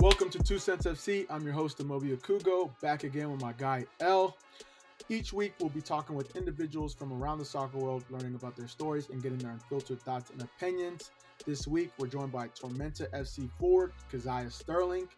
Welcome 0.00 0.30
to 0.30 0.38
Two 0.38 0.60
Cents 0.60 0.86
FC. 0.86 1.26
I'm 1.28 1.42
your 1.42 1.52
host, 1.52 1.78
Amobi 1.78 2.16
Okugo, 2.16 2.70
back 2.80 3.02
again 3.02 3.32
with 3.32 3.40
my 3.40 3.52
guy 3.52 3.84
L. 3.98 4.36
Each 5.08 5.32
week, 5.32 5.54
we'll 5.58 5.70
be 5.70 5.80
talking 5.80 6.14
with 6.14 6.36
individuals 6.36 6.94
from 6.94 7.12
around 7.12 7.38
the 7.38 7.44
soccer 7.44 7.78
world, 7.78 8.04
learning 8.08 8.36
about 8.36 8.54
their 8.54 8.68
stories 8.68 9.08
and 9.10 9.20
getting 9.20 9.38
their 9.38 9.50
unfiltered 9.50 10.00
thoughts 10.02 10.30
and 10.30 10.40
opinions. 10.40 11.10
This 11.44 11.66
week, 11.66 11.90
we're 11.98 12.06
joined 12.06 12.30
by 12.30 12.46
Tormenta 12.46 13.10
FC 13.10 13.50
forward, 13.58 13.92
Kazaiah 14.12 14.52
Sterling. 14.52 15.08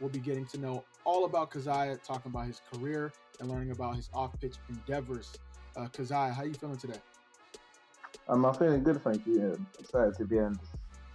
We'll 0.00 0.08
be 0.08 0.18
getting 0.18 0.46
to 0.46 0.58
know 0.58 0.82
all 1.04 1.26
about 1.26 1.50
Kazaiah, 1.50 2.02
talking 2.02 2.32
about 2.32 2.46
his 2.46 2.62
career 2.72 3.12
and 3.38 3.50
learning 3.50 3.72
about 3.72 3.96
his 3.96 4.08
off-pitch 4.14 4.54
endeavors. 4.70 5.34
Uh, 5.76 5.88
Kazaiah, 5.88 6.32
how 6.32 6.40
are 6.40 6.46
you 6.46 6.54
feeling 6.54 6.78
today? 6.78 7.00
I'm 8.28 8.50
feeling 8.54 8.82
good, 8.82 9.02
thank 9.04 9.26
you. 9.26 9.52
I'm 9.58 9.66
excited 9.78 10.14
to 10.16 10.24
be 10.24 10.38
on 10.38 10.54
this 10.54 10.70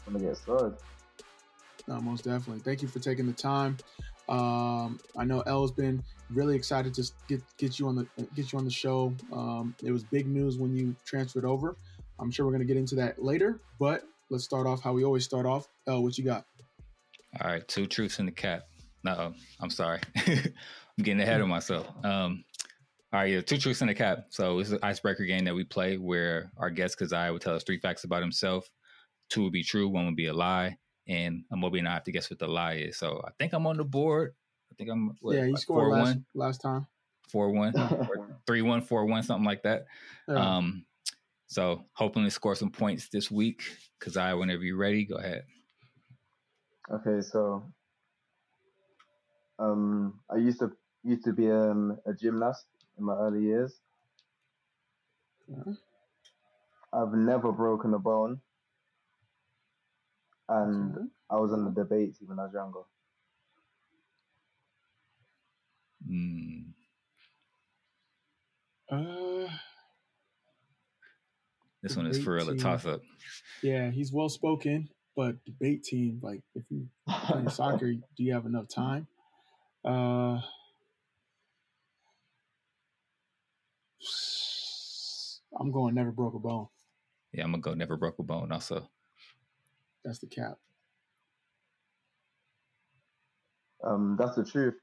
when 0.05 0.21
I 0.21 0.27
get 0.27 0.37
started. 0.37 0.77
No, 1.87 2.01
most 2.01 2.25
definitely. 2.25 2.59
Thank 2.59 2.81
you 2.81 2.87
for 2.87 2.99
taking 2.99 3.25
the 3.25 3.33
time. 3.33 3.77
Um, 4.27 4.99
I 5.15 5.23
know 5.23 5.41
L's 5.41 5.71
been 5.71 6.03
really 6.29 6.55
excited 6.55 6.93
to 6.95 7.09
get 7.29 7.41
get 7.57 7.79
you 7.79 7.87
on 7.87 7.95
the 7.95 8.07
get 8.35 8.51
you 8.51 8.59
on 8.59 8.65
the 8.65 8.71
show. 8.71 9.13
Um, 9.31 9.73
it 9.81 9.91
was 9.91 10.03
big 10.03 10.27
news 10.27 10.57
when 10.57 10.75
you 10.75 10.95
transferred 11.05 11.45
over. 11.45 11.77
I'm 12.19 12.29
sure 12.29 12.45
we're 12.45 12.51
going 12.51 12.61
to 12.61 12.67
get 12.67 12.77
into 12.77 12.95
that 12.95 13.23
later, 13.23 13.61
but 13.79 14.03
let's 14.29 14.43
start 14.43 14.67
off 14.67 14.81
how 14.81 14.91
we 14.91 15.05
always 15.05 15.23
start 15.23 15.45
off. 15.45 15.67
L, 15.87 16.03
what 16.03 16.17
you 16.17 16.25
got? 16.25 16.45
All 17.41 17.49
right, 17.49 17.65
two 17.67 17.85
truths 17.85 18.19
in 18.19 18.25
the 18.25 18.31
cap. 18.31 18.63
No, 19.03 19.33
I'm 19.61 19.69
sorry, 19.69 20.01
I'm 20.27 21.03
getting 21.03 21.21
ahead 21.21 21.39
of 21.39 21.47
myself. 21.47 21.87
Um, 22.03 22.43
all 23.13 23.21
right, 23.21 23.31
yeah, 23.31 23.41
two 23.41 23.57
truths 23.57 23.81
in 23.81 23.87
a 23.87 23.95
cap. 23.95 24.25
So 24.29 24.59
it's 24.59 24.71
an 24.71 24.79
icebreaker 24.83 25.23
game 25.23 25.45
that 25.45 25.55
we 25.55 25.63
play 25.63 25.97
where 25.97 26.51
our 26.57 26.69
guest 26.69 26.99
Kazaiah 26.99 27.31
would 27.31 27.41
tell 27.41 27.55
us 27.55 27.63
three 27.63 27.79
facts 27.79 28.03
about 28.03 28.21
himself. 28.21 28.67
Two 29.29 29.43
would 29.43 29.53
be 29.53 29.63
true, 29.63 29.87
one 29.87 30.05
would 30.05 30.17
be 30.17 30.27
a 30.27 30.33
lie 30.33 30.77
and 31.07 31.43
Amobi 31.53 31.79
and 31.79 31.87
I 31.87 31.93
have 31.93 32.03
to 32.05 32.11
guess 32.11 32.29
what 32.29 32.39
the 32.39 32.47
lie 32.47 32.73
is. 32.73 32.97
So 32.97 33.21
I 33.25 33.31
think 33.39 33.53
I'm 33.53 33.65
on 33.65 33.77
the 33.77 33.83
board. 33.83 34.33
I 34.71 34.75
think 34.75 34.89
I'm 34.89 35.15
what, 35.21 35.35
yeah. 35.35 35.45
You 35.45 35.53
like 35.53 35.61
scored 35.61 35.91
last, 35.91 36.03
one 36.03 36.25
last 36.33 36.61
time. 36.61 36.87
Four 37.29 37.51
one, 37.51 37.73
three 38.47 38.61
one, 38.61 38.81
four 38.81 39.05
one, 39.05 39.23
something 39.23 39.45
like 39.45 39.63
that. 39.63 39.85
Yeah. 40.27 40.57
Um, 40.57 40.85
so 41.47 41.85
hoping 41.93 42.23
to 42.23 42.31
score 42.31 42.55
some 42.55 42.71
points 42.71 43.09
this 43.09 43.31
week. 43.31 43.63
Cause 43.99 44.17
I, 44.17 44.33
whenever 44.33 44.63
you're 44.63 44.77
ready, 44.77 45.05
go 45.05 45.15
ahead. 45.15 45.43
Okay, 46.91 47.21
so 47.21 47.63
um, 49.59 50.19
I 50.29 50.37
used 50.37 50.59
to 50.59 50.71
used 51.03 51.23
to 51.23 51.33
be 51.33 51.49
um, 51.49 51.97
a 52.05 52.13
gymnast 52.13 52.65
in 52.97 53.05
my 53.05 53.15
early 53.15 53.41
years. 53.41 53.73
Yeah. 55.47 55.73
I've 56.93 57.13
never 57.13 57.51
broken 57.51 57.93
a 57.93 57.99
bone 57.99 58.39
and. 60.49 61.09
I 61.29 61.35
was 61.35 61.51
in 61.51 61.65
the 61.65 61.71
debates 61.71 62.19
even 62.21 62.39
as 62.39 62.53
younger. 62.53 62.79
Hmm. 66.07 66.59
Uh, 68.89 69.49
this 71.83 71.97
one 71.97 72.07
is 72.07 72.23
for 72.23 72.35
real 72.35 72.49
a 72.49 72.55
toss 72.55 72.85
up. 72.85 73.01
Yeah, 73.61 73.91
he's 73.91 74.13
well 74.13 74.29
spoken, 74.29 74.87
but 75.15 75.43
debate 75.43 75.83
team, 75.83 76.19
like 76.23 76.41
if 76.55 76.63
you 76.69 76.87
play 77.09 77.43
soccer, 77.49 77.91
do 77.91 78.23
you 78.23 78.33
have 78.33 78.45
enough 78.45 78.69
time? 78.69 79.07
Uh, 79.83 80.39
I'm 85.59 85.71
going 85.71 85.95
never 85.95 86.11
broke 86.11 86.35
a 86.35 86.39
bone. 86.39 86.67
Yeah, 87.33 87.43
I'm 87.43 87.51
gonna 87.51 87.61
go 87.61 87.73
never 87.73 87.97
broke 87.97 88.19
a 88.19 88.23
bone 88.23 88.53
also. 88.53 88.89
That's 90.07 90.19
the 90.19 90.27
cap. 90.27 90.57
Um, 93.83 94.15
that's 94.17 94.37
the 94.37 94.45
truth. 94.45 94.75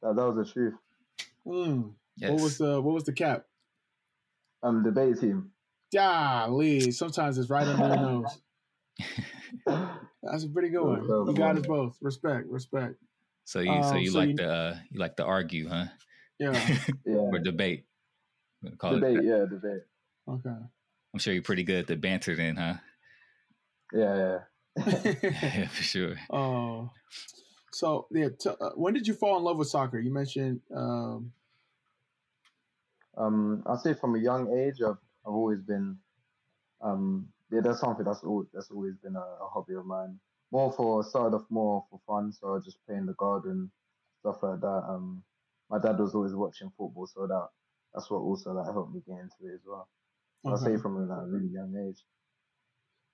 That, 0.00 0.16
that 0.16 0.26
was 0.26 0.36
the 0.36 0.50
truth. 0.50 0.74
Mm. 1.46 1.92
Yes. 2.16 2.30
What 2.30 2.40
was 2.40 2.56
the 2.56 2.80
what 2.80 2.94
was 2.94 3.04
the 3.04 3.12
cap? 3.12 3.44
Um, 4.62 4.82
debate 4.82 5.20
team. 5.20 5.50
Golly, 5.92 6.90
sometimes 6.90 7.36
it's 7.36 7.50
right 7.50 7.66
under 7.66 7.88
the 7.88 7.96
nose. 7.96 8.40
That's 10.22 10.44
a 10.44 10.48
pretty 10.48 10.70
good 10.70 10.84
one. 10.84 11.04
You 11.04 11.34
got 11.34 11.58
us 11.58 11.66
both. 11.66 11.98
Respect, 12.00 12.46
respect. 12.48 12.94
So 13.44 13.60
you, 13.60 13.72
um, 13.72 13.82
so 13.82 13.96
you 13.96 14.10
so 14.10 14.18
like 14.20 14.28
you, 14.30 14.36
to, 14.36 14.50
uh, 14.50 14.76
you 14.90 15.00
like 15.00 15.16
to 15.16 15.24
argue, 15.24 15.68
huh? 15.68 15.86
Yeah, 16.38 16.52
yeah. 17.04 17.14
or 17.14 17.38
debate. 17.40 17.84
Call 18.78 18.94
debate, 18.94 19.18
it. 19.18 19.24
yeah, 19.24 19.44
debate. 19.50 19.82
Okay. 20.26 20.48
I'm 21.12 21.18
sure 21.18 21.34
you're 21.34 21.42
pretty 21.42 21.64
good 21.64 21.80
at 21.80 21.86
the 21.88 21.96
banter, 21.96 22.34
then, 22.34 22.56
huh? 22.56 22.74
Yeah, 23.92 24.16
yeah. 24.16 24.38
yeah, 25.22 25.68
for 25.68 25.82
sure. 25.82 26.16
Oh, 26.30 26.90
so 27.72 28.06
yeah. 28.10 28.28
T- 28.38 28.50
uh, 28.50 28.70
when 28.74 28.94
did 28.94 29.06
you 29.06 29.14
fall 29.14 29.36
in 29.38 29.44
love 29.44 29.56
with 29.56 29.68
soccer? 29.68 29.98
You 29.98 30.12
mentioned. 30.12 30.60
Um, 30.74 31.32
um, 33.16 33.62
I'll 33.66 33.78
say 33.78 33.94
from 33.94 34.14
a 34.14 34.18
young 34.18 34.52
age, 34.56 34.80
I've 34.82 34.96
I've 35.26 35.34
always 35.34 35.60
been, 35.60 35.98
um, 36.80 37.28
yeah, 37.50 37.60
that's 37.62 37.80
something 37.80 38.04
that's 38.04 38.24
always, 38.24 38.48
that's 38.54 38.70
always 38.70 38.94
been 39.02 39.16
a, 39.16 39.44
a 39.44 39.48
hobby 39.52 39.74
of 39.74 39.84
mine. 39.84 40.18
More 40.50 40.72
for 40.72 41.04
started 41.04 41.36
off 41.36 41.44
more 41.50 41.84
for 41.90 42.00
fun, 42.06 42.32
so 42.32 42.56
I 42.56 42.58
just 42.64 42.84
play 42.86 42.96
in 42.96 43.06
the 43.06 43.12
garden, 43.14 43.70
stuff 44.20 44.42
like 44.42 44.60
that. 44.60 44.84
Um, 44.88 45.22
my 45.68 45.78
dad 45.78 45.98
was 45.98 46.14
always 46.14 46.34
watching 46.34 46.72
football, 46.76 47.06
so 47.06 47.26
that 47.26 47.48
that's 47.94 48.10
what 48.10 48.18
also 48.18 48.54
that 48.54 48.72
helped 48.72 48.94
me 48.94 49.02
get 49.06 49.18
into 49.18 49.52
it 49.52 49.54
as 49.54 49.60
well. 49.66 49.88
So 50.42 50.52
okay. 50.52 50.62
I 50.62 50.76
say 50.76 50.82
from 50.82 50.96
a 50.96 51.00
like, 51.06 51.26
really 51.26 51.48
young 51.52 51.74
age. 51.88 52.02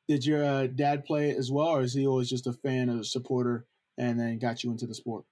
Did 0.08 0.24
your 0.24 0.44
uh, 0.44 0.66
dad 0.68 1.04
play 1.04 1.30
as 1.30 1.50
well, 1.50 1.68
or 1.68 1.82
is 1.82 1.94
he 1.94 2.06
always 2.06 2.30
just 2.30 2.46
a 2.46 2.52
fan 2.52 2.90
or 2.90 3.00
a 3.00 3.04
supporter, 3.04 3.66
and 3.98 4.18
then 4.18 4.38
got 4.38 4.62
you 4.62 4.70
into 4.70 4.86
the 4.86 4.94
sport? 4.94 5.24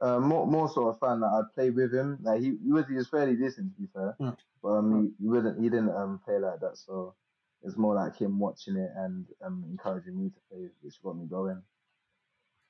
Uh, 0.00 0.18
more, 0.18 0.46
more 0.46 0.68
sort 0.68 0.94
of 0.94 1.00
fan 1.00 1.20
that 1.20 1.26
I'd 1.28 1.54
play 1.54 1.70
with 1.70 1.94
him. 1.94 2.18
Like 2.22 2.40
he, 2.40 2.56
he 2.62 2.72
was, 2.72 2.84
he 2.88 2.94
was 2.94 3.08
fairly 3.08 3.36
decent 3.36 3.74
to 3.74 3.80
be 3.80 3.88
fair, 3.94 4.16
but 4.62 4.68
um, 4.68 5.14
he, 5.18 5.24
he 5.24 5.28
wouldn't, 5.28 5.62
he 5.62 5.68
didn't 5.68 5.94
um 5.94 6.20
play 6.24 6.38
like 6.38 6.60
that. 6.60 6.76
So 6.76 7.14
it's 7.62 7.76
more 7.76 7.94
like 7.94 8.16
him 8.16 8.38
watching 8.38 8.76
it 8.76 8.90
and 8.96 9.26
um 9.42 9.64
encouraging 9.70 10.18
me 10.18 10.30
to 10.30 10.40
play, 10.50 10.68
which 10.82 11.00
got 11.02 11.16
me 11.16 11.26
going. 11.26 11.62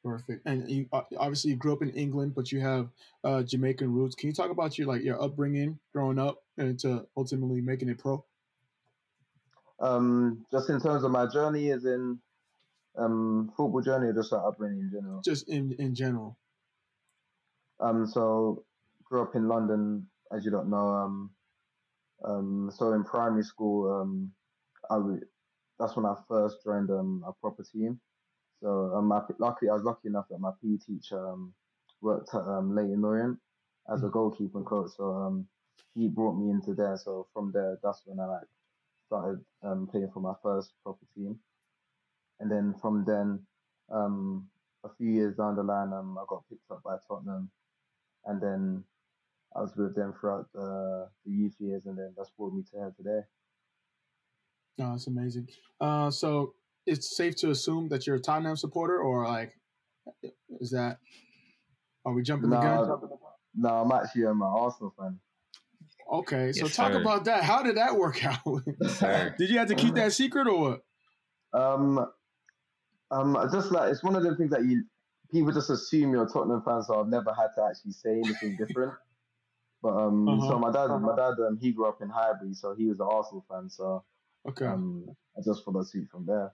Perfect. 0.05 0.43
And 0.45 0.71
you 0.71 0.87
obviously 0.93 1.53
you 1.53 1.57
grew 1.57 1.73
up 1.73 1.83
in 1.83 1.91
England, 1.91 2.35
but 2.35 2.53
you 2.53 2.61
have 2.61 2.91
uh, 3.25 3.43
Jamaican 3.43 3.91
roots. 3.91 4.15
Can 4.15 4.29
you 4.29 4.35
talk 4.35 4.51
about 4.51 4.77
your 4.77 4.87
like 4.87 5.03
your 5.03 5.21
upbringing 5.21 5.79
growing 5.95 6.19
up 6.19 6.43
and 6.59 6.79
to 6.81 7.07
ultimately 7.17 7.63
making 7.63 7.89
it 7.89 7.99
pro? 7.99 8.23
Um, 9.85 10.47
just 10.51 10.71
in 10.71 10.81
terms 10.81 11.05
of 11.05 11.11
my 11.11 11.27
journey, 11.27 11.71
as 11.71 11.85
in 11.85 12.19
um, 12.97 13.53
football 13.57 13.83
journey, 13.83 14.07
or 14.09 14.15
just 14.15 14.33
like 14.33 14.43
upbringing 14.43 14.81
in 14.81 14.91
general. 14.91 15.21
Just 15.23 15.49
in 15.49 15.73
in 15.79 15.95
general. 15.95 16.39
Um, 17.81 18.07
so 18.07 18.65
grew 19.05 19.23
up 19.23 19.35
in 19.35 19.47
London, 19.47 20.07
as 20.33 20.45
you 20.45 20.51
don't 20.51 20.71
know. 20.71 20.89
Um, 20.89 21.31
um, 22.25 22.71
so 22.75 22.95
in 22.95 23.05
primary 23.05 23.43
school, 23.43 24.01
um, 24.01 24.33
I 24.91 25.19
that's 25.79 25.97
when 25.97 26.07
I 26.07 26.15
first 26.29 26.65
joined 26.65 26.91
um 26.91 27.23
a 27.27 27.33
proper 27.33 27.63
team. 27.63 28.01
So 28.63 28.93
um, 28.95 29.09
my, 29.09 29.21
luckily 29.39 29.69
I 29.71 29.75
was 29.75 29.83
lucky 29.83 30.09
enough 30.09 30.27
that 30.31 30.39
my 30.41 30.53
PE 30.63 30.79
teacher 30.79 31.29
um 31.29 31.53
worked 32.01 32.35
at 32.35 32.41
um 32.41 32.75
Leyton 32.75 33.05
Orient 33.05 33.39
as 33.93 34.03
a 34.03 34.07
mm. 34.07 34.13
goalkeeper 34.13 34.63
coach. 34.63 34.93
So 34.97 35.13
um 35.13 35.47
he 35.95 36.09
brought 36.09 36.39
me 36.39 36.51
into 36.51 36.73
there. 36.73 36.97
So 36.97 37.27
from 37.35 37.53
there, 37.53 37.79
that's 37.83 38.01
when 38.07 38.19
I 38.19 38.27
like 38.27 38.49
started 39.07 39.45
um, 39.63 39.89
playing 39.91 40.11
for 40.13 40.21
my 40.21 40.35
first 40.43 40.73
proper 40.83 41.05
team. 41.15 41.39
And 42.41 42.51
then 42.51 42.75
from 42.81 43.05
then, 43.07 43.41
um, 43.93 44.49
a 44.85 44.89
few 44.99 45.09
years 45.09 45.37
down 45.37 45.57
the 45.57 45.63
line, 45.63 45.93
um, 45.93 46.19
I 46.19 46.25
got 46.29 46.45
picked 46.49 46.71
up 46.71 46.83
by 46.85 46.97
Tottenham. 47.09 47.51
And 48.27 48.41
then 48.41 48.85
I 49.55 49.61
was 49.61 49.73
with 49.77 49.95
them 49.95 50.15
throughout 50.19 50.47
the, 50.53 51.09
the 51.25 51.31
youth 51.31 51.55
years, 51.59 51.87
and 51.87 51.97
then 51.97 52.13
that's 52.17 52.31
brought 52.37 52.55
me 52.55 52.63
to 52.63 52.77
here 52.77 52.95
today. 52.97 53.21
Oh, 54.81 54.91
that's 54.91 55.07
amazing. 55.07 55.49
Uh, 55.81 56.11
so 56.11 56.55
it's 56.87 57.17
safe 57.17 57.37
to 57.37 57.51
assume 57.51 57.89
that 57.91 58.07
you're 58.07 58.17
a 58.17 58.21
Tottenham 58.21 58.57
supporter, 58.57 58.99
or 58.99 59.27
like, 59.29 59.53
is 60.61 60.71
that? 60.71 60.99
Are 62.05 62.13
we 62.13 62.23
jumping 62.23 62.51
no, 62.51 62.57
the 62.57 62.63
gun? 62.63 63.09
No, 63.55 63.69
I'm 63.69 63.93
actually 63.93 64.25
I'm 64.25 64.43
an 64.43 64.49
Arsenal 64.49 64.93
fan. 64.99 65.21
Okay, 66.13 66.53
so 66.53 66.67
yes, 66.67 66.77
talk 66.77 66.93
sir. 66.93 67.01
about 67.01 67.25
that. 67.25 67.45
How 67.45 67.63
did 67.63 67.77
that 67.77 67.97
work 67.97 68.25
out? 68.25 68.65
did 69.39 69.51
you 69.51 69.59
have 69.59 69.69
to 69.69 69.75
keep 69.75 69.95
that 69.95 70.13
secret 70.13 70.47
or 70.47 70.59
what? 70.59 70.85
Um, 71.59 72.07
um, 73.11 73.49
just 73.53 73.71
like 73.71 73.91
it's 73.91 74.03
one 74.03 74.17
of 74.17 74.23
the 74.23 74.35
things 74.37 74.51
that 74.51 74.65
you 74.65 74.85
people 75.31 75.53
just 75.53 75.71
assume 75.71 76.13
you're 76.13 76.25
a 76.25 76.29
Tottenham 76.29 76.63
fan, 76.63 76.83
so 76.83 77.01
I've 77.01 77.09
never 77.09 77.33
had 77.33 77.49
to 77.57 77.65
actually 77.65 77.93
say 77.93 78.19
anything 78.19 78.57
different. 78.59 78.95
But 79.83 79.97
um, 79.97 80.29
uh-huh. 80.29 80.49
so 80.49 80.59
my 80.59 80.71
dad, 80.71 80.87
uh-huh. 80.87 80.99
my 80.99 81.17
dad, 81.17 81.35
um, 81.47 81.59
he 81.61 81.73
grew 81.73 81.87
up 81.87 82.01
in 82.01 82.09
Highbury, 82.09 82.55
so 82.55 82.75
he 82.75 82.87
was 82.87 83.01
an 83.01 83.07
Arsenal 83.11 83.45
fan. 83.51 83.69
So 83.69 84.05
okay, 84.49 84.67
um, 84.67 85.05
I 85.37 85.41
just 85.45 85.65
followed 85.65 85.89
suit 85.89 86.09
from 86.11 86.27
there. 86.27 86.53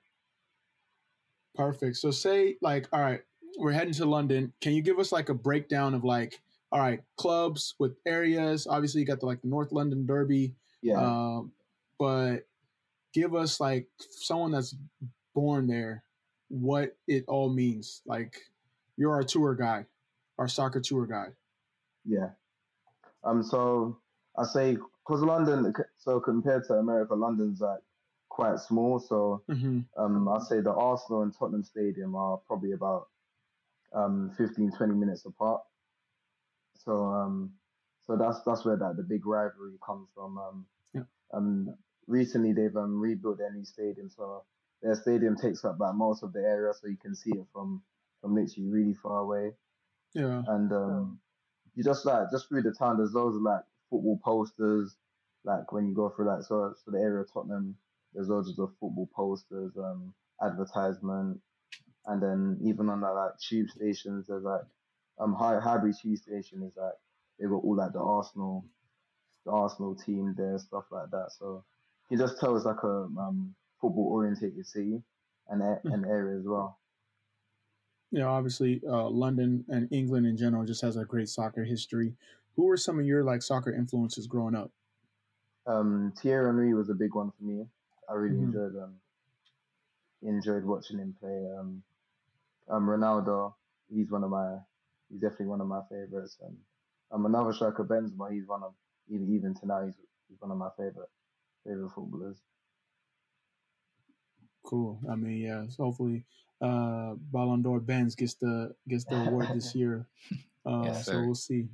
Perfect. 1.55 1.97
So 1.97 2.11
say 2.11 2.57
like, 2.61 2.89
all 2.93 3.01
right, 3.01 3.21
we're 3.59 3.73
heading 3.73 3.95
to 3.95 4.05
London. 4.07 4.53
Can 4.61 4.73
you 4.73 4.83
give 4.83 4.99
us 4.99 5.13
like 5.13 5.29
a 5.29 5.35
breakdown 5.35 5.95
of 5.95 6.05
like 6.05 6.41
all 6.73 6.81
right, 6.81 7.01
clubs 7.17 7.75
with 7.79 7.97
areas. 8.07 8.67
Obviously, 8.67 9.01
you 9.01 9.07
got 9.07 9.21
the 9.21 9.27
like 9.27 9.41
the 9.43 9.49
North 9.49 9.73
London 9.73 10.07
Derby. 10.07 10.55
Yeah. 10.83 11.01
Um, 11.01 11.53
but 11.99 12.47
give 13.13 13.35
us 13.35 13.61
like 13.61 13.89
someone 13.99 14.53
that's 14.53 14.75
born 15.35 15.67
there, 15.67 16.03
what 16.49 16.97
it 17.09 17.25
all 17.29 17.49
means. 17.51 18.03
Like 18.07 18.41
you're 18.97 19.13
our 19.13 19.23
tour 19.25 19.55
guide, 19.55 19.87
our 20.39 20.49
soccer 20.49 20.81
tour 20.81 21.07
guide. 21.07 21.33
Yeah. 22.05 22.31
Um. 23.25 23.43
So 23.43 23.99
I 24.39 24.45
say 24.45 24.77
because 25.07 25.23
London, 25.23 25.73
so 25.99 26.21
compared 26.21 26.65
to 26.69 26.75
America, 26.75 27.15
London's 27.15 27.61
like 27.61 27.81
quite 28.29 28.59
small. 28.61 29.01
So 29.01 29.43
Mm-hmm. 29.51 29.81
um, 30.03 30.29
I'd 30.29 30.43
say 30.43 30.61
the 30.61 30.73
Arsenal 30.73 31.23
and 31.23 31.37
Tottenham 31.37 31.65
Stadium 31.65 32.15
are 32.15 32.39
probably 32.47 32.73
about 32.73 33.09
um 33.93 34.31
15, 34.39 34.71
20 34.71 34.95
minutes 34.95 35.25
apart. 35.25 35.63
So 36.85 37.05
um, 37.07 37.53
so 38.07 38.17
that's 38.17 38.43
that's 38.45 38.65
where 38.65 38.77
that 38.77 38.97
the 38.97 39.03
big 39.03 39.27
rivalry 39.27 39.79
comes 39.85 40.09
from. 40.15 40.39
Um, 40.39 40.67
Yeah. 40.95 41.03
um, 41.33 41.77
recently 42.07 42.53
they've 42.53 42.77
um 42.77 42.99
rebuilt 42.99 43.39
their 43.39 43.53
new 43.53 43.65
stadium, 43.65 44.09
so 44.09 44.45
their 44.83 44.95
stadium 44.95 45.37
takes 45.37 45.65
up 45.65 45.79
like 45.79 45.95
most 45.95 46.23
of 46.23 46.33
the 46.33 46.41
area, 46.41 46.73
so 46.75 46.89
you 46.89 46.97
can 46.97 47.15
see 47.15 47.31
it 47.33 47.47
from 47.53 47.83
from 48.21 48.35
literally 48.35 48.69
really 48.69 48.95
far 48.95 49.19
away. 49.19 49.53
Yeah. 50.15 50.43
And 50.47 50.73
um, 50.73 51.21
you 51.75 51.85
just 51.85 52.05
like 52.07 52.31
just 52.31 52.49
through 52.49 52.63
the 52.63 52.73
town, 52.73 52.97
there's 52.97 53.13
loads 53.13 53.37
of 53.37 53.43
like 53.43 53.63
football 53.91 54.19
posters. 54.25 54.97
Like 55.45 55.73
when 55.73 55.87
you 55.87 55.95
go 55.95 56.11
through 56.11 56.27
like 56.27 56.43
so 56.43 56.75
so 56.85 56.91
the 56.91 56.99
area 56.99 57.23
of 57.23 57.33
Tottenham, 57.33 57.77
there's 58.13 58.29
loads 58.29 58.49
of 58.49 58.71
football 58.81 59.09
posters, 59.15 59.73
um, 59.77 60.15
advertisement, 60.43 61.41
and 62.07 62.23
then 62.23 62.59
even 62.63 62.89
on 62.89 63.01
the 63.01 63.13
like 63.13 63.39
tube 63.39 63.71
stations, 63.71 64.27
there's 64.27 64.45
like 64.45 64.63
um 65.21 65.35
High 65.35 65.61
Highbury 65.61 65.93
tube 65.95 66.19
station 66.19 66.63
is 66.63 66.73
like 66.77 66.95
they 67.39 67.47
got 67.47 67.55
all 67.57 67.77
like 67.77 67.93
the 67.93 68.01
Arsenal, 68.01 68.65
the 69.45 69.53
Arsenal 69.53 69.95
team 69.95 70.35
there, 70.37 70.59
stuff 70.59 70.85
like 70.91 71.11
that. 71.11 71.29
So 71.39 71.65
you 72.09 72.17
can 72.19 72.27
just 72.27 72.41
tell 72.41 72.57
it's 72.57 72.65
like 72.67 72.83
a 72.83 73.03
um 73.19 73.55
football 73.81 74.09
orientated 74.13 74.67
city 74.67 75.03
and 75.49 75.63
a- 75.63 75.83
an 75.85 76.05
area 76.05 76.39
as 76.39 76.45
well. 76.45 76.79
you 78.13 78.19
know, 78.19 78.29
obviously 78.29 78.81
uh, 78.89 79.09
London 79.09 79.65
and 79.69 79.89
England 79.93 80.27
in 80.27 80.37
general 80.37 80.65
just 80.65 80.83
has 80.83 80.97
a 80.97 81.05
great 81.05 81.29
soccer 81.29 81.65
history. 81.65 82.13
Who 82.57 82.65
were 82.65 82.77
some 82.77 82.99
of 82.99 83.07
your 83.07 83.23
like 83.23 83.43
soccer 83.43 83.73
influences 83.73 84.27
growing 84.27 84.57
up? 84.57 84.73
Um, 85.67 86.13
Thierry 86.21 86.47
Henry 86.47 86.75
was 86.75 86.91
a 86.91 86.95
big 86.95 87.15
one 87.15 87.31
for 87.31 87.45
me. 87.45 87.67
I 88.09 88.15
really 88.15 88.37
Mhm. 88.37 88.47
enjoyed 88.47 88.77
um 88.83 89.01
enjoyed 90.23 90.65
watching 90.65 90.99
him 90.99 91.15
play. 91.21 91.47
Um, 91.57 91.83
um, 92.69 92.87
Ronaldo, 92.87 93.55
he's 93.89 94.11
one 94.11 94.25
of 94.25 94.31
my 94.31 94.59
he's 95.11 95.21
definitely 95.21 95.47
one 95.47 95.61
of 95.61 95.67
my 95.67 95.81
favorites. 95.91 96.39
And 96.41 96.57
um, 97.11 97.27
another 97.27 97.53
striker, 97.53 97.85
Benzema, 97.85 98.33
he's 98.33 98.47
one 98.47 98.63
of 98.63 98.73
even 99.09 99.35
even 99.35 99.55
to 99.55 99.67
now 99.67 99.85
he's 99.85 99.97
he's 100.29 100.41
one 100.41 100.51
of 100.51 100.59
my 100.59 100.71
favorite 100.77 101.11
favorite 101.67 101.91
footballers. 101.91 102.39
Cool. 104.65 105.01
I 105.11 105.17
mean, 105.17 105.39
yeah. 105.39 105.65
So 105.69 105.85
hopefully, 105.85 106.25
uh, 106.61 107.15
Ballon 107.33 107.63
d'Or 107.63 107.81
Benz 107.81 108.15
gets 108.15 108.35
the 108.35 108.75
gets 108.89 109.05
the 109.05 109.17
award 109.17 109.49
this 109.55 109.75
year. 109.75 110.07
Uh, 110.65 110.85
Yes, 110.85 111.07
so 111.07 111.21
we'll 111.21 111.35
see. 111.35 111.69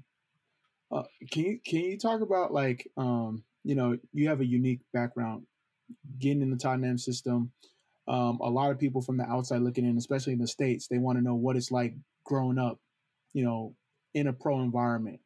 Uh, 0.91 1.03
can 1.31 1.45
you 1.45 1.61
can 1.67 1.81
you 1.81 1.99
talk 1.99 2.21
about 2.21 2.53
like 2.53 2.89
um, 2.97 3.43
you 3.65 3.75
know 3.75 3.99
you 4.13 4.29
have 4.29 4.41
a 4.41 4.47
unique 4.47 4.81
background 4.93 5.45
getting 6.19 6.43
in 6.43 6.51
the 6.51 6.57
Tottenham 6.57 6.99
system. 6.99 7.53
Um, 8.09 8.39
a 8.41 8.49
lot 8.49 8.71
of 8.71 8.79
people 8.79 9.03
from 9.03 9.17
the 9.17 9.25
outside 9.25 9.63
looking 9.63 9.85
in, 9.85 9.99
especially 9.99 10.33
in 10.33 10.39
the 10.39 10.47
states, 10.47 10.87
they 10.87 10.99
want 10.99 11.19
to 11.19 11.25
know 11.25 11.35
what 11.35 11.57
it's 11.57 11.73
like 11.73 11.95
growing 12.25 12.59
up, 12.59 12.79
you 13.33 13.45
know, 13.45 13.75
in 14.15 14.27
a 14.29 14.33
pro 14.33 14.61
environment. 14.61 15.21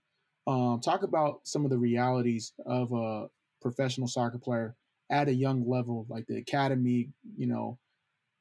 Um, 0.46 0.80
talk 0.80 1.02
about 1.02 1.40
some 1.44 1.64
of 1.64 1.70
the 1.70 1.78
realities 1.78 2.52
of 2.66 2.92
a 2.92 3.28
professional 3.62 4.08
soccer 4.08 4.38
player 4.38 4.74
at 5.10 5.28
a 5.28 5.34
young 5.34 5.68
level, 5.68 6.06
like 6.08 6.26
the 6.26 6.38
academy, 6.38 7.10
you 7.36 7.46
know, 7.46 7.78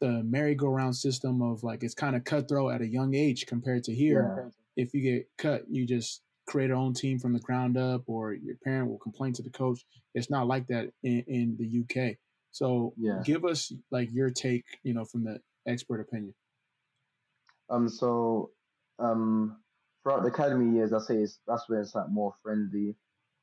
the 0.01 0.23
merry-go-round 0.23 0.95
system 0.95 1.41
of 1.41 1.63
like 1.63 1.83
it's 1.83 1.93
kind 1.93 2.15
of 2.15 2.23
cutthroat 2.23 2.73
at 2.73 2.81
a 2.81 2.87
young 2.87 3.13
age 3.15 3.45
compared 3.47 3.83
to 3.83 3.93
here. 3.93 4.33
If 4.77 4.93
you 4.93 5.01
get 5.01 5.27
cut, 5.37 5.63
you 5.69 5.85
just 5.85 6.21
create 6.47 6.69
your 6.69 6.77
own 6.77 6.93
team 6.93 7.19
from 7.19 7.33
the 7.33 7.39
ground 7.39 7.77
up, 7.77 8.03
or 8.07 8.33
your 8.33 8.55
parent 8.63 8.89
will 8.89 8.97
complain 8.97 9.33
to 9.33 9.43
the 9.43 9.49
coach. 9.49 9.85
It's 10.15 10.29
not 10.29 10.47
like 10.47 10.67
that 10.67 10.91
in, 11.03 11.23
in 11.27 11.57
the 11.59 11.81
UK. 11.81 12.17
So 12.51 12.93
Yeah. 12.97 13.21
give 13.23 13.45
us 13.45 13.71
like 13.91 14.09
your 14.11 14.31
take, 14.31 14.65
you 14.83 14.93
know, 14.93 15.05
from 15.05 15.25
the 15.25 15.41
expert 15.67 15.99
opinion. 15.99 16.33
Um, 17.69 17.87
so 17.89 18.51
um, 18.99 19.57
throughout 20.03 20.23
the 20.23 20.29
academy 20.29 20.75
years, 20.75 20.93
I 20.93 20.99
say 20.99 21.17
it's, 21.17 21.39
that's 21.47 21.67
where 21.67 21.81
it's 21.81 21.95
like 21.95 22.09
more 22.09 22.33
friendly 22.43 22.95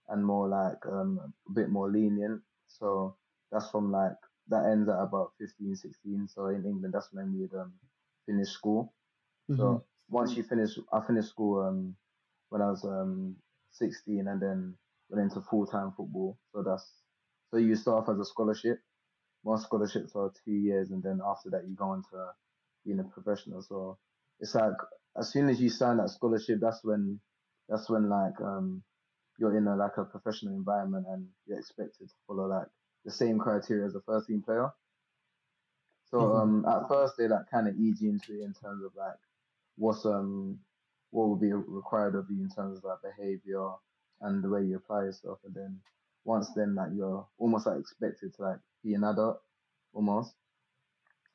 and 0.09 0.25
more 0.25 0.49
like 0.49 0.85
um, 0.87 1.21
a 1.49 1.53
bit 1.53 1.71
more 1.71 1.91
lenient. 1.91 2.43
So 2.69 3.17
that's 3.51 3.71
from 3.71 3.91
like 3.93 4.13
that 4.49 4.67
ends 4.67 4.89
at 4.89 4.99
about 4.99 5.33
15, 5.41 5.75
16. 5.75 6.29
So 6.29 6.47
in 6.47 6.65
England, 6.65 6.95
that's 6.95 7.09
when 7.13 7.33
we'd 7.33 7.55
um, 7.55 7.73
finish 8.27 8.49
school. 8.49 8.95
Mm-hmm. 9.51 9.61
So 9.61 9.85
once 10.09 10.37
you 10.37 10.43
finish, 10.43 10.71
I 10.93 11.01
finished 11.07 11.29
school 11.29 11.67
um, 11.67 11.97
when 12.51 12.63
I 12.63 12.71
was 12.71 12.85
um, 12.85 13.37
16 13.73 14.27
and 14.29 14.41
then 14.41 14.75
went 15.11 15.25
into 15.25 15.47
full 15.49 15.67
time 15.67 15.93
football. 15.97 16.39
So 16.53 16.63
that's 16.63 16.87
so 17.51 17.59
you 17.59 17.77
start 17.77 18.05
off 18.05 18.15
as 18.15 18.21
a 18.21 18.25
scholarship. 18.25 18.79
Most 19.45 19.65
scholarships 19.65 20.13
are 20.17 20.33
two 20.45 20.53
years, 20.53 20.91
and 20.91 21.03
then 21.03 21.21
after 21.25 21.51
that 21.51 21.63
you 21.69 21.75
go 21.77 21.91
on 21.91 22.03
to 22.11 22.31
being 22.85 22.99
a 22.99 23.05
professional. 23.05 23.63
So 23.63 23.99
it's 24.41 24.55
like 24.55 24.75
as 25.17 25.31
soon 25.33 25.49
as 25.49 25.61
you 25.61 25.71
sign 25.71 25.99
that 25.99 26.11
scholarship, 26.11 26.61
that's 26.61 26.85
when 26.85 27.21
that's 27.69 27.89
when 27.91 28.09
like 28.09 28.41
um 28.41 28.85
you're 29.39 29.57
in 29.57 29.67
a 29.67 29.77
like 29.77 29.97
a 29.99 30.05
professional 30.05 30.55
environment 30.55 31.07
and 31.09 31.33
you're 31.47 31.59
expected 31.59 32.09
to 32.09 32.15
follow 32.27 32.47
like 32.47 32.69
the 33.05 33.11
same 33.11 33.39
criteria 33.39 33.87
as 33.87 33.95
a 33.95 34.01
first 34.03 34.29
team 34.29 34.43
player. 34.43 34.71
So 36.05 36.19
Mhm. 36.19 36.37
um 36.37 36.65
at 36.67 36.89
first 36.89 37.17
they 37.19 37.29
like 37.29 37.51
kind 37.51 37.69
of 37.69 37.77
ease 37.77 38.01
you 38.01 38.11
into 38.11 38.33
it 38.41 38.45
in 38.45 38.55
terms 38.55 38.85
of 38.85 38.95
like 38.95 39.19
what's 39.77 40.05
um 40.07 40.65
what 41.11 41.29
will 41.29 41.37
be 41.37 41.53
required 41.53 42.15
of 42.15 42.31
you 42.31 42.43
in 42.43 42.51
terms 42.51 42.79
of 42.79 42.85
like 42.85 43.03
behavior 43.03 43.71
and 44.21 44.43
the 44.43 44.49
way 44.49 44.65
you 44.65 44.77
apply 44.77 45.05
yourself, 45.05 45.41
and 45.45 45.55
then 45.55 45.83
once 46.25 46.53
then 46.55 46.75
like 46.75 46.91
you're 46.95 47.29
almost 47.39 47.67
like 47.67 47.79
expected 47.81 48.35
to 48.35 48.43
like 48.43 48.61
be 48.83 48.95
an 48.95 49.05
adult 49.05 49.43
almost. 49.93 50.37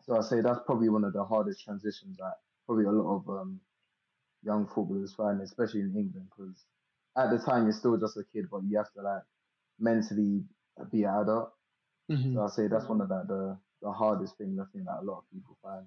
So 0.02 0.18
I 0.18 0.22
say 0.22 0.42
that's 0.42 0.62
probably 0.66 0.90
one 0.90 1.04
of 1.06 1.14
the 1.14 1.24
hardest 1.24 1.64
transitions 1.64 2.18
that 2.18 2.38
probably 2.72 2.86
a 2.86 2.92
lot 2.92 3.18
of 3.18 3.30
um 3.30 3.60
young 4.44 4.66
footballers 4.68 5.14
find, 5.14 5.42
especially 5.42 5.82
in 5.82 5.94
England, 5.96 6.28
because 6.30 6.56
at 7.18 7.30
the 7.30 7.38
time 7.38 7.64
you're 7.64 7.74
still 7.74 7.98
just 7.98 8.18
a 8.18 8.24
kid, 8.34 8.46
but 8.50 8.62
you 8.64 8.78
have 8.78 8.92
to 8.94 9.02
like 9.02 9.24
mentally 9.80 10.44
be 10.92 11.04
an 11.04 11.10
adult. 11.22 11.52
Mhm. 12.10 12.34
So 12.34 12.44
I 12.44 12.48
say 12.48 12.68
that's 12.68 12.88
one 12.88 13.02
of 13.02 13.10
like, 13.10 13.28
the 13.28 13.58
the 13.82 13.92
hardest 13.92 14.38
things 14.38 14.58
I 14.60 14.64
think 14.72 14.86
that 14.86 15.00
a 15.02 15.04
lot 15.04 15.20
of 15.20 15.24
people 15.32 15.58
find. 15.62 15.86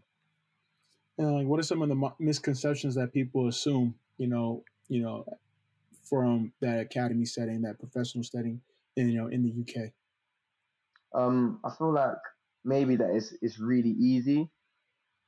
And 1.17 1.37
like, 1.37 1.47
what 1.47 1.61
are 1.61 1.62
some 1.62 1.81
of 1.81 1.88
the 1.88 2.11
misconceptions 2.19 2.97
that 2.97 3.12
people 3.12 3.49
assume, 3.49 3.95
you 4.19 4.26
know, 4.26 4.64
you 4.88 5.00
know, 5.00 5.25
from 6.03 6.53
that 6.61 6.81
academy 6.81 7.25
setting, 7.25 7.62
that 7.62 7.79
professional 7.79 8.25
setting, 8.25 8.61
in, 8.97 9.09
you 9.09 9.17
know, 9.17 9.29
in 9.29 9.43
the 9.43 9.50
UK? 9.50 9.93
Um, 11.14 11.61
I 11.64 11.71
feel 11.71 11.93
like 11.95 12.19
maybe 12.64 12.97
that 12.97 13.11
it's 13.11 13.33
it's 13.41 13.61
really 13.61 13.91
easy, 13.91 14.50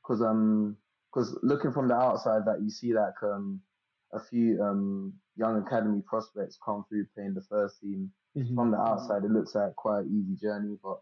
cause 0.02 0.20
um, 0.20 0.76
cause 1.16 1.38
looking 1.42 1.72
from 1.72 1.88
the 1.88 1.94
outside, 1.94 2.44
that 2.46 2.60
you 2.62 2.68
see 2.70 2.92
like 2.92 3.14
um, 3.22 3.62
a 4.12 4.20
few 4.20 4.62
um 4.62 5.14
young 5.36 5.62
academy 5.66 6.02
prospects 6.06 6.58
come 6.64 6.84
through 6.88 7.06
playing 7.14 7.34
the 7.34 7.42
first 7.42 7.80
team. 7.80 8.12
Mhm. 8.36 8.54
From 8.54 8.70
the 8.70 8.76
outside, 8.78 9.24
it 9.24 9.30
looks 9.30 9.54
like 9.54 9.74
quite 9.76 10.00
an 10.04 10.12
easy 10.14 10.36
journey, 10.36 10.78
but 10.82 11.00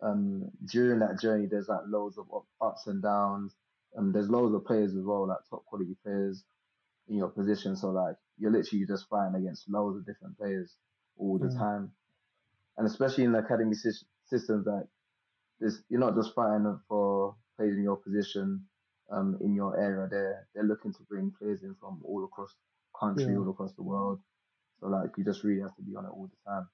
um, 0.00 0.50
during 0.64 1.00
that 1.00 1.18
journey, 1.20 1.46
there's 1.46 1.68
like 1.68 1.80
loads 1.88 2.18
of 2.18 2.26
ups 2.60 2.86
and 2.86 3.02
downs. 3.02 3.56
Um, 3.96 4.12
there's 4.12 4.30
loads 4.30 4.54
of 4.54 4.64
players 4.64 4.94
as 4.94 5.02
well, 5.04 5.26
like 5.26 5.38
top 5.50 5.64
quality 5.66 5.96
players 6.04 6.44
in 7.08 7.16
your 7.16 7.28
position. 7.30 7.74
So 7.74 7.90
like 7.90 8.14
you're 8.38 8.52
literally 8.52 8.86
just 8.86 9.08
fighting 9.08 9.34
against 9.34 9.68
loads 9.68 9.96
of 9.98 10.06
different 10.06 10.38
players 10.38 10.76
all 11.16 11.36
the 11.38 11.48
Yeah. 11.48 11.58
time, 11.58 11.92
and 12.76 12.86
especially 12.86 13.24
in 13.24 13.32
the 13.32 13.40
academy 13.40 13.74
sys- 13.74 14.04
systems, 14.26 14.66
like 14.66 14.86
this, 15.58 15.82
you're 15.88 15.98
not 15.98 16.14
just 16.14 16.32
fighting 16.34 16.78
for 16.88 17.34
players 17.56 17.76
in 17.76 17.82
your 17.82 17.96
position, 17.96 18.68
um, 19.10 19.36
in 19.40 19.54
your 19.54 19.78
area. 19.80 20.06
They're 20.10 20.46
they're 20.54 20.64
looking 20.64 20.92
to 20.94 21.02
bring 21.02 21.32
players 21.38 21.62
in 21.62 21.74
from 21.80 22.00
all 22.04 22.24
across 22.24 22.54
country, 22.98 23.32
Yeah. 23.32 23.38
all 23.38 23.50
across 23.50 23.72
the 23.74 23.82
world. 23.82 24.20
So 24.80 24.88
like 24.88 25.10
you 25.16 25.24
just 25.24 25.42
really 25.44 25.60
have 25.62 25.74
to 25.76 25.82
be 25.82 25.96
on 25.96 26.04
it 26.04 26.08
all 26.08 26.28
the 26.30 26.50
time. 26.50 26.68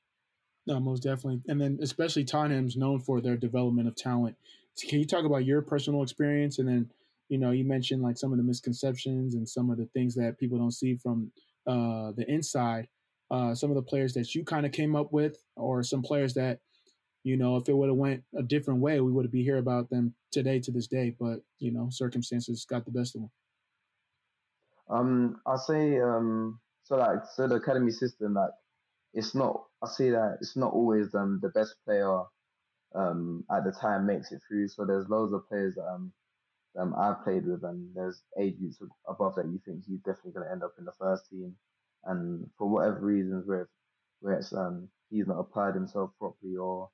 No, 0.67 0.81
most 0.81 1.03
definitely. 1.03 1.43
And 1.49 1.61
then 1.61 1.79
especially 1.83 2.25
Tottenham's 2.25 2.77
known 2.77 3.01
for 3.01 3.21
their 3.21 3.37
development 3.37 3.89
of 3.89 3.97
talent. 3.97 4.37
So 4.75 4.89
can 4.89 4.99
you 4.99 5.05
talk 5.07 5.25
about 5.25 5.45
your 5.45 5.63
personal 5.63 6.03
experience? 6.03 6.59
And 6.59 6.67
then, 6.69 6.91
you 7.29 7.39
know, 7.39 7.51
you 7.51 7.65
mentioned 7.65 8.03
like 8.03 8.17
some 8.17 8.33
of 8.33 8.39
the 8.39 8.45
misconceptions 8.45 9.35
and 9.35 9.49
some 9.49 9.71
of 9.71 9.77
the 9.77 9.87
things 9.87 10.15
that 10.15 10.39
people 10.39 10.59
don't 10.59 10.73
see 10.73 10.97
from 10.97 11.31
uh, 11.67 12.13
the 12.13 12.25
inside. 12.29 12.89
Uh, 13.31 13.55
some 13.55 13.71
of 13.71 13.77
the 13.77 13.83
players 13.83 14.13
that 14.15 14.35
you 14.35 14.45
kind 14.45 14.67
of 14.67 14.73
came 14.73 14.95
up 14.95 15.13
with, 15.13 15.39
or 15.57 15.83
some 15.83 16.03
players 16.03 16.35
that, 16.35 16.61
you 17.25 17.37
know, 17.37 17.57
if 17.57 17.69
it 17.69 17.77
would 17.77 17.89
have 17.89 17.97
went 17.97 18.23
a 18.37 18.43
different 18.43 18.81
way, 18.81 19.01
we 19.01 19.11
would 19.11 19.25
have 19.25 19.33
be 19.33 19.43
here 19.43 19.59
about 19.59 19.91
them 19.91 20.15
today 20.31 20.61
to 20.61 20.71
this 20.71 20.87
day. 20.87 21.17
But 21.19 21.41
you 21.59 21.73
know, 21.73 21.89
circumstances 21.91 22.67
got 22.69 22.85
the 22.85 22.91
best 22.93 23.17
of 23.17 23.23
them. 23.23 23.31
Um, 24.89 25.41
I 25.47 25.57
say 25.57 25.99
um, 26.01 26.61
so 26.85 26.97
like 26.97 27.21
so 27.35 27.49
the 27.49 27.57
academy 27.57 27.91
system 27.91 28.35
like 28.35 28.51
it's 29.15 29.35
not. 29.35 29.65
I 29.83 29.89
say 29.89 30.11
that 30.11 30.39
it's 30.41 30.57
not 30.57 30.73
always 30.73 31.15
um 31.15 31.41
the 31.43 31.49
best 31.51 31.77
player 31.85 32.23
um 32.95 33.45
at 33.51 33.65
the 33.65 33.73
time 33.73 34.07
makes 34.07 34.31
it 34.31 34.41
through. 34.47 34.69
So 34.69 34.85
there's 34.85 35.09
loads 35.09 35.33
of 35.33 35.49
players 35.49 35.75
that 35.77 35.87
um 35.87 36.13
um, 36.79 36.95
I've 36.99 37.23
played 37.23 37.47
with, 37.47 37.63
and 37.65 37.89
there's 37.95 38.23
age 38.39 38.59
groups 38.59 38.77
above 39.09 39.37
that 39.37 39.47
you 39.47 39.61
think 39.65 39.85
he's 39.87 40.01
definitely 40.01 40.33
going 40.33 40.47
to 40.47 40.53
end 40.53 40.63
up 40.65 40.75
in 40.79 40.85
the 40.85 40.93
first 40.99 41.31
team, 41.31 41.55
and 42.05 42.49
for 42.59 42.69
whatever 42.69 43.01
reasons, 43.01 43.47
where 43.47 43.69
where 44.21 44.35
it's 44.35 44.53
um 44.53 44.89
he's 45.11 45.27
not 45.27 45.39
applied 45.39 45.75
himself 45.75 46.11
properly, 46.19 46.57
or 46.57 46.91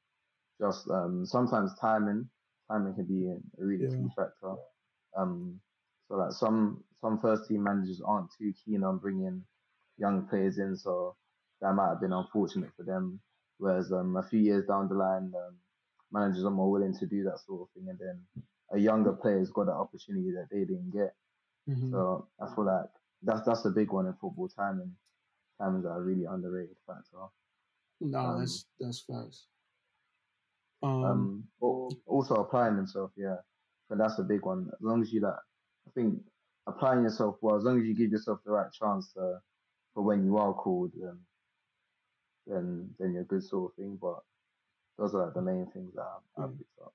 just 0.61 0.89
um 0.91 1.25
sometimes 1.25 1.73
timing 1.81 2.29
timing 2.71 2.95
can 2.95 3.05
be 3.05 3.27
a 3.27 3.65
really 3.65 3.85
yeah. 3.85 3.97
key 3.97 4.09
factor. 4.17 4.55
Um, 5.17 5.61
so 6.09 6.17
like 6.17 6.33
some 6.33 6.85
some 7.01 7.19
first 7.21 7.49
team 7.49 7.65
managers 7.65 8.01
aren't 8.05 8.31
too 8.39 8.53
keen 8.65 8.85
on 8.85 8.99
bringing 8.99 9.43
young 9.99 10.27
players 10.29 10.59
in, 10.59 10.77
so 10.77 11.17
that 11.61 11.75
might 11.75 11.89
have 11.89 12.01
been 12.01 12.13
unfortunate 12.13 12.71
for 12.77 12.85
them. 12.85 13.21
Whereas 13.59 13.93
um, 13.93 14.17
a 14.17 14.23
few 14.23 14.41
years 14.41 14.67
down 14.67 14.89
the 14.89 14.95
line, 14.95 15.33
um, 15.37 15.57
managers 16.13 16.45
are 16.45 16.51
more 16.51 16.71
willing 16.71 16.97
to 16.99 17.07
do 17.07 17.25
that 17.25 17.41
sort 17.47 17.63
of 17.63 17.69
thing, 17.75 17.89
and 17.89 17.99
then 17.99 18.21
a 18.73 18.79
younger 18.79 19.13
player's 19.13 19.51
got 19.51 19.67
that 19.67 19.73
opportunity 19.73 20.31
that 20.33 20.49
they 20.51 20.61
didn't 20.61 20.93
get. 20.93 21.15
Mm-hmm. 21.69 21.93
So 21.93 22.29
I 22.41 22.55
feel 22.55 22.67
like 22.67 22.87
that's 23.23 23.43
that's 23.47 23.65
a 23.65 23.71
big 23.71 23.93
one 23.93 24.07
in 24.07 24.15
football. 24.15 24.49
Timing, 24.49 24.93
timings 25.61 25.85
are 25.85 26.01
a 26.01 26.03
really 26.03 26.25
underrated 26.25 26.77
factor. 26.87 27.29
No, 28.01 28.19
um, 28.19 28.41
that's 28.41 28.65
that's 28.79 29.01
facts. 29.01 29.47
Um, 30.83 31.05
um, 31.05 31.45
also 32.07 32.37
applying 32.37 32.77
themselves, 32.77 33.13
yeah, 33.17 33.37
but 33.89 33.99
that's 33.99 34.19
a 34.19 34.23
big 34.23 34.45
one. 34.45 34.71
As 34.73 34.81
long 34.81 35.03
as 35.03 35.13
you 35.13 35.21
like, 35.21 35.35
I 35.35 35.91
think 35.95 36.21
applying 36.67 37.03
yourself 37.03 37.37
well, 37.43 37.57
as 37.57 37.65
long 37.65 37.81
as 37.81 37.87
you 37.87 37.95
give 37.95 38.13
yourself 38.13 38.39
the 38.45 38.53
right 38.53 38.73
chance 38.73 39.13
to, 39.13 39.41
for 39.95 40.03
when 40.03 40.25
you 40.25 40.39
are 40.39 40.55
called, 40.55 40.93
um, 41.03 41.19
then 42.47 42.89
then 42.99 43.13
you're 43.13 43.23
a 43.23 43.27
good 43.27 43.45
sort 43.45 43.73
of 43.73 43.77
thing. 43.77 43.99
But 44.01 44.21
those 44.99 45.15
are 45.15 45.27
like 45.27 45.35
the 45.35 45.43
main 45.43 45.67
things 45.67 45.95
that 45.95 46.03
I've, 46.03 46.45
I've 46.45 46.59
picked 46.59 46.81
up. 46.83 46.95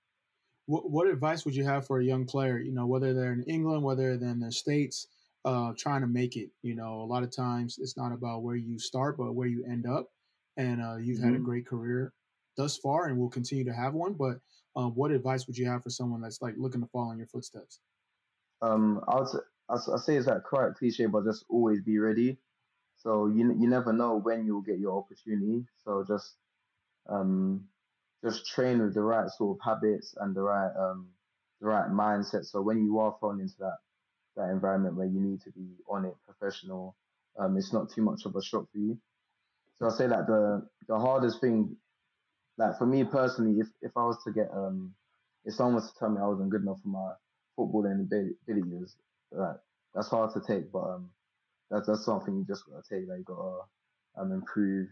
What, 0.66 0.90
what 0.90 1.08
advice 1.08 1.46
would 1.46 1.56
you 1.56 1.64
have 1.66 1.86
for 1.86 2.00
a 2.00 2.04
young 2.04 2.26
player? 2.26 2.58
You 2.58 2.72
know, 2.72 2.88
whether 2.88 3.14
they're 3.14 3.34
in 3.34 3.44
England, 3.44 3.84
whether 3.84 4.18
they're 4.18 4.30
in 4.30 4.40
the 4.40 4.52
states, 4.52 5.08
uh, 5.44 5.74
trying 5.78 6.02
to 6.02 6.08
make 6.08 6.38
it. 6.38 6.50
You 6.64 6.74
know, 6.74 7.02
a 7.02 7.06
lot 7.06 7.22
of 7.22 7.30
times 7.30 7.78
it's 7.80 7.98
not 7.98 8.12
about 8.12 8.42
where 8.42 8.56
you 8.56 8.80
start, 8.80 9.18
but 9.18 9.34
where 9.34 9.48
you 9.48 9.64
end 9.66 9.86
up. 9.86 10.08
And 10.58 10.82
uh, 10.82 10.96
you've 10.96 11.18
mm-hmm. 11.18 11.26
had 11.26 11.34
a 11.34 11.36
mm-hmm. 11.36 11.46
great 11.46 11.68
career 11.68 12.14
thus 12.58 12.78
far, 12.78 13.08
and 13.08 13.18
will 13.18 13.30
continue 13.30 13.66
to 13.66 13.74
have 13.74 13.94
one. 13.94 14.14
But 14.14 14.38
um, 14.76 14.92
what 14.96 15.12
advice 15.12 15.48
would 15.48 15.58
you 15.58 15.68
have 15.68 15.84
for 15.84 15.90
someone 15.90 16.22
that's 16.22 16.42
like 16.42 16.56
looking 16.58 16.82
to 16.82 16.88
follow 16.88 17.12
in 17.12 17.18
your 17.18 17.28
footsteps? 17.28 17.80
Um, 18.62 19.02
I 19.08 19.20
would 19.20 19.28
I 19.70 19.98
say 19.98 20.16
it's 20.16 20.28
like 20.28 20.44
quite 20.44 20.76
cliche, 20.76 21.08
but 21.08 21.26
just 21.26 21.46
always 21.50 21.82
be 21.82 21.98
ready. 22.00 22.38
So 22.98 23.28
you 23.28 23.56
you 23.60 23.68
never 23.68 23.94
know 23.94 24.16
when 24.16 24.46
you'll 24.46 24.62
get 24.62 24.80
your 24.80 24.98
opportunity. 24.98 25.66
So 25.84 26.04
just 26.08 26.36
um, 27.10 27.66
just 28.24 28.46
train 28.48 28.82
with 28.82 28.94
the 28.94 29.02
right 29.02 29.30
sort 29.30 29.58
of 29.58 29.64
habits 29.64 30.16
and 30.20 30.36
the 30.36 30.42
right 30.42 30.72
um, 30.78 31.08
the 31.62 31.68
right 31.68 31.90
mindset. 31.90 32.46
So 32.46 32.62
when 32.62 32.84
you 32.84 33.00
are 33.00 33.16
thrown 33.20 33.40
into 33.40 33.56
that 33.60 33.78
that 34.36 34.50
environment 34.50 34.96
where 34.96 35.08
you 35.08 35.20
need 35.20 35.42
to 35.42 35.52
be 35.52 35.78
on 35.90 36.06
it, 36.06 36.16
professional, 36.26 36.96
um, 37.40 37.58
it's 37.58 37.74
not 37.74 37.90
too 37.90 38.02
much 38.02 38.26
of 38.26 38.36
a 38.36 38.44
shock 38.44 38.70
for 38.72 38.78
you. 38.78 38.98
So 39.80 39.88
I 39.88 39.90
say 39.90 40.08
that 40.08 40.28
the 40.28 40.68
the 40.88 40.98
hardest 40.98 41.42
thing, 41.42 41.76
like 42.58 42.78
for 42.78 42.86
me 42.86 43.04
personally, 43.04 43.60
if 43.60 43.68
if 43.82 43.92
I 43.96 44.04
was 44.04 44.24
to 44.24 44.32
get 44.32 44.50
um, 44.54 44.94
if 45.46 45.54
someone 45.54 45.76
was 45.76 45.92
to 45.92 46.00
tell 46.00 46.10
me 46.10 46.22
I 46.22 46.28
wasn't 46.28 46.50
good 46.50 46.62
enough 46.62 46.82
for 46.82 46.90
my 46.90 47.12
footballing 47.58 48.08
abilities, 48.48 48.96
like 49.32 49.58
that's 49.94 50.10
hard 50.10 50.34
to 50.34 50.42
take, 50.42 50.72
but 50.72 50.84
um, 50.84 51.10
that's 51.70 51.88
that's 51.88 52.06
something 52.06 52.36
you 52.36 52.46
just 52.46 52.66
gotta 52.66 52.84
take. 52.90 53.08
Like 53.08 53.20
you 53.20 53.26
gotta 53.26 53.62
um 54.18 54.32
improve 54.32 54.88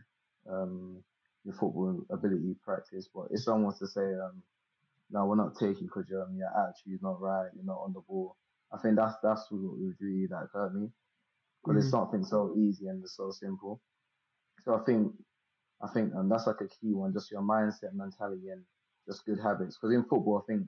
um 0.49 1.03
your 1.45 1.53
football 1.55 2.05
ability 2.09 2.55
practice. 2.63 3.09
But 3.13 3.27
if 3.31 3.41
someone 3.41 3.63
wants 3.63 3.79
to 3.79 3.87
say, 3.87 4.01
um, 4.01 4.41
no, 5.11 5.25
we're 5.25 5.35
not 5.35 5.55
taking 5.59 5.87
because 5.87 6.05
um, 6.11 6.35
your 6.37 6.49
attitude's 6.49 7.03
not 7.03 7.21
right, 7.21 7.49
you're 7.55 7.65
not 7.65 7.81
on 7.83 7.93
the 7.93 7.99
ball, 8.01 8.35
I 8.73 8.77
think 8.77 8.95
that's 8.95 9.15
that's 9.21 9.45
what 9.49 9.77
would 9.77 9.95
really 9.99 10.27
like 10.27 10.49
hurt 10.51 10.73
me 10.73 10.89
because 11.61 11.77
mm-hmm. 11.77 11.77
it's 11.79 11.89
something 11.91 12.23
so 12.25 12.53
easy 12.57 12.87
and 12.87 13.03
it's 13.03 13.15
so 13.15 13.31
simple. 13.31 13.79
So 14.65 14.75
I 14.75 14.83
think 14.85 15.13
I 15.81 15.87
think 15.89 16.13
um, 16.15 16.29
that's 16.29 16.47
like 16.47 16.61
a 16.61 16.67
key 16.67 16.93
one, 16.93 17.13
just 17.13 17.31
your 17.31 17.41
mindset, 17.41 17.93
mentality, 17.93 18.49
and 18.49 18.63
just 19.07 19.25
good 19.25 19.39
habits. 19.39 19.77
Because 19.77 19.93
in 19.93 20.03
football, 20.03 20.43
I 20.43 20.51
think 20.51 20.67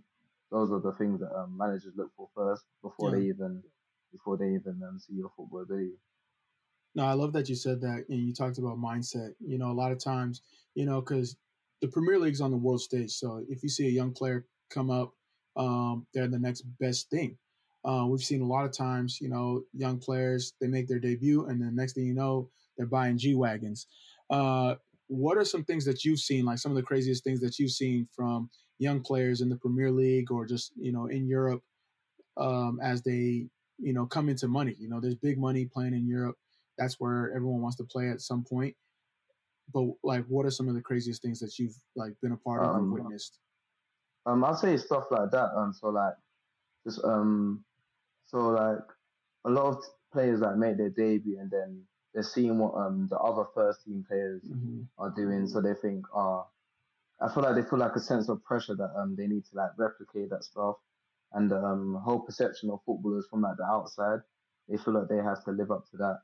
those 0.52 0.72
are 0.72 0.80
the 0.80 0.94
things 0.94 1.20
that 1.22 1.34
um, 1.36 1.58
managers 1.58 1.94
look 1.96 2.12
for 2.16 2.30
first 2.36 2.64
before 2.82 3.12
yeah. 3.12 3.20
they 3.20 3.26
even 3.28 3.64
before 4.12 4.38
they 4.38 4.48
even 4.48 4.82
um, 4.88 5.00
see 5.00 5.14
your 5.14 5.32
football 5.36 5.62
ability. 5.62 5.92
No, 6.96 7.06
I 7.06 7.14
love 7.14 7.34
that 7.34 7.50
you 7.50 7.56
said 7.56 7.82
that 7.82 8.06
and 8.08 8.26
you 8.26 8.34
talked 8.34 8.58
about 8.58 8.78
mindset. 8.78 9.34
You 9.40 9.58
know, 9.58 9.72
a 9.72 9.74
lot 9.74 9.92
of 9.92 10.00
times, 10.00 10.42
you 10.76 10.86
know, 10.86 11.02
because 11.02 11.36
the 11.82 11.90
Premier 11.90 12.18
League's 12.18 12.40
on 12.42 12.52
the 12.52 12.58
world 12.58 12.82
stage. 12.82 13.12
So 13.12 13.44
if 13.50 13.64
you 13.64 13.70
see 13.70 13.88
a 13.88 13.92
young 13.92 14.14
player 14.14 14.46
come 14.70 14.90
up, 14.90 15.14
um, 15.58 16.08
they're 16.14 16.28
the 16.28 16.40
next 16.40 16.62
best 16.80 17.10
thing. 17.10 17.38
Uh, 17.84 18.06
we've 18.10 18.24
seen 18.24 18.42
a 18.42 18.48
lot 18.48 18.66
of 18.66 18.72
times, 18.72 19.20
you 19.22 19.30
know, 19.30 19.64
young 19.74 20.00
players 20.00 20.54
they 20.60 20.68
make 20.68 20.88
their 20.88 21.00
debut, 21.00 21.46
and 21.46 21.62
the 21.62 21.70
next 21.70 21.94
thing 21.94 22.06
you 22.06 22.16
know, 22.16 22.50
they're 22.78 22.88
buying 22.88 23.18
G 23.18 23.36
wagons. 23.36 23.88
Uh, 24.30 24.76
what 25.08 25.38
are 25.38 25.46
some 25.46 25.64
things 25.64 25.86
that 25.86 26.04
you've 26.04 26.20
seen, 26.20 26.46
like 26.46 26.58
some 26.58 26.72
of 26.72 26.76
the 26.76 26.84
craziest 26.84 27.24
things 27.24 27.40
that 27.42 27.60
you've 27.60 27.72
seen 27.72 28.08
from 28.16 28.50
young 28.80 29.02
players 29.02 29.42
in 29.42 29.50
the 29.50 29.56
Premier 29.56 29.92
League 29.92 30.32
or 30.32 30.46
just 30.46 30.72
you 30.76 30.92
know 30.92 31.08
in 31.08 31.28
Europe 31.28 31.62
um, 32.38 32.80
as 32.82 33.02
they 33.02 33.48
you 33.78 33.94
know 33.94 34.06
come 34.06 34.30
into 34.30 34.48
money? 34.48 34.76
You 34.80 34.90
know, 34.90 35.00
there's 35.00 35.16
big 35.16 35.38
money 35.38 35.66
playing 35.66 35.94
in 35.94 36.08
Europe 36.08 36.36
that's 36.78 37.00
where 37.00 37.32
everyone 37.36 37.62
wants 37.62 37.78
to 37.78 37.84
play 37.84 38.10
at 38.10 38.22
some 38.22 38.44
point. 38.44 38.76
But 39.74 39.86
like, 40.04 40.26
what 40.28 40.46
are 40.46 40.52
some 40.52 40.68
of 40.68 40.76
the 40.76 40.82
craziest 40.82 41.22
things 41.22 41.40
that 41.40 41.58
you've 41.58 41.76
like 41.96 42.14
been 42.22 42.34
a 42.34 42.38
part 42.38 42.64
of 42.64 42.76
um, 42.76 42.94
or 42.94 43.02
witnessed? 43.02 43.40
Um, 44.26 44.44
I'll 44.44 44.56
say 44.56 44.78
stuff 44.78 45.06
like 45.12 45.32
that. 45.32 45.50
Um, 45.56 45.74
so 45.74 45.90
like, 45.90 46.14
just 46.86 47.04
um, 47.04 47.64
so 48.26 48.50
like, 48.50 48.78
a 49.46 49.50
lot 49.50 49.66
of 49.66 49.84
players 50.12 50.40
like 50.40 50.58
make 50.58 50.78
their 50.78 50.90
debut 50.90 51.40
and 51.40 51.50
then 51.50 51.82
they're 52.16 52.24
seeing 52.24 52.58
what 52.58 52.74
um 52.76 53.08
the 53.12 53.20
other 53.20 53.44
first 53.54 53.84
team 53.84 54.06
players 54.08 54.42
mm-hmm. 54.42 54.84
are 54.98 55.14
doing, 55.16 55.46
so 55.48 55.62
they 55.62 55.74
think, 55.74 56.06
ah, 56.16 56.46
oh, 56.46 56.48
I 57.22 57.32
feel 57.32 57.44
like 57.44 57.56
they 57.56 57.70
feel 57.70 57.80
like 57.80 57.96
a 57.96 58.00
sense 58.00 58.30
of 58.30 58.44
pressure 58.44 58.76
that 58.76 58.92
um 58.98 59.16
they 59.16 59.28
need 59.28 59.44
to 59.52 59.56
like 59.56 59.72
replicate 59.78 60.30
that 60.30 60.46
stuff, 60.46 60.78
and 61.34 61.52
the 61.52 61.58
um, 61.58 62.02
whole 62.04 62.22
perception 62.22 62.70
of 62.72 62.80
footballers 62.86 63.28
from 63.30 63.42
like 63.42 63.58
the 63.58 63.66
outside, 63.66 64.20
they 64.70 64.78
feel 64.78 64.94
like 64.94 65.10
they 65.10 65.18
have 65.18 65.44
to 65.44 65.52
live 65.52 65.72
up 65.72 65.84
to 65.92 65.98
that 65.98 66.20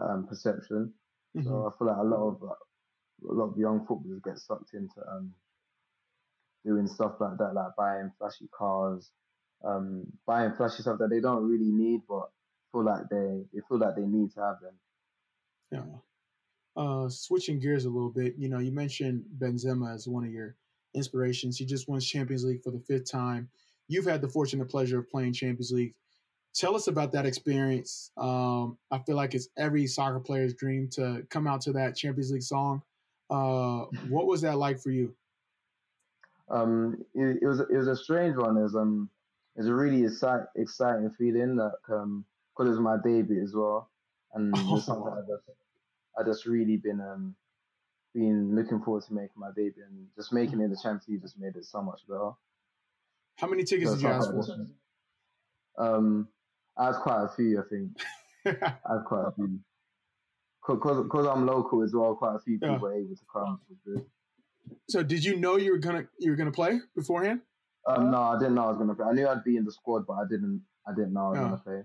um, 0.00 0.26
perception. 0.26 0.92
Mm-hmm. 1.36 1.46
So 1.46 1.72
I 1.72 1.78
feel 1.78 1.86
like 1.86 1.98
a 1.98 2.02
lot 2.02 2.26
of 2.26 2.42
uh, 2.42 3.30
a 3.30 3.32
lot 3.32 3.52
of 3.52 3.56
young 3.58 3.86
footballers 3.86 4.20
get 4.24 4.38
sucked 4.38 4.74
into 4.74 5.00
um, 5.08 5.32
doing 6.66 6.88
stuff 6.88 7.12
like 7.20 7.38
that, 7.38 7.54
like 7.54 7.76
buying 7.78 8.10
flashy 8.18 8.48
cars, 8.52 9.10
um, 9.64 10.04
buying 10.26 10.52
flashy 10.56 10.82
stuff 10.82 10.98
that 10.98 11.10
they 11.10 11.20
don't 11.20 11.48
really 11.48 11.70
need, 11.70 12.00
but 12.08 12.30
feel 12.72 12.84
like 12.84 13.08
they 13.08 13.44
they 13.54 13.60
feel 13.68 13.78
like 13.78 13.94
they 13.94 14.02
need 14.06 14.32
to 14.34 14.40
have 14.40 14.60
them. 14.60 14.74
Yeah. 15.70 15.82
Uh, 16.76 17.08
switching 17.08 17.58
gears 17.58 17.84
a 17.84 17.90
little 17.90 18.10
bit, 18.10 18.34
you 18.38 18.48
know, 18.48 18.58
you 18.58 18.72
mentioned 18.72 19.24
Benzema 19.38 19.94
as 19.94 20.06
one 20.06 20.24
of 20.24 20.30
your 20.30 20.56
inspirations. 20.94 21.58
He 21.58 21.64
just 21.64 21.88
won 21.88 22.00
Champions 22.00 22.44
League 22.44 22.62
for 22.62 22.70
the 22.70 22.80
fifth 22.80 23.10
time. 23.10 23.48
You've 23.88 24.06
had 24.06 24.22
the 24.22 24.28
fortunate 24.28 24.68
pleasure 24.68 25.00
of 25.00 25.10
playing 25.10 25.32
Champions 25.32 25.72
League 25.72 25.94
tell 26.54 26.74
us 26.74 26.88
about 26.88 27.12
that 27.12 27.26
experience. 27.26 28.10
Um, 28.16 28.76
I 28.90 28.98
feel 28.98 29.16
like 29.16 29.34
it's 29.34 29.48
every 29.56 29.86
soccer 29.86 30.20
player's 30.20 30.54
dream 30.54 30.88
to 30.92 31.22
come 31.30 31.46
out 31.46 31.60
to 31.62 31.72
that 31.72 31.96
Champions 31.96 32.32
League 32.32 32.42
song. 32.42 32.82
Uh, 33.28 33.84
what 34.08 34.26
was 34.26 34.40
that 34.42 34.58
like 34.58 34.80
for 34.80 34.90
you? 34.90 35.14
Um, 36.48 37.04
it, 37.14 37.38
it, 37.42 37.46
was 37.46 37.60
it 37.60 37.76
was 37.76 37.86
a 37.86 37.96
strange 37.96 38.36
one. 38.36 38.56
It 38.56 38.62
was 38.62 38.74
um, 38.74 39.08
it 39.56 39.60
was 39.60 39.68
a 39.68 39.74
really 39.74 40.04
exciting 40.04 40.46
exciting 40.56 41.10
feeling 41.16 41.56
that 41.56 41.74
um, 41.88 42.24
because 42.52 42.68
it 42.68 42.72
was 42.72 42.80
my 42.80 42.96
debut 42.96 43.42
as 43.42 43.54
well, 43.54 43.88
and 44.34 44.54
oh. 44.56 44.78
something 44.78 45.12
I 45.12 45.20
just 45.20 45.44
I 46.18 46.22
just 46.24 46.46
really 46.46 46.76
been 46.76 47.00
um 47.00 47.34
been 48.14 48.54
looking 48.56 48.80
forward 48.80 49.04
to 49.04 49.14
making 49.14 49.36
my 49.36 49.48
debut 49.48 49.84
and 49.88 50.06
just 50.16 50.32
making 50.32 50.60
it 50.60 50.70
the 50.70 50.76
Champions 50.76 51.08
League 51.08 51.22
just 51.22 51.38
made 51.38 51.54
it 51.56 51.64
so 51.64 51.80
much 51.80 52.00
better. 52.08 52.30
How 53.36 53.46
many 53.46 53.64
tickets 53.64 53.90
so 53.90 53.96
did 53.96 54.02
you 54.02 54.08
ask 54.08 54.30
for? 54.30 54.66
Um, 55.78 56.28
I 56.76 56.86
had 56.86 56.96
quite 56.96 57.24
a 57.24 57.28
few, 57.28 57.60
I 57.60 57.62
think. 57.68 57.92
I 58.62 58.94
had 58.94 59.04
quite 59.06 59.26
a 59.28 59.32
few. 59.32 59.60
Because 60.66 61.02
because 61.04 61.26
I'm 61.26 61.46
local 61.46 61.82
as 61.82 61.94
well, 61.94 62.14
quite 62.14 62.36
a 62.36 62.38
few 62.40 62.58
people 62.58 62.74
yeah. 62.74 62.78
were 62.78 62.94
able 62.94 63.16
to 63.16 63.24
come. 63.32 63.60
So 64.88 65.02
did 65.02 65.24
you 65.24 65.36
know 65.36 65.56
you 65.56 65.72
were 65.72 65.78
gonna 65.78 66.04
you 66.18 66.30
were 66.30 66.36
gonna 66.36 66.52
play 66.52 66.80
beforehand? 66.94 67.40
Um, 67.86 68.10
no, 68.10 68.20
I 68.20 68.38
didn't 68.38 68.54
know 68.56 68.64
I 68.64 68.68
was 68.68 68.78
gonna 68.78 68.94
play. 68.94 69.06
I 69.06 69.12
knew 69.12 69.26
I'd 69.26 69.42
be 69.42 69.56
in 69.56 69.64
the 69.64 69.72
squad, 69.72 70.06
but 70.06 70.14
I 70.14 70.24
didn't 70.28 70.62
I 70.86 70.92
didn't 70.94 71.12
know 71.12 71.26
I 71.26 71.28
was 71.30 71.36
yeah. 71.36 71.44
gonna 71.44 71.56
play. 71.58 71.82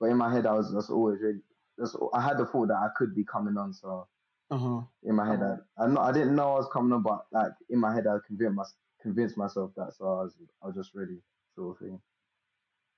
But 0.00 0.06
in 0.06 0.16
my 0.16 0.32
head, 0.32 0.46
I 0.46 0.52
was 0.52 0.72
just 0.72 0.90
always 0.90 1.20
really. 1.20 1.40
Just, 1.78 1.96
I 2.12 2.20
had 2.20 2.38
the 2.38 2.46
thought 2.46 2.68
that 2.68 2.76
I 2.76 2.88
could 2.96 3.14
be 3.14 3.24
coming 3.24 3.56
on, 3.56 3.72
so 3.72 4.06
uh-huh. 4.50 4.80
in 5.04 5.14
my 5.14 5.26
head, 5.26 5.40
I, 5.42 5.84
I, 5.84 5.86
not, 5.86 6.02
I 6.02 6.12
didn't 6.12 6.34
know 6.34 6.52
I 6.52 6.56
was 6.56 6.68
coming 6.72 6.92
on, 6.92 7.02
but 7.02 7.26
like 7.32 7.52
in 7.70 7.78
my 7.78 7.94
head, 7.94 8.06
I 8.06 8.16
convinced 8.26 8.54
my, 8.54 8.64
convinced 9.00 9.36
myself 9.36 9.72
that, 9.76 9.94
so 9.96 10.04
I 10.06 10.22
was 10.22 10.34
I 10.62 10.66
was 10.66 10.76
just 10.76 10.94
ready, 10.94 11.18
sort 11.54 11.76
of 11.76 11.86
thing. 11.86 12.00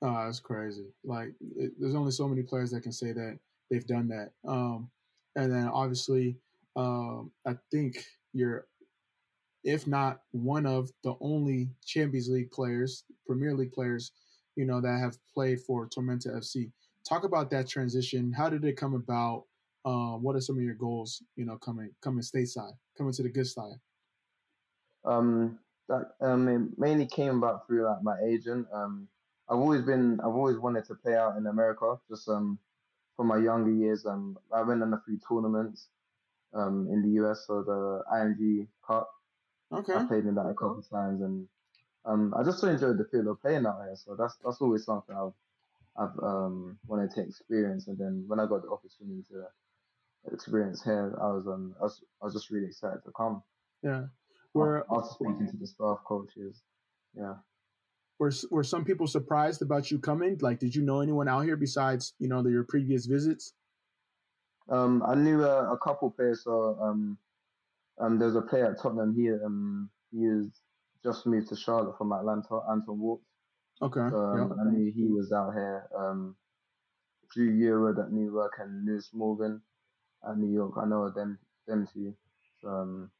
Oh, 0.02 0.24
that's 0.24 0.40
crazy. 0.40 0.86
Like, 1.04 1.34
it, 1.56 1.72
there's 1.78 1.94
only 1.94 2.12
so 2.12 2.26
many 2.26 2.42
players 2.42 2.70
that 2.70 2.82
can 2.82 2.92
say 2.92 3.12
that 3.12 3.38
they've 3.70 3.86
done 3.86 4.08
that. 4.08 4.30
Um, 4.48 4.90
and 5.36 5.52
then 5.52 5.68
obviously, 5.68 6.36
um, 6.74 7.30
I 7.46 7.56
think 7.70 8.02
you're, 8.32 8.66
if 9.62 9.86
not 9.86 10.22
one 10.30 10.64
of 10.64 10.90
the 11.04 11.14
only 11.20 11.68
Champions 11.84 12.30
League 12.30 12.50
players, 12.50 13.04
Premier 13.26 13.52
League 13.52 13.72
players 13.72 14.12
you 14.56 14.66
know, 14.66 14.80
that 14.80 14.98
have 14.98 15.16
played 15.32 15.60
for 15.60 15.88
Tormenta 15.88 16.36
FC. 16.36 16.70
Talk 17.08 17.24
about 17.24 17.50
that 17.50 17.68
transition. 17.68 18.32
How 18.32 18.48
did 18.48 18.64
it 18.64 18.76
come 18.76 18.94
about? 18.94 19.44
Um, 19.84 20.22
what 20.22 20.36
are 20.36 20.40
some 20.40 20.56
of 20.56 20.62
your 20.62 20.74
goals? 20.74 21.22
You 21.36 21.46
know, 21.46 21.56
coming 21.56 21.90
coming 22.02 22.22
stateside, 22.22 22.72
coming 22.96 23.12
to 23.14 23.22
the 23.22 23.28
good 23.28 23.46
side. 23.46 23.76
Um, 25.04 25.58
that 25.88 26.12
um, 26.20 26.48
it 26.48 26.78
mainly 26.78 27.06
came 27.06 27.38
about 27.38 27.66
through 27.66 27.86
like 27.86 28.02
my 28.02 28.16
agent. 28.24 28.66
Um, 28.72 29.08
I've 29.48 29.58
always 29.58 29.82
been, 29.82 30.20
I've 30.20 30.36
always 30.36 30.58
wanted 30.58 30.84
to 30.86 30.94
play 30.94 31.16
out 31.16 31.36
in 31.36 31.46
America. 31.46 31.96
Just 32.08 32.28
um, 32.28 32.58
from 33.16 33.26
my 33.26 33.38
younger 33.38 33.72
years, 33.72 34.06
um, 34.06 34.38
I 34.52 34.62
went 34.62 34.82
on 34.82 34.92
a 34.92 35.02
few 35.04 35.18
tournaments, 35.28 35.88
um, 36.54 36.88
in 36.90 37.02
the 37.02 37.22
US, 37.22 37.44
so 37.46 37.62
the 37.62 38.02
IMG 38.12 38.66
Cup. 38.86 39.10
Okay. 39.72 39.94
I 39.94 40.04
played 40.04 40.24
in 40.24 40.34
that 40.34 40.46
a 40.46 40.54
couple 40.54 40.78
of 40.78 40.88
times, 40.88 41.22
and 41.22 41.46
um, 42.04 42.34
I 42.36 42.42
just 42.42 42.58
so 42.58 42.68
enjoyed 42.68 42.98
the 42.98 43.04
feel 43.04 43.28
of 43.30 43.40
playing 43.40 43.66
out 43.66 43.80
here. 43.84 43.94
So 43.94 44.16
that's 44.16 44.36
that's 44.44 44.60
always 44.60 44.84
something 44.84 45.14
I've 45.14 45.32
I've 45.98 46.18
um 46.22 46.78
wanted 46.86 47.10
to 47.12 47.22
experience. 47.22 47.88
And 47.88 47.98
then 47.98 48.24
when 48.26 48.40
I 48.40 48.46
got 48.46 48.62
the 48.62 48.70
opportunity 48.70 49.24
to 49.30 50.32
experience 50.32 50.82
here, 50.82 51.16
I 51.20 51.28
was 51.28 51.46
um 51.46 51.74
I 51.80 51.84
was, 51.84 52.02
I 52.22 52.24
was 52.26 52.34
just 52.34 52.50
really 52.50 52.66
excited 52.66 53.00
to 53.04 53.12
come. 53.16 53.42
Yeah. 53.82 54.04
Were 54.52 54.84
after 54.90 55.10
speaking 55.14 55.48
to 55.50 55.56
the 55.56 55.66
staff 55.66 55.98
coaches, 56.06 56.62
yeah. 57.14 57.34
Were 58.18 58.32
were 58.50 58.64
some 58.64 58.84
people 58.84 59.06
surprised 59.06 59.62
about 59.62 59.90
you 59.90 59.98
coming? 59.98 60.36
Like, 60.40 60.58
did 60.58 60.74
you 60.74 60.82
know 60.82 61.00
anyone 61.00 61.28
out 61.28 61.44
here 61.44 61.56
besides 61.56 62.14
you 62.18 62.28
know 62.28 62.42
the, 62.42 62.50
your 62.50 62.64
previous 62.64 63.06
visits? 63.06 63.54
Um, 64.68 65.02
I 65.06 65.14
knew 65.14 65.42
a, 65.44 65.72
a 65.72 65.78
couple 65.78 66.10
players. 66.10 66.44
So 66.44 66.76
um, 66.80 67.18
um, 67.98 68.18
there's 68.18 68.36
a 68.36 68.42
player 68.42 68.70
at 68.70 68.80
Tottenham. 68.80 69.14
He 69.14 69.30
um 69.30 69.88
he 70.12 70.26
was 70.26 70.50
just 71.02 71.26
moved 71.26 71.48
to 71.48 71.56
Charlotte 71.56 71.96
from 71.96 72.12
Atlanta, 72.12 72.60
Anton 72.70 72.98
Walkes. 72.98 73.29
Okay. 73.82 74.00
Um, 74.00 74.54
I 74.60 74.70
knew 74.70 74.92
he 74.92 75.06
was 75.06 75.32
out 75.32 75.52
here. 75.54 75.88
Um, 75.96 76.36
Dru 77.32 77.50
Yearwood 77.50 78.04
at 78.04 78.12
York 78.12 78.52
and 78.60 78.84
Lewis 78.86 79.10
Morgan 79.12 79.62
at 80.28 80.36
New 80.36 80.52
York. 80.52 80.74
I 80.76 80.86
know 80.86 81.10
them 81.10 81.38
them 81.66 81.88
two. 81.92 82.14
So, 82.60 82.68
um, 82.68 83.10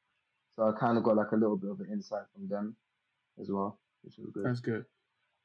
so 0.55 0.69
I 0.69 0.79
kind 0.79 0.99
of 0.99 1.05
got 1.05 1.17
like 1.17 1.33
a 1.33 1.37
little 1.37 1.57
bit 1.57 1.71
of 1.71 1.81
an 1.81 1.87
insight 1.93 2.25
from 2.35 2.49
them 2.49 2.76
as 3.40 3.50
well, 3.50 3.79
which 4.02 4.19
was 4.19 4.31
good. 4.33 4.45
That's 4.45 4.61
good. 4.61 4.85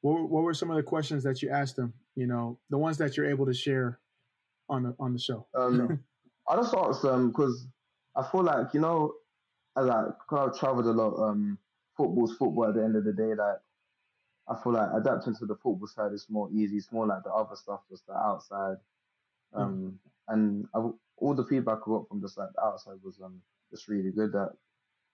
What 0.02 0.28
what 0.28 0.42
were 0.42 0.54
some 0.54 0.70
of 0.70 0.76
the 0.76 0.82
questions 0.82 1.22
that 1.24 1.42
you 1.42 1.50
asked 1.50 1.76
them? 1.76 1.94
You 2.14 2.26
know, 2.26 2.58
the 2.70 2.78
ones 2.78 2.98
that 2.98 3.16
you're 3.16 3.30
able 3.30 3.46
to 3.46 3.54
share 3.54 4.00
on 4.68 4.82
the 4.82 4.94
on 4.98 5.12
the 5.12 5.18
show. 5.18 5.46
Um, 5.54 6.00
I 6.48 6.56
just 6.56 6.74
asked 6.74 7.02
them 7.02 7.28
because 7.28 7.66
I 8.14 8.22
feel 8.30 8.42
like 8.42 8.74
you 8.74 8.80
know, 8.80 9.14
as 9.78 9.88
I 9.88 10.06
cause 10.28 10.50
I've 10.50 10.58
traveled 10.58 10.86
a 10.86 10.92
lot. 10.92 11.22
Um, 11.22 11.58
football's 11.96 12.36
football 12.36 12.68
at 12.68 12.74
the 12.74 12.84
end 12.84 12.96
of 12.96 13.04
the 13.04 13.12
day. 13.12 13.34
Like 13.34 13.56
I 14.48 14.56
feel 14.62 14.72
like 14.72 14.90
adapting 14.94 15.34
to 15.36 15.46
the 15.46 15.56
football 15.56 15.88
side 15.88 16.12
is 16.12 16.26
more 16.28 16.48
easy. 16.52 16.76
It's 16.76 16.92
more 16.92 17.06
like 17.06 17.24
the 17.24 17.32
other 17.32 17.56
stuff, 17.56 17.80
just 17.90 18.06
the 18.06 18.14
outside. 18.14 18.76
Hmm. 19.52 19.60
Um, 19.60 20.00
and 20.28 20.68
I, 20.74 20.78
all 21.18 21.34
the 21.34 21.44
feedback 21.44 21.78
I 21.86 21.90
got 21.90 22.08
from 22.08 22.20
just 22.20 22.38
like 22.38 22.50
the 22.54 22.64
outside 22.64 22.98
was 23.02 23.20
um 23.22 23.42
just 23.70 23.88
really 23.88 24.12
good. 24.12 24.32
That 24.32 24.52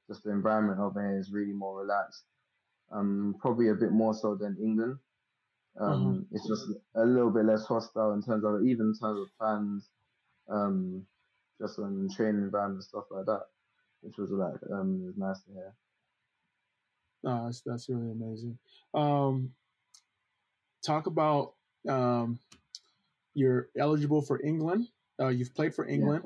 just 0.08 0.24
the 0.24 0.30
environment 0.30 0.80
over 0.80 1.00
here 1.00 1.18
is 1.18 1.32
really 1.32 1.52
more 1.52 1.80
relaxed. 1.80 2.24
Um, 2.90 3.36
probably 3.40 3.68
a 3.68 3.74
bit 3.74 3.92
more 3.92 4.14
so 4.14 4.34
than 4.34 4.56
England. 4.60 4.98
Um, 5.80 6.26
It's 6.32 6.46
just 6.46 6.66
a 6.94 7.04
little 7.04 7.30
bit 7.30 7.46
less 7.46 7.64
hostile 7.64 8.12
in 8.12 8.22
terms 8.22 8.44
of 8.44 8.62
even 8.66 8.86
in 8.86 8.94
terms 8.98 9.20
of 9.20 9.28
fans. 9.38 9.88
Um, 10.48 11.06
just 11.60 11.78
um 11.78 12.08
training 12.14 12.42
environment 12.42 12.78
and 12.78 12.84
stuff 12.84 13.04
like 13.10 13.26
that, 13.26 13.44
which 14.02 14.16
was 14.18 14.30
like 14.30 14.60
um 14.70 15.00
it 15.02 15.06
was 15.06 15.16
nice 15.16 15.40
to 15.44 15.52
hear. 15.52 15.74
No, 17.24 17.44
that's 17.44 17.62
that's 17.64 17.88
really 17.88 18.10
amazing. 18.10 18.58
Um, 18.94 19.50
talk 20.84 21.06
about 21.06 21.54
um, 21.88 22.38
you're 23.34 23.68
eligible 23.78 24.22
for 24.22 24.42
England. 24.42 24.88
Uh, 25.20 25.28
you've 25.28 25.54
played 25.54 25.74
for 25.74 25.86
England, 25.86 26.24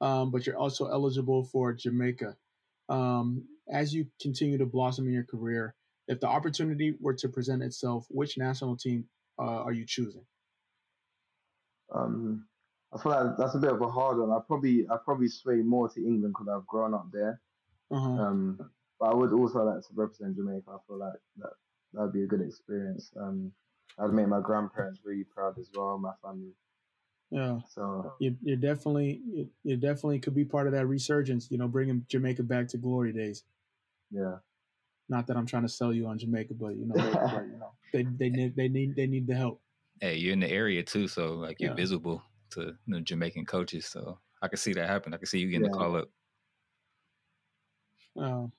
um, 0.00 0.30
but 0.30 0.46
you're 0.46 0.58
also 0.58 0.86
eligible 0.86 1.44
for 1.44 1.72
Jamaica. 1.72 2.36
Um, 2.88 3.44
as 3.70 3.94
you 3.94 4.06
continue 4.20 4.58
to 4.58 4.66
blossom 4.66 5.06
in 5.06 5.12
your 5.12 5.24
career, 5.24 5.74
if 6.08 6.20
the 6.20 6.26
opportunity 6.26 6.94
were 7.00 7.14
to 7.14 7.28
present 7.28 7.62
itself, 7.62 8.06
which 8.10 8.38
national 8.38 8.76
team 8.76 9.04
uh, 9.38 9.62
are 9.62 9.72
you 9.72 9.84
choosing? 9.86 10.24
Um, 11.94 12.46
I 12.92 13.02
feel 13.02 13.12
like 13.12 13.36
that's 13.38 13.54
a 13.54 13.58
bit 13.58 13.72
of 13.72 13.80
a 13.80 13.90
hard 13.90 14.18
one. 14.18 14.30
I 14.30 14.38
probably 14.46 14.86
I 14.90 14.96
probably 15.04 15.28
sway 15.28 15.56
more 15.56 15.88
to 15.88 16.00
England 16.00 16.34
because 16.38 16.48
I've 16.48 16.66
grown 16.66 16.94
up 16.94 17.06
there. 17.12 17.40
Uh-huh. 17.90 18.10
Um, 18.10 18.70
but 19.02 19.10
I 19.10 19.14
would 19.16 19.32
also 19.32 19.64
like 19.64 19.82
to 19.84 19.94
represent 19.94 20.36
Jamaica. 20.36 20.70
I 20.70 20.78
feel 20.86 20.98
like 20.98 21.20
that 21.38 21.54
that'd 21.92 22.12
be 22.14 22.22
a 22.22 22.28
good 22.28 22.40
experience. 22.42 23.12
Um, 23.16 23.52
I'd 23.98 24.12
make 24.12 24.28
my 24.28 24.40
grandparents 24.40 25.00
really 25.04 25.24
proud 25.24 25.58
as 25.58 25.72
well, 25.74 25.98
my 25.98 26.14
family. 26.22 26.54
Yeah, 27.30 27.60
So 27.64 28.14
you 28.18 28.38
you 28.42 28.56
definitely 28.56 29.22
you, 29.26 29.50
you 29.64 29.76
definitely 29.78 30.20
could 30.20 30.34
be 30.34 30.44
part 30.44 30.66
of 30.68 30.74
that 30.74 30.86
resurgence. 30.86 31.50
You 31.50 31.58
know, 31.58 31.68
bringing 31.68 32.06
Jamaica 32.08 32.44
back 32.44 32.68
to 32.70 32.78
glory 32.78 33.12
days. 33.12 33.44
yeah, 34.10 34.38
Not 35.08 35.26
that 35.28 35.36
I'm 35.36 35.46
trying 35.46 35.62
to 35.62 35.68
sell 35.68 35.92
you 35.92 36.06
on 36.06 36.18
Jamaica, 36.18 36.54
but 36.54 36.76
you 36.76 36.86
know, 36.86 36.98
they, 36.98 37.12
but, 37.30 37.46
you 37.46 37.56
know, 37.58 37.74
they 37.92 38.02
they 38.04 38.30
need 38.30 38.56
they 38.56 38.68
need 38.68 38.96
they 38.96 39.06
need 39.06 39.26
the 39.26 39.34
help. 39.36 39.62
Hey, 40.00 40.16
you're 40.16 40.32
in 40.32 40.40
the 40.40 40.50
area 40.50 40.82
too, 40.82 41.08
so 41.08 41.34
like 41.34 41.62
you're 41.62 41.70
Yeah. 41.70 41.74
visible 41.74 42.22
to 42.50 42.60
you 42.62 42.76
know, 42.86 43.00
Jamaican 43.00 43.46
coaches. 43.46 43.86
So 43.86 44.20
I 44.40 44.48
can 44.48 44.58
see 44.58 44.72
that 44.74 44.88
happen. 44.88 45.14
I 45.14 45.18
can 45.18 45.26
see 45.26 45.38
you 45.38 45.48
getting 45.48 45.62
the 45.64 45.70
call 45.70 45.96
up. 45.96 46.10
Um, 48.16 48.52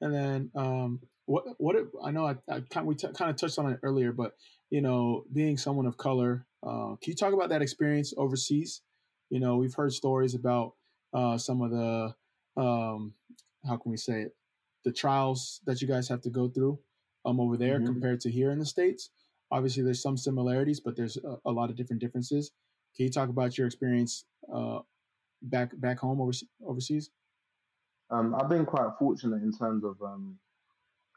and 0.00 0.14
then 0.14 0.50
um, 0.54 1.00
what 1.26 1.44
what 1.58 1.76
it, 1.76 1.86
I 2.02 2.10
know 2.10 2.26
I, 2.26 2.36
I 2.48 2.60
kind 2.60 2.86
we 2.86 2.94
t- 2.94 3.08
kind 3.14 3.30
of 3.30 3.36
touched 3.36 3.58
on 3.58 3.70
it 3.72 3.78
earlier, 3.82 4.12
but 4.12 4.34
you 4.70 4.80
know, 4.80 5.24
being 5.32 5.56
someone 5.56 5.86
of 5.86 5.96
color, 5.96 6.46
uh, 6.62 6.96
can 7.00 7.10
you 7.12 7.14
talk 7.14 7.32
about 7.32 7.48
that 7.50 7.62
experience 7.62 8.14
overseas? 8.16 8.82
You 9.30 9.40
know, 9.40 9.56
we've 9.56 9.74
heard 9.74 9.92
stories 9.92 10.34
about 10.34 10.74
uh, 11.12 11.38
some 11.38 11.62
of 11.62 11.70
the 11.70 12.14
um, 12.60 13.14
how 13.66 13.76
can 13.76 13.90
we 13.90 13.96
say 13.96 14.22
it, 14.22 14.36
the 14.84 14.92
trials 14.92 15.60
that 15.66 15.80
you 15.82 15.88
guys 15.88 16.08
have 16.08 16.20
to 16.22 16.30
go 16.30 16.48
through 16.48 16.78
um, 17.24 17.38
over 17.40 17.56
there 17.56 17.78
Mhm. 17.80 17.86
compared 17.86 18.20
to 18.20 18.30
here 18.30 18.50
in 18.50 18.58
the 18.58 18.66
states. 18.66 19.10
Obviously, 19.52 19.82
there's 19.82 20.02
some 20.02 20.16
similarities, 20.16 20.80
but 20.80 20.96
there's 20.96 21.16
a, 21.16 21.36
a 21.44 21.50
lot 21.52 21.70
of 21.70 21.76
different 21.76 22.00
differences. 22.00 22.52
Can 22.96 23.04
you 23.06 23.10
talk 23.10 23.28
about 23.28 23.58
your 23.58 23.66
experience 23.66 24.24
uh, 24.52 24.80
back 25.42 25.78
back 25.80 25.98
home 25.98 26.18
overse- 26.18 26.44
overseas? 26.64 27.10
Um, 28.10 28.34
I've 28.34 28.48
been 28.48 28.66
quite 28.66 28.90
fortunate 28.98 29.42
in 29.42 29.52
terms 29.52 29.84
of 29.84 29.96
um, 30.02 30.38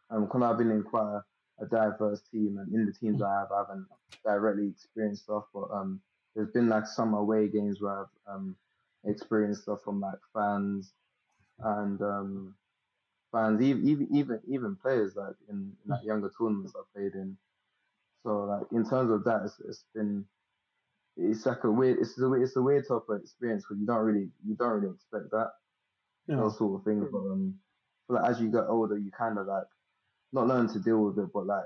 um, 0.10 0.26
because 0.26 0.44
I've 0.44 0.58
been 0.58 0.72
in 0.72 0.84
quite 0.84 1.22
a, 1.60 1.64
a 1.64 1.68
diverse 1.68 2.22
team, 2.32 2.58
and 2.60 2.74
in 2.74 2.86
the 2.86 2.94
teams 2.94 3.22
I 3.22 3.32
have, 3.40 3.52
I 3.52 3.60
haven't 3.60 3.88
directly 4.24 4.68
experienced 4.68 5.24
stuff, 5.24 5.46
but 5.54 5.70
um, 5.72 6.02
there's 6.36 6.52
been 6.52 6.70
like 6.70 6.86
some 6.86 7.14
away 7.14 7.48
games 7.48 7.82
where 7.82 8.02
I've 8.02 8.36
um, 8.36 8.56
experienced 9.06 9.64
stuff 9.64 9.80
from 9.84 10.00
like 10.00 10.20
fans 10.34 10.94
and 11.60 12.02
um, 12.02 12.56
fans, 13.32 13.62
even 13.62 14.08
even 14.12 14.40
even 14.48 14.76
players 14.76 15.16
like 15.16 15.36
in, 15.50 15.74
in 15.84 15.92
like 15.92 16.04
younger 16.04 16.32
tournaments 16.38 16.74
I 16.76 16.82
played 16.96 17.14
in. 17.14 17.38
So 18.24 18.44
like 18.44 18.68
in 18.72 18.88
terms 18.88 19.12
of 19.12 19.24
that, 19.26 19.42
it's, 19.46 19.60
it's 19.68 19.86
been 19.96 20.26
it's 21.18 21.46
like 21.46 21.64
a 21.64 21.72
weird 21.72 22.00
it's 22.00 22.20
a, 22.20 22.34
it's 22.34 22.56
a 22.56 22.62
weird 22.62 22.88
type 22.88 23.04
of 23.10 23.22
experience 23.22 23.64
because 23.64 23.80
you 23.80 23.86
don't 23.86 24.04
really 24.04 24.30
you 24.46 24.56
don't 24.56 24.82
really 24.82 24.94
expect 24.94 25.30
that 25.32 25.52
You 26.28 26.36
know, 26.36 26.44
those 26.44 26.58
sort 26.58 26.80
of 26.80 26.86
things. 26.86 27.08
But 27.12 27.20
um, 27.20 27.56
like 28.10 28.30
as 28.30 28.40
you 28.42 28.50
get 28.50 28.66
older, 28.68 28.98
you 28.98 29.12
kind 29.12 29.38
of 29.38 29.48
like 29.48 29.68
not 30.32 30.48
learn 30.48 30.68
to 30.74 30.80
deal 30.80 31.04
with 31.04 31.18
it, 31.20 31.32
but 31.34 31.46
like 31.46 31.66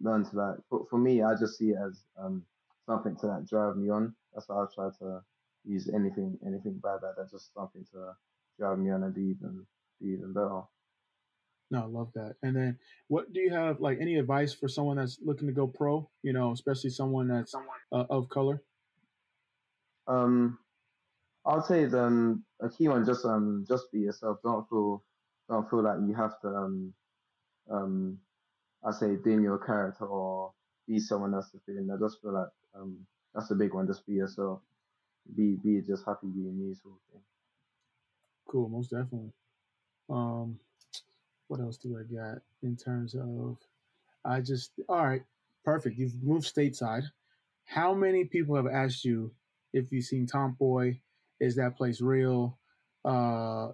learn 0.00 0.24
to 0.24 0.36
like. 0.36 0.56
But 0.70 0.88
for 0.88 0.98
me, 0.98 1.22
I 1.22 1.34
just 1.34 1.58
see 1.58 1.70
it 1.70 1.78
as 1.84 2.02
um 2.18 2.44
something 2.86 3.16
to 3.16 3.26
like 3.26 3.46
drive 3.46 3.76
me 3.76 3.90
on. 3.90 4.14
That's 4.34 4.48
why 4.48 4.62
I 4.62 4.66
try 4.74 4.90
to 5.00 5.22
use 5.64 5.88
anything 5.88 6.38
anything 6.46 6.80
bad 6.82 7.00
like 7.02 7.16
that, 7.16 7.30
just 7.30 7.52
something 7.54 7.84
to 7.92 8.12
drive 8.58 8.78
me 8.78 8.90
on 8.90 9.02
and 9.02 9.14
be 9.14 9.22
even 9.22 9.66
be 10.00 10.08
even 10.08 10.32
better. 10.32 10.62
No, 11.70 11.82
I 11.82 11.86
love 11.86 12.12
that. 12.14 12.36
And 12.42 12.54
then, 12.54 12.78
what 13.08 13.32
do 13.32 13.40
you 13.40 13.50
have 13.50 13.80
like 13.80 13.98
any 14.00 14.16
advice 14.16 14.54
for 14.54 14.68
someone 14.68 14.98
that's 14.98 15.18
looking 15.24 15.48
to 15.48 15.52
go 15.52 15.66
pro? 15.66 16.08
You 16.22 16.32
know, 16.32 16.52
especially 16.52 16.90
someone 16.90 17.26
that's 17.28 17.54
uh, 17.92 18.04
of 18.08 18.28
color. 18.28 18.62
Um, 20.06 20.58
I'll 21.46 21.62
say 21.62 21.86
the 21.86 22.42
a 22.60 22.68
key 22.68 22.88
one 22.88 23.06
just 23.06 23.24
um 23.24 23.64
just 23.68 23.92
be 23.92 24.00
yourself. 24.00 24.38
Don't 24.42 24.68
feel 24.68 25.04
don't 25.48 25.70
feel 25.70 25.82
like 25.82 25.98
you 26.06 26.14
have 26.14 26.40
to 26.40 26.48
um 26.48 26.94
um 27.70 28.18
I 28.84 28.92
say 28.92 29.16
dim 29.16 29.42
your 29.42 29.58
character 29.58 30.06
or 30.06 30.52
be 30.88 30.98
someone 30.98 31.34
else 31.34 31.50
to 31.52 31.60
fit 31.66 31.76
in. 31.76 31.90
I 31.90 31.96
just 31.98 32.20
feel 32.20 32.34
like 32.34 32.48
um 32.74 33.06
that's 33.34 33.50
a 33.52 33.54
big 33.54 33.74
one. 33.74 33.86
Just 33.86 34.06
be 34.06 34.14
yourself. 34.14 34.60
Be 35.36 35.56
be 35.62 35.80
just 35.82 36.04
happy 36.04 36.26
being 36.26 36.58
you 36.58 36.74
sort 36.74 36.94
of 36.94 37.12
thing. 37.12 37.22
Cool, 38.48 38.68
most 38.68 38.90
definitely. 38.90 39.32
Um, 40.08 40.58
what 41.48 41.60
else 41.60 41.76
do 41.78 41.98
I 41.98 42.02
got 42.12 42.38
in 42.62 42.76
terms 42.76 43.14
of? 43.14 43.56
I 44.24 44.40
just 44.40 44.72
all 44.88 45.04
right, 45.04 45.22
perfect. 45.64 45.98
You've 45.98 46.22
moved 46.22 46.52
stateside. 46.52 47.04
How 47.64 47.94
many 47.94 48.24
people 48.24 48.56
have 48.56 48.66
asked 48.66 49.04
you 49.04 49.32
if 49.72 49.92
you've 49.92 50.04
seen 50.04 50.26
Tomboy? 50.26 50.98
Is 51.40 51.56
that 51.56 51.76
place 51.76 52.00
real? 52.00 52.58
Uh, 53.04 53.72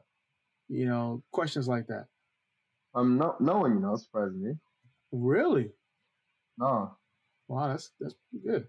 you 0.69 0.87
know, 0.87 1.23
questions 1.33 1.69
like 1.69 1.87
that. 1.89 2.07
Um 2.95 3.17
no 3.17 3.37
no 3.41 3.59
one 3.59 3.75
you 3.75 3.81
know 3.81 3.97
surprisingly. 3.97 4.59
Really? 5.13 5.71
No. 6.59 6.97
Wow, 7.49 7.69
that's 7.69 7.91
that's 8.01 8.15
pretty 8.31 8.47
good. 8.47 8.67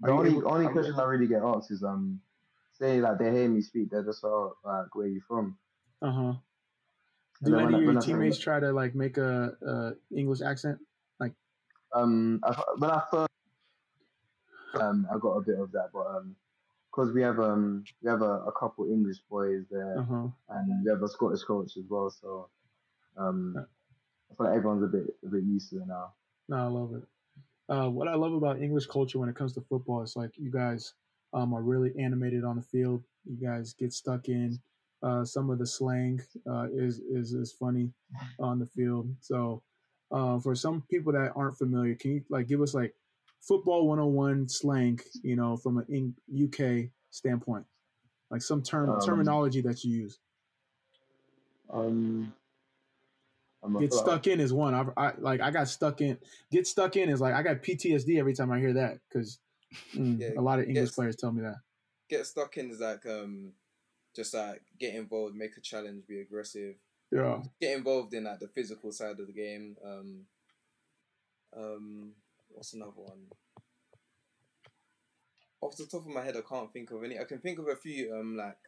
The 0.00 0.08
Are 0.10 0.12
only 0.12 0.30
able- 0.30 0.52
only 0.52 0.68
question 0.68 0.94
I 0.94 1.04
really 1.04 1.26
get 1.26 1.42
asked 1.42 1.70
is 1.70 1.82
um, 1.82 2.20
say 2.78 3.00
like 3.00 3.18
they 3.18 3.30
hear 3.32 3.48
me 3.48 3.60
speak, 3.60 3.90
they're 3.90 4.04
just 4.04 4.24
oh, 4.24 4.56
like 4.64 4.94
where 4.94 5.06
you 5.06 5.20
from? 5.26 5.56
Uh-huh. 6.02 6.34
Do 7.42 7.50
then 7.50 7.66
any 7.66 7.74
of 7.74 7.82
your 7.82 8.00
teammates 8.00 8.38
try 8.38 8.60
to 8.60 8.72
like 8.72 8.94
make 8.94 9.16
a, 9.16 9.52
a 9.66 9.92
English 10.16 10.40
accent? 10.42 10.78
Like, 11.18 11.32
um, 11.94 12.40
I, 12.44 12.62
when 12.78 12.90
I 12.90 13.02
first 13.10 13.30
um, 14.80 15.06
I 15.12 15.18
got 15.18 15.30
a 15.36 15.42
bit 15.42 15.58
of 15.58 15.72
that, 15.72 15.90
but 15.92 16.06
um, 16.06 16.36
because 16.94 17.12
we 17.12 17.22
have 17.22 17.40
um 17.40 17.84
we 18.02 18.08
have 18.10 18.22
a, 18.22 18.44
a 18.46 18.52
couple 18.52 18.86
English 18.86 19.18
boys 19.30 19.64
there, 19.70 19.98
Uh-huh. 19.98 20.28
and 20.50 20.84
we 20.84 20.90
have 20.90 21.02
a 21.02 21.08
Scottish 21.08 21.42
coach 21.42 21.76
as 21.76 21.84
well, 21.88 22.10
so 22.10 22.48
um, 23.16 23.54
I 23.56 24.34
feel 24.36 24.46
like 24.46 24.56
everyone's 24.56 24.82
a 24.84 24.86
bit 24.86 25.06
a 25.24 25.28
bit 25.28 25.44
used 25.44 25.70
to 25.70 25.76
it 25.82 25.86
now. 25.88 26.14
No, 26.48 26.56
I 26.56 26.66
love 26.66 26.94
it. 26.94 27.02
Uh, 27.68 27.88
what 27.88 28.08
I 28.08 28.14
love 28.14 28.34
about 28.34 28.60
English 28.60 28.86
culture 28.86 29.18
when 29.18 29.28
it 29.28 29.36
comes 29.36 29.54
to 29.54 29.60
football 29.62 30.02
is 30.02 30.16
like 30.16 30.32
you 30.36 30.50
guys 30.50 30.94
um, 31.32 31.54
are 31.54 31.62
really 31.62 31.92
animated 31.98 32.44
on 32.44 32.56
the 32.56 32.62
field. 32.62 33.02
You 33.24 33.36
guys 33.36 33.74
get 33.74 33.92
stuck 33.92 34.28
in. 34.28 34.58
Uh, 35.02 35.24
some 35.24 35.50
of 35.50 35.58
the 35.58 35.66
slang 35.66 36.20
uh, 36.48 36.66
is, 36.72 37.00
is 37.00 37.32
is 37.32 37.52
funny 37.52 37.90
on 38.38 38.58
the 38.58 38.66
field. 38.66 39.08
So 39.20 39.62
uh, 40.10 40.38
for 40.40 40.54
some 40.54 40.82
people 40.90 41.12
that 41.12 41.32
aren't 41.34 41.56
familiar, 41.58 41.94
can 41.94 42.12
you 42.12 42.24
like 42.28 42.48
give 42.48 42.60
us 42.60 42.74
like 42.74 42.94
football 43.46 43.86
101 43.86 44.48
slang, 44.48 45.00
you 45.22 45.36
know, 45.36 45.56
from 45.56 45.78
an 45.78 45.86
in 45.88 46.14
UK 46.44 46.90
standpoint, 47.10 47.64
like 48.30 48.42
some 48.42 48.62
term 48.62 48.90
Um, 48.90 49.00
terminology 49.00 49.60
that 49.62 49.84
you 49.84 49.96
use. 50.02 50.18
Um, 51.70 52.32
Get 53.78 53.94
stuck 53.94 54.26
in 54.26 54.40
is 54.40 54.52
one. 54.52 54.74
I, 54.74 54.84
I 54.96 55.12
like 55.18 55.40
I 55.40 55.50
got 55.50 55.68
stuck 55.68 56.02
in. 56.02 56.18
Get 56.50 56.66
stuck 56.66 56.96
in 56.96 57.08
is 57.08 57.20
like 57.20 57.32
I 57.34 57.42
got 57.42 57.62
PTSD 57.62 58.18
every 58.18 58.34
time 58.34 58.52
I 58.52 58.58
hear 58.58 58.74
that 58.74 58.98
because 59.08 59.38
Yeah, 59.94 60.30
a 60.36 60.40
lot 60.40 60.58
of 60.58 60.66
English 60.66 60.88
yes. 60.88 60.94
players 60.94 61.16
tell 61.16 61.32
me 61.32 61.40
that. 61.42 61.56
Get 62.08 62.26
stuck 62.26 62.56
in 62.58 62.70
is 62.70 62.80
like 62.80 63.04
um, 63.06 63.52
just 64.14 64.34
like 64.34 64.62
get 64.78 64.94
involved, 64.94 65.34
make 65.34 65.56
a 65.56 65.60
challenge, 65.60 66.06
be 66.06 66.20
aggressive, 66.20 66.74
Yeah. 67.10 67.42
get 67.60 67.76
involved 67.76 68.12
in 68.12 68.24
like 68.24 68.38
the 68.38 68.48
physical 68.48 68.92
side 68.92 69.18
of 69.18 69.26
the 69.26 69.32
game. 69.32 69.76
Um, 69.82 70.26
um, 71.56 72.12
what's 72.54 72.72
another 72.72 72.92
one? 72.94 73.26
Off 75.60 75.76
the 75.76 75.86
top 75.86 76.02
of 76.02 76.14
my 76.14 76.22
head, 76.22 76.36
I 76.36 76.40
can't 76.48 76.72
think 76.72 76.90
of 76.90 77.02
any. 77.02 77.18
I 77.18 77.24
can 77.24 77.38
think 77.38 77.58
of 77.58 77.68
a 77.68 77.76
few 77.76 78.14
um 78.14 78.36
like 78.36 78.58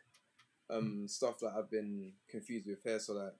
um 0.71 1.07
stuff 1.09 1.39
that 1.41 1.53
I've 1.57 1.71
been 1.71 2.13
confused 2.29 2.67
with 2.67 2.83
here. 2.85 2.99
So 2.99 3.15
like, 3.15 3.35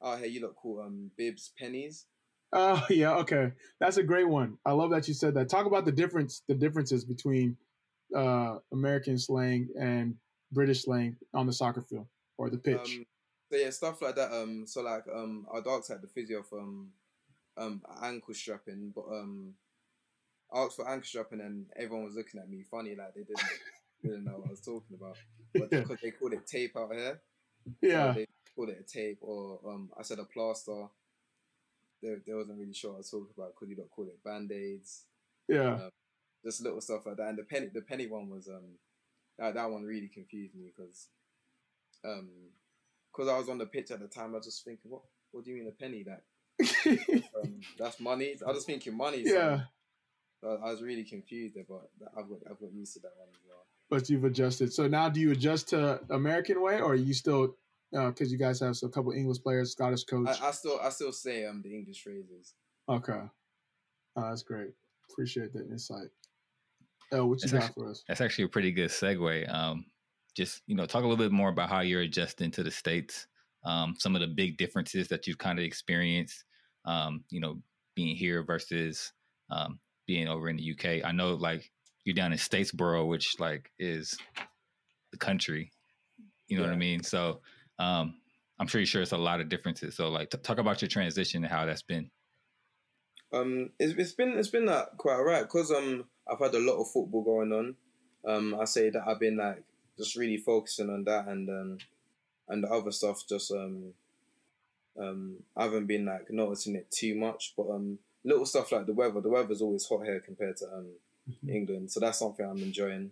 oh 0.00 0.16
hey, 0.16 0.28
you 0.28 0.40
look 0.40 0.56
cool. 0.56 0.80
Um, 0.80 1.10
bibs, 1.16 1.52
pennies. 1.58 2.06
Oh 2.52 2.84
yeah. 2.90 3.14
Okay, 3.16 3.52
that's 3.80 3.96
a 3.96 4.02
great 4.02 4.28
one. 4.28 4.58
I 4.64 4.72
love 4.72 4.90
that 4.90 5.08
you 5.08 5.14
said 5.14 5.34
that. 5.34 5.48
Talk 5.48 5.66
about 5.66 5.84
the 5.84 5.92
difference, 5.92 6.42
the 6.48 6.54
differences 6.54 7.04
between 7.04 7.56
uh, 8.14 8.58
American 8.72 9.18
slang 9.18 9.68
and 9.78 10.14
British 10.52 10.84
slang 10.84 11.16
on 11.34 11.46
the 11.46 11.52
soccer 11.52 11.82
field 11.82 12.06
or 12.38 12.50
the 12.50 12.58
pitch. 12.58 12.76
Um, 12.98 13.06
so 13.50 13.58
yeah, 13.58 13.70
stuff 13.70 14.02
like 14.02 14.16
that. 14.16 14.32
Um, 14.32 14.64
so 14.66 14.82
like 14.82 15.04
um, 15.12 15.46
our 15.50 15.62
dogs 15.62 15.88
had 15.88 16.02
the 16.02 16.08
physio 16.08 16.42
for 16.42 16.60
um, 16.60 16.90
um, 17.56 17.82
ankle 18.02 18.34
strapping, 18.34 18.92
but 18.94 19.04
um, 19.10 19.54
I 20.52 20.60
asked 20.60 20.76
for 20.76 20.88
anchor 20.88 21.04
strapping, 21.06 21.40
and 21.40 21.66
everyone 21.76 22.04
was 22.04 22.14
looking 22.14 22.40
at 22.40 22.48
me 22.50 22.64
funny, 22.70 22.94
like 22.96 23.14
they 23.14 23.22
didn't 23.22 23.40
didn't 24.02 24.24
know 24.24 24.38
what 24.38 24.48
I 24.48 24.50
was 24.50 24.60
talking 24.60 24.96
about. 24.98 25.16
But 25.54 25.70
because 25.70 25.98
they 26.02 26.10
called 26.10 26.32
it 26.32 26.46
tape 26.46 26.76
out 26.76 26.92
here, 26.92 27.20
yeah. 27.82 28.12
they 28.12 28.26
called 28.54 28.70
it 28.70 28.84
a 28.84 28.92
tape, 28.92 29.18
or 29.20 29.60
um, 29.66 29.90
I 29.98 30.02
said 30.02 30.18
a 30.18 30.24
plaster. 30.24 30.86
They, 32.02 32.14
they 32.26 32.32
wasn't 32.32 32.58
really 32.58 32.72
sure 32.72 32.90
what 32.92 32.96
I 32.96 32.98
was 32.98 33.10
talking 33.10 33.34
about 33.36 33.52
because 33.54 33.68
you 33.68 33.76
don't 33.76 33.90
call 33.90 34.06
it 34.06 34.24
band 34.24 34.50
aids, 34.52 35.04
Yeah. 35.48 35.88
just 36.44 36.62
little 36.62 36.80
stuff 36.80 37.04
like 37.04 37.16
that. 37.18 37.28
And 37.28 37.38
the 37.38 37.42
penny, 37.42 37.68
the 37.72 37.82
penny 37.82 38.06
one 38.06 38.30
was 38.30 38.48
um, 38.48 38.78
that 39.38 39.54
that 39.54 39.70
one 39.70 39.82
really 39.84 40.08
confused 40.08 40.54
me 40.54 40.72
because 40.74 41.08
um, 42.04 42.30
because 43.12 43.28
I 43.28 43.36
was 43.38 43.48
on 43.48 43.58
the 43.58 43.66
pitch 43.66 43.90
at 43.90 44.00
the 44.00 44.06
time, 44.08 44.32
I 44.32 44.38
was 44.38 44.46
just 44.46 44.64
thinking, 44.64 44.90
what 44.90 45.02
what 45.32 45.44
do 45.44 45.50
you 45.50 45.56
mean 45.56 45.68
a 45.68 45.72
penny? 45.72 46.04
That 46.04 46.22
um, 47.42 47.60
that's 47.78 48.00
money. 48.00 48.34
I 48.46 48.50
was 48.50 48.64
thinking 48.64 48.96
money. 48.96 49.26
so 49.26 49.34
yeah. 49.34 49.60
I, 50.44 50.46
I 50.68 50.70
was 50.70 50.82
really 50.82 51.04
confused 51.04 51.54
there, 51.56 51.64
but 51.68 51.90
I've 52.16 52.28
got 52.28 52.38
I've 52.50 52.60
got 52.60 52.72
used 52.72 52.94
to 52.94 53.00
that 53.00 53.12
one 53.18 53.28
as 53.30 53.40
well. 53.48 53.66
But 53.90 54.08
you've 54.08 54.24
adjusted. 54.24 54.72
So 54.72 54.86
now, 54.86 55.08
do 55.08 55.20
you 55.20 55.32
adjust 55.32 55.68
to 55.70 56.00
American 56.10 56.62
way, 56.62 56.80
or 56.80 56.92
are 56.92 56.94
you 56.94 57.14
still 57.14 57.56
because 57.92 58.30
you 58.30 58.38
guys 58.38 58.60
have 58.60 58.76
a 58.82 58.88
couple 58.88 59.12
English 59.12 59.42
players, 59.42 59.72
Scottish 59.72 60.04
coach? 60.04 60.28
I, 60.40 60.48
I 60.48 60.50
still 60.52 60.78
I 60.82 60.90
still 60.90 61.12
say 61.12 61.44
um 61.46 61.60
the 61.62 61.74
English 61.74 62.02
phrases. 62.02 62.54
Okay. 62.88 63.20
Oh, 64.16 64.22
that's 64.28 64.42
great. 64.42 64.70
Appreciate 65.10 65.52
that 65.52 65.68
insight. 65.68 66.08
Oh, 67.12 67.26
what 67.26 67.40
you 67.40 67.44
It's 67.44 67.52
got 67.52 67.62
actually- 67.64 67.84
for 67.84 67.90
us? 67.90 68.04
That's 68.08 68.20
actually 68.20 68.44
a 68.44 68.48
pretty 68.48 68.70
good 68.72 68.90
segue. 68.90 69.52
Um, 69.52 69.86
just 70.36 70.62
you 70.66 70.76
know, 70.76 70.86
talk 70.86 71.02
a 71.02 71.06
little 71.06 71.16
bit 71.22 71.32
more 71.32 71.48
about 71.50 71.68
how 71.68 71.80
you're 71.80 72.02
adjusting 72.02 72.50
to 72.52 72.62
the 72.62 72.70
states. 72.70 73.26
Um, 73.64 73.94
some 73.98 74.14
of 74.14 74.20
the 74.20 74.28
big 74.28 74.56
differences 74.56 75.08
that 75.08 75.26
you've 75.26 75.38
kind 75.38 75.58
of 75.58 75.64
experienced. 75.64 76.44
Um, 76.86 77.24
you 77.30 77.40
know, 77.40 77.60
being 77.96 78.16
here 78.16 78.42
versus 78.44 79.12
um, 79.50 79.78
being 80.10 80.26
over 80.26 80.48
in 80.48 80.56
the 80.56 80.72
UK. 80.72 81.08
I 81.08 81.12
know, 81.12 81.34
like 81.34 81.70
you're 82.04 82.16
down 82.16 82.32
in 82.32 82.38
Statesboro, 82.38 83.06
which 83.06 83.38
like 83.38 83.70
is 83.78 84.18
the 85.12 85.18
country. 85.18 85.70
You 86.48 86.56
know 86.56 86.64
what 86.64 86.72
I 86.72 86.76
mean? 86.76 87.04
So 87.04 87.42
um, 87.78 88.16
I'm 88.58 88.66
pretty 88.66 88.86
sure 88.86 89.02
it's 89.02 89.12
a 89.12 89.16
lot 89.16 89.40
of 89.40 89.48
differences. 89.48 89.94
So 89.94 90.08
like, 90.08 90.30
t- 90.30 90.38
talk 90.38 90.58
about 90.58 90.82
your 90.82 90.88
transition 90.88 91.44
and 91.44 91.52
how 91.52 91.64
that's 91.64 91.82
been. 91.82 92.10
Um, 93.32 93.70
it's, 93.78 93.92
it's 93.96 94.12
been 94.14 94.36
it's 94.36 94.48
been 94.48 94.68
uh, 94.68 94.86
quite 94.96 95.14
alright 95.14 95.44
because 95.44 95.70
um 95.70 96.06
I've 96.28 96.40
had 96.40 96.54
a 96.54 96.58
lot 96.58 96.80
of 96.80 96.90
football 96.90 97.22
going 97.22 97.52
on. 97.52 97.76
Um, 98.26 98.56
I 98.60 98.64
say 98.64 98.90
that 98.90 99.04
I've 99.06 99.20
been 99.20 99.36
like 99.36 99.62
just 99.96 100.16
really 100.16 100.38
focusing 100.38 100.90
on 100.90 101.04
that 101.04 101.28
and 101.28 101.48
um 101.48 101.78
and 102.48 102.64
the 102.64 102.68
other 102.68 102.90
stuff 102.90 103.22
just 103.28 103.52
um 103.52 103.94
um 105.00 105.36
I 105.56 105.62
haven't 105.62 105.86
been 105.86 106.06
like 106.06 106.28
noticing 106.30 106.74
it 106.74 106.90
too 106.90 107.14
much, 107.14 107.54
but 107.56 107.70
um 107.70 108.00
little 108.24 108.46
stuff 108.46 108.72
like 108.72 108.86
the 108.86 108.92
weather. 108.92 109.20
The 109.20 109.28
weather's 109.28 109.62
always 109.62 109.86
hot 109.86 110.04
here 110.04 110.20
compared 110.20 110.56
to 110.58 110.66
um 110.66 110.86
England, 111.48 111.90
so 111.90 112.00
that's 112.00 112.18
something 112.18 112.44
I'm 112.44 112.62
enjoying 112.62 113.10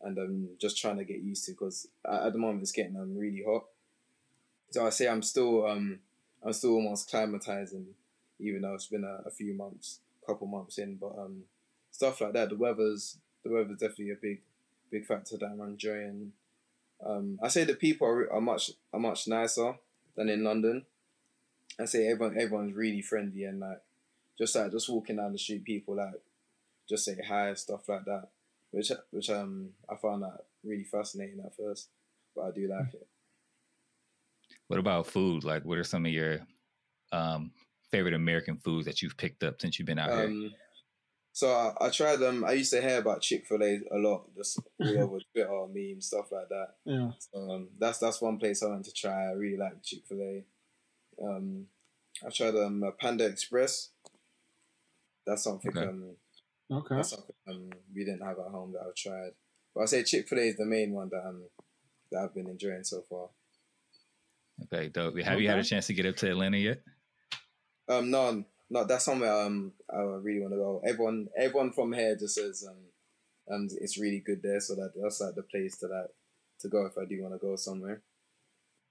and 0.00 0.18
I'm 0.18 0.48
just 0.60 0.78
trying 0.78 0.98
to 0.98 1.04
get 1.04 1.20
used 1.20 1.44
to 1.44 1.52
because 1.52 1.86
at, 2.04 2.26
at 2.26 2.32
the 2.32 2.38
moment 2.38 2.62
it's 2.62 2.72
getting 2.72 2.96
um 2.96 3.16
really 3.16 3.44
hot. 3.46 3.64
So 4.70 4.86
I 4.86 4.90
say 4.90 5.08
I'm 5.08 5.22
still 5.22 5.66
um 5.66 6.00
I'm 6.44 6.52
still 6.52 6.74
almost 6.74 7.10
climatizing 7.10 7.86
even 8.42 8.62
though 8.62 8.74
it's 8.74 8.86
been 8.86 9.04
a, 9.04 9.22
a 9.26 9.30
few 9.30 9.54
months, 9.54 10.00
couple 10.26 10.46
months 10.46 10.78
in. 10.78 10.96
But 10.96 11.16
um, 11.18 11.44
stuff 11.90 12.20
like 12.20 12.32
that, 12.34 12.50
the 12.50 12.56
weather's 12.56 13.16
the 13.44 13.50
weather's 13.50 13.78
definitely 13.78 14.10
a 14.10 14.16
big, 14.16 14.40
big 14.90 15.06
factor 15.06 15.36
that 15.38 15.46
I'm 15.46 15.60
enjoying. 15.60 16.32
Um, 17.04 17.38
I 17.42 17.48
say 17.48 17.64
the 17.64 17.74
people 17.74 18.06
are, 18.06 18.32
are 18.32 18.40
much 18.40 18.72
are 18.92 19.00
much 19.00 19.26
nicer 19.28 19.74
than 20.16 20.28
in 20.28 20.44
London. 20.44 20.84
I 21.80 21.86
say 21.86 22.06
everyone 22.08 22.38
everyone's 22.38 22.74
really 22.74 23.02
friendly 23.02 23.44
and 23.44 23.60
like 23.60 23.80
just 24.38 24.54
like 24.54 24.70
just 24.70 24.88
walking 24.88 25.16
down 25.16 25.32
the 25.32 25.38
street, 25.38 25.64
people 25.64 25.96
like 25.96 26.14
just 26.88 27.04
say 27.04 27.16
hi, 27.26 27.54
stuff 27.54 27.88
like 27.88 28.04
that, 28.04 28.28
which 28.70 28.92
which 29.10 29.30
um 29.30 29.70
I 29.88 29.96
found 29.96 30.22
that 30.22 30.44
really 30.64 30.84
fascinating 30.84 31.40
at 31.44 31.56
first, 31.56 31.88
but 32.34 32.42
I 32.42 32.50
do 32.50 32.68
like 32.68 32.94
it. 32.94 33.06
What 34.68 34.78
about 34.78 35.06
food? 35.06 35.44
Like, 35.44 35.64
what 35.64 35.78
are 35.78 35.84
some 35.84 36.06
of 36.06 36.12
your 36.12 36.40
um, 37.12 37.52
favorite 37.90 38.14
American 38.14 38.56
foods 38.56 38.86
that 38.86 39.02
you've 39.02 39.16
picked 39.16 39.42
up 39.42 39.60
since 39.60 39.78
you've 39.78 39.86
been 39.86 39.98
out 39.98 40.10
here? 40.10 40.24
Um, 40.24 40.52
so 41.32 41.50
I, 41.50 41.86
I 41.86 41.90
tried 41.90 42.22
um 42.22 42.44
I 42.44 42.52
used 42.52 42.72
to 42.72 42.80
hear 42.80 42.98
about 42.98 43.22
Chick 43.22 43.46
Fil 43.46 43.62
A 43.62 43.80
a 43.90 43.96
lot, 43.96 44.34
just 44.36 44.60
all 44.80 44.98
over 45.02 45.18
Twitter, 45.32 45.66
memes, 45.72 46.06
stuff 46.06 46.30
like 46.30 46.48
that. 46.50 46.74
Yeah. 46.84 47.10
So, 47.18 47.50
um, 47.50 47.68
that's 47.78 47.98
that's 47.98 48.20
one 48.20 48.38
place 48.38 48.62
I 48.62 48.66
want 48.66 48.84
to 48.84 48.92
try. 48.92 49.28
I 49.28 49.32
really 49.32 49.56
like 49.56 49.82
Chick 49.82 50.00
Fil 50.06 50.20
A. 50.20 50.44
Um, 51.22 51.66
I 52.24 52.28
tried 52.30 52.54
um 52.56 52.82
uh, 52.82 52.90
Panda 52.90 53.24
Express. 53.24 53.90
That's 55.26 55.44
something 55.44 55.76
Okay. 55.76 55.86
um 55.86 56.16
Okay. 56.70 56.96
that's 56.96 57.10
something 57.10 57.34
um 57.48 57.70
we 57.94 58.04
didn't 58.04 58.22
have 58.22 58.38
at 58.38 58.50
home 58.50 58.72
that 58.72 58.82
I've 58.86 58.94
tried. 58.94 59.32
But 59.74 59.82
I 59.82 59.84
say 59.86 60.02
Chick 60.04 60.28
Fil 60.28 60.38
A 60.38 60.42
is 60.42 60.56
the 60.56 60.66
main 60.66 60.92
one 60.92 61.08
that 61.10 61.26
um 61.26 61.44
that 62.10 62.24
I've 62.24 62.34
been 62.34 62.48
enjoying 62.48 62.84
so 62.84 63.02
far. 63.08 63.28
Okay, 64.64 64.88
dope. 64.88 65.18
Have 65.18 65.40
you 65.40 65.48
had 65.48 65.58
a 65.58 65.64
chance 65.64 65.86
to 65.88 65.94
get 65.94 66.06
up 66.06 66.16
to 66.16 66.30
Atlanta 66.30 66.58
yet? 66.58 66.82
Um, 67.88 68.10
no, 68.10 68.44
no, 68.70 68.84
that's 68.84 69.04
somewhere 69.04 69.32
um 69.32 69.72
I 69.92 70.00
really 70.00 70.40
want 70.40 70.52
to 70.52 70.58
go. 70.58 70.82
Everyone, 70.86 71.28
everyone 71.36 71.72
from 71.72 71.92
here 71.92 72.16
just 72.16 72.36
says 72.36 72.66
um, 72.68 73.54
um, 73.54 73.68
it's 73.80 73.98
really 73.98 74.20
good 74.20 74.42
there. 74.42 74.60
So 74.60 74.74
that 74.76 74.92
that's 75.00 75.20
like 75.20 75.34
the 75.34 75.42
place 75.42 75.76
to 75.78 75.86
like 75.86 76.10
to 76.60 76.68
go 76.68 76.86
if 76.86 76.96
I 76.96 77.04
do 77.04 77.20
want 77.22 77.34
to 77.34 77.38
go 77.38 77.56
somewhere. 77.56 78.02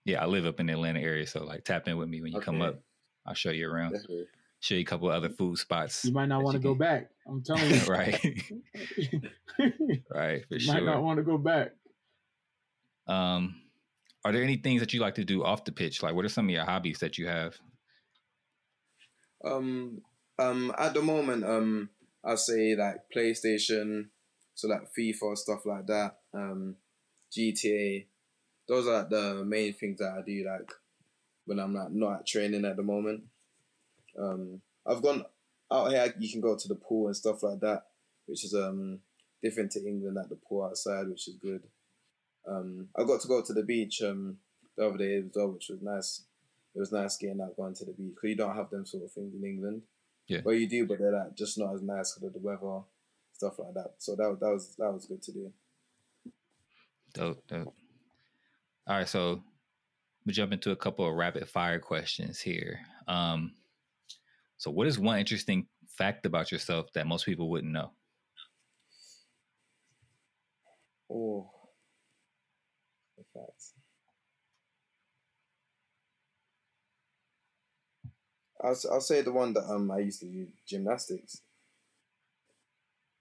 Yeah, 0.03 0.23
I 0.23 0.25
live 0.25 0.45
up 0.45 0.59
in 0.59 0.65
the 0.65 0.73
Atlanta 0.73 0.99
area, 0.99 1.27
so 1.27 1.43
like 1.43 1.63
tap 1.63 1.87
in 1.87 1.97
with 1.97 2.09
me 2.09 2.21
when 2.21 2.33
you 2.33 2.41
come 2.41 2.61
up. 2.61 2.79
I'll 3.25 3.35
show 3.35 3.51
you 3.51 3.69
around. 3.69 3.91
Definitely. 3.91 4.25
Show 4.61 4.75
you 4.75 4.81
a 4.81 4.85
couple 4.85 5.09
other 5.09 5.29
food 5.29 5.57
spots. 5.57 6.05
You 6.05 6.13
might 6.13 6.27
not 6.27 6.43
want 6.43 6.53
to 6.53 6.61
go 6.61 6.75
can- 6.75 6.77
back. 6.77 7.09
I'm 7.27 7.41
telling 7.41 7.67
you. 7.67 7.81
right, 7.87 8.51
right, 10.13 10.43
for 10.47 10.59
sure. 10.59 10.73
might 10.75 10.83
not 10.83 11.01
want 11.01 11.17
to 11.17 11.23
go 11.23 11.39
back. 11.39 11.71
Um, 13.07 13.55
are 14.23 14.31
there 14.31 14.43
any 14.43 14.57
things 14.57 14.81
that 14.81 14.93
you 14.93 14.99
like 14.99 15.15
to 15.15 15.25
do 15.25 15.43
off 15.43 15.65
the 15.65 15.71
pitch? 15.71 16.03
Like, 16.03 16.13
what 16.13 16.25
are 16.25 16.29
some 16.29 16.45
of 16.45 16.51
your 16.51 16.63
hobbies 16.63 16.99
that 16.99 17.17
you 17.17 17.25
have? 17.25 17.57
Um, 19.43 20.01
um, 20.37 20.71
at 20.77 20.93
the 20.93 21.01
moment, 21.01 21.43
um, 21.43 21.89
I 22.23 22.35
say 22.35 22.75
like 22.75 22.97
PlayStation, 23.15 24.09
so 24.53 24.67
like 24.67 24.89
FIFA 24.95 25.37
stuff 25.37 25.65
like 25.65 25.87
that. 25.87 26.17
Um, 26.35 26.75
GTA. 27.35 28.05
Those 28.67 28.87
are 28.87 29.09
the 29.09 29.43
main 29.43 29.73
things 29.73 29.97
that 29.97 30.13
I 30.19 30.21
do 30.23 30.45
like 30.47 30.71
when 31.45 31.59
I'm 31.59 31.73
not 31.73 31.91
not 31.91 32.19
at 32.19 32.27
training 32.27 32.63
at 32.63 32.75
the 32.75 32.83
moment. 32.83 33.23
Um, 34.17 34.61
I've 34.85 35.01
gone 35.01 35.25
out 35.71 35.91
here. 35.91 36.13
You 36.19 36.29
can 36.29 36.41
go 36.41 36.55
to 36.55 36.67
the 36.67 36.75
pool 36.75 37.07
and 37.07 37.15
stuff 37.15 37.43
like 37.43 37.59
that, 37.61 37.85
which 38.25 38.43
is 38.43 38.53
um 38.53 38.99
different 39.41 39.71
to 39.71 39.85
England 39.85 40.17
at 40.17 40.29
the 40.29 40.35
pool 40.35 40.65
outside, 40.65 41.07
which 41.07 41.27
is 41.27 41.35
good. 41.35 41.63
Um, 42.47 42.87
I 42.97 43.03
got 43.03 43.21
to 43.21 43.27
go 43.27 43.41
to 43.41 43.53
the 43.53 43.63
beach 43.63 44.01
um 44.01 44.37
the 44.77 44.87
other 44.87 44.97
day 44.97 45.15
as 45.17 45.31
well, 45.35 45.51
which 45.51 45.69
was 45.69 45.81
nice. 45.81 46.23
It 46.73 46.79
was 46.79 46.91
nice 46.91 47.17
getting 47.17 47.41
out 47.41 47.57
going 47.57 47.75
to 47.75 47.85
the 47.85 47.91
beach 47.91 48.13
because 48.15 48.29
you 48.29 48.35
don't 48.35 48.55
have 48.55 48.69
them 48.69 48.85
sort 48.85 49.03
of 49.03 49.11
things 49.11 49.33
in 49.35 49.45
England. 49.45 49.81
Yeah. 50.27 50.39
Well, 50.43 50.55
you 50.55 50.67
do, 50.67 50.85
but 50.87 50.99
they're 50.99 51.11
like 51.11 51.35
just 51.35 51.57
not 51.57 51.73
as 51.73 51.81
nice 51.81 52.13
because 52.13 52.27
of 52.27 52.33
the 52.33 52.39
weather, 52.39 52.83
stuff 53.33 53.59
like 53.59 53.73
that. 53.73 53.95
So 53.97 54.15
that 54.15 54.37
that 54.39 54.49
was 54.49 54.75
that 54.77 54.93
was 54.93 55.05
good 55.05 55.21
to 55.23 55.31
do. 55.31 55.51
Dope, 57.13 57.45
dope. 57.47 57.73
All 58.87 58.97
right, 58.97 59.07
so 59.07 59.43
we 60.25 60.33
jump 60.33 60.53
into 60.53 60.71
a 60.71 60.75
couple 60.75 61.07
of 61.07 61.15
rapid 61.15 61.47
fire 61.47 61.79
questions 61.79 62.39
here. 62.39 62.79
Um, 63.07 63.53
so, 64.61 64.69
what 64.69 64.85
is 64.85 64.99
one 64.99 65.17
interesting 65.17 65.67
fact 65.87 66.27
about 66.27 66.51
yourself 66.51 66.93
that 66.93 67.07
most 67.07 67.25
people 67.25 67.49
wouldn't 67.49 67.73
know? 67.73 67.93
Oh, 71.09 71.51
in 73.17 73.23
fact, 73.33 73.73
I'll 78.61 78.77
I'll 78.89 79.01
say 79.01 79.21
the 79.23 79.33
one 79.33 79.51
that 79.55 79.69
um 79.69 79.91
I 79.91 79.99
used 79.99 80.21
to 80.21 80.25
do 80.27 80.47
gymnastics. 80.65 81.41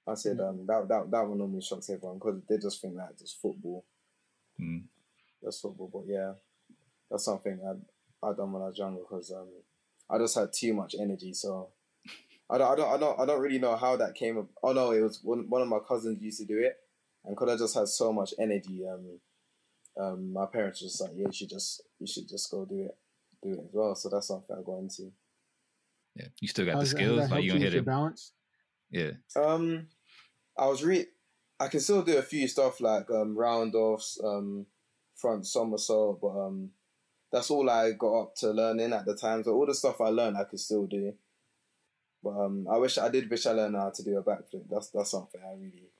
I 0.07 0.12
said 0.14 0.40
um 0.40 0.66
that 0.66 0.88
that 0.88 1.11
that 1.11 1.26
one 1.26 1.38
normally 1.38 1.62
shocks 1.62 1.88
everyone 1.88 2.18
because 2.18 2.42
they 2.48 2.59
just 2.59 2.83
think 2.83 2.96
that 2.96 3.16
just 3.18 3.40
football, 3.40 3.87
Mm, 4.61 4.88
just 5.42 5.62
football. 5.62 5.90
But 5.92 6.05
yeah, 6.07 6.35
that's 7.11 7.24
something 7.24 7.61
I 7.64 8.26
I 8.29 8.33
done 8.35 8.53
when 8.53 8.62
I 8.62 8.66
was 8.68 8.79
younger 8.79 9.00
because 9.00 9.33
um 9.33 9.48
I 10.12 10.18
just 10.18 10.35
had 10.35 10.53
too 10.53 10.75
much 10.75 10.94
energy. 10.99 11.33
So 11.35 11.68
I 12.51 12.59
don't 12.59 12.73
I 12.73 12.77
don't 12.77 12.88
I 12.94 12.96
don't 12.99 13.20
I 13.20 13.27
don't 13.27 13.40
really 13.40 13.59
know 13.59 13.77
how 13.77 13.96
that 13.96 14.14
came. 14.14 14.38
Up. 14.38 14.49
Oh 14.62 14.73
no, 14.73 14.90
it 14.92 15.01
was 15.01 15.20
one 15.23 15.49
one 15.49 15.62
of 15.62 15.68
my 15.68 15.79
cousins 15.87 16.20
used 16.23 16.40
to 16.40 16.46
do 16.46 16.59
it, 16.59 16.77
and 17.25 17.35
because 17.37 17.49
I 17.55 17.57
just 17.62 17.75
had 17.75 17.88
so 17.88 18.12
much 18.12 18.35
energy, 18.38 18.85
um, 18.87 19.20
um, 20.03 20.33
my 20.33 20.46
parents 20.46 20.81
were 20.83 20.88
just 20.88 21.01
like, 21.01 21.12
yeah, 21.14 21.27
you 21.27 21.33
should 21.33 21.51
just 21.51 21.83
you 21.99 22.07
should 22.07 22.29
just 22.29 22.51
go 22.51 22.64
do 22.64 22.83
it, 22.87 22.96
do 23.42 23.53
it 23.53 23.61
as 23.64 23.70
well. 23.73 23.94
So 23.94 24.09
that's 24.09 24.29
something 24.29 24.57
I 24.57 24.62
got 24.62 24.79
into. 24.79 25.12
yeah, 26.16 26.27
you 26.40 26.49
still 26.49 26.66
got 26.66 26.75
How's 26.75 26.90
the 26.90 26.96
that- 26.96 27.03
that 27.03 27.07
skills. 27.14 27.31
Like 27.31 27.42
you 27.44 27.46
you 27.46 27.53
gonna 27.53 27.64
hit 27.64 27.75
it. 27.75 27.85
balance? 27.85 28.33
Yeah, 28.90 29.11
Um, 29.37 29.87
I 30.59 30.66
was 30.66 30.83
re 30.83 31.07
I 31.61 31.68
can 31.68 31.79
still 31.81 32.03
do 32.03 32.16
a 32.18 32.23
few 32.23 32.49
stuff 32.49 32.81
like 32.81 33.09
um 33.11 33.37
round 33.38 33.75
offs, 33.77 34.18
um, 34.25 34.66
front 35.14 35.46
somersault, 35.46 36.20
but 36.20 36.37
um, 36.46 36.70
that's 37.33 37.51
all 37.51 37.69
I 37.71 37.93
got 37.93 38.21
up 38.23 38.35
to 38.37 38.51
learning 38.51 38.93
at 38.93 39.05
the 39.07 39.14
time. 39.16 39.43
So 39.45 39.53
all 39.55 39.66
the 39.66 39.75
stuff 39.75 40.01
I 40.01 40.09
learned, 40.09 40.37
I 40.37 40.45
could 40.45 40.61
still 40.61 40.87
do. 40.87 41.12
But 42.23 42.31
um, 42.31 42.66
I 42.71 42.77
wish 42.77 42.99
I 42.99 43.09
did 43.09 43.31
wish 43.31 43.47
I 43.47 43.53
learned 43.53 43.77
how 43.77 43.90
to 43.90 44.03
do 44.03 44.19
a 44.19 44.23
backflip. 44.23 44.64
That's 44.71 44.90
that's 44.90 45.11
something 45.11 45.40
I 45.43 45.55
really. 45.55 45.90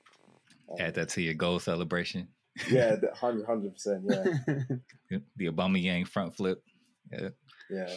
um, 0.69 0.75
add 0.79 0.95
that 0.95 1.09
to 1.09 1.21
your 1.21 1.33
goal 1.33 1.59
celebration. 1.59 2.27
yeah, 2.69 2.95
hundred 3.15 3.73
percent. 3.73 4.03
Yeah, 4.07 5.17
The 5.37 5.45
Aubameyang 5.47 6.07
front 6.07 6.35
flip. 6.35 6.63
Yeah. 7.11 7.29
yeah. 7.69 7.95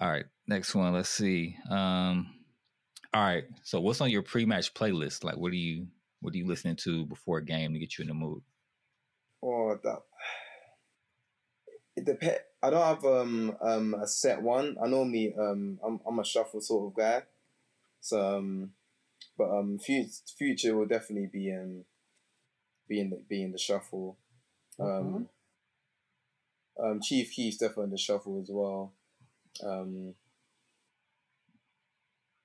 All 0.00 0.08
right, 0.10 0.24
next 0.46 0.74
one. 0.74 0.92
Let's 0.94 1.08
see. 1.08 1.56
Um, 1.70 2.28
all 3.12 3.22
right. 3.22 3.44
So, 3.64 3.80
what's 3.80 4.00
on 4.00 4.10
your 4.10 4.22
pre-match 4.22 4.74
playlist? 4.74 5.24
Like, 5.24 5.36
what 5.36 5.52
are 5.52 5.56
you 5.56 5.86
what 6.20 6.34
are 6.34 6.38
you 6.38 6.46
listening 6.46 6.76
to 6.76 7.04
before 7.06 7.38
a 7.38 7.44
game 7.44 7.72
to 7.72 7.78
get 7.78 7.98
you 7.98 8.02
in 8.02 8.08
the 8.08 8.14
mood? 8.14 8.42
Oh, 9.42 9.78
that. 9.82 9.98
It 12.06 12.12
depends. 12.12 12.40
I 12.62 12.70
don't 12.70 12.82
have 12.82 13.04
um 13.04 13.56
um 13.60 13.94
a 13.94 14.06
set 14.06 14.42
one. 14.42 14.76
I 14.82 14.86
normally 14.88 15.34
um 15.38 15.78
I'm 15.84 16.00
I'm 16.06 16.18
a 16.18 16.24
shuffle 16.24 16.60
sort 16.60 16.86
of 16.86 16.96
guy, 16.96 17.22
so 18.00 18.38
um, 18.38 18.70
but 19.36 19.50
um 19.50 19.78
future 19.78 20.10
future 20.38 20.76
will 20.76 20.86
definitely 20.86 21.28
be 21.32 21.52
um 21.52 21.84
be 22.88 23.00
in 23.00 23.10
the 23.10 23.22
be 23.28 23.42
in 23.42 23.52
the 23.52 23.58
shuffle. 23.58 24.16
Um, 24.78 25.28
um 26.82 27.00
Chief 27.00 27.32
Keef's 27.32 27.58
definitely 27.58 27.84
in 27.84 27.90
the 27.90 27.98
shuffle 27.98 28.40
as 28.40 28.48
well. 28.50 28.92
Um, 29.64 30.14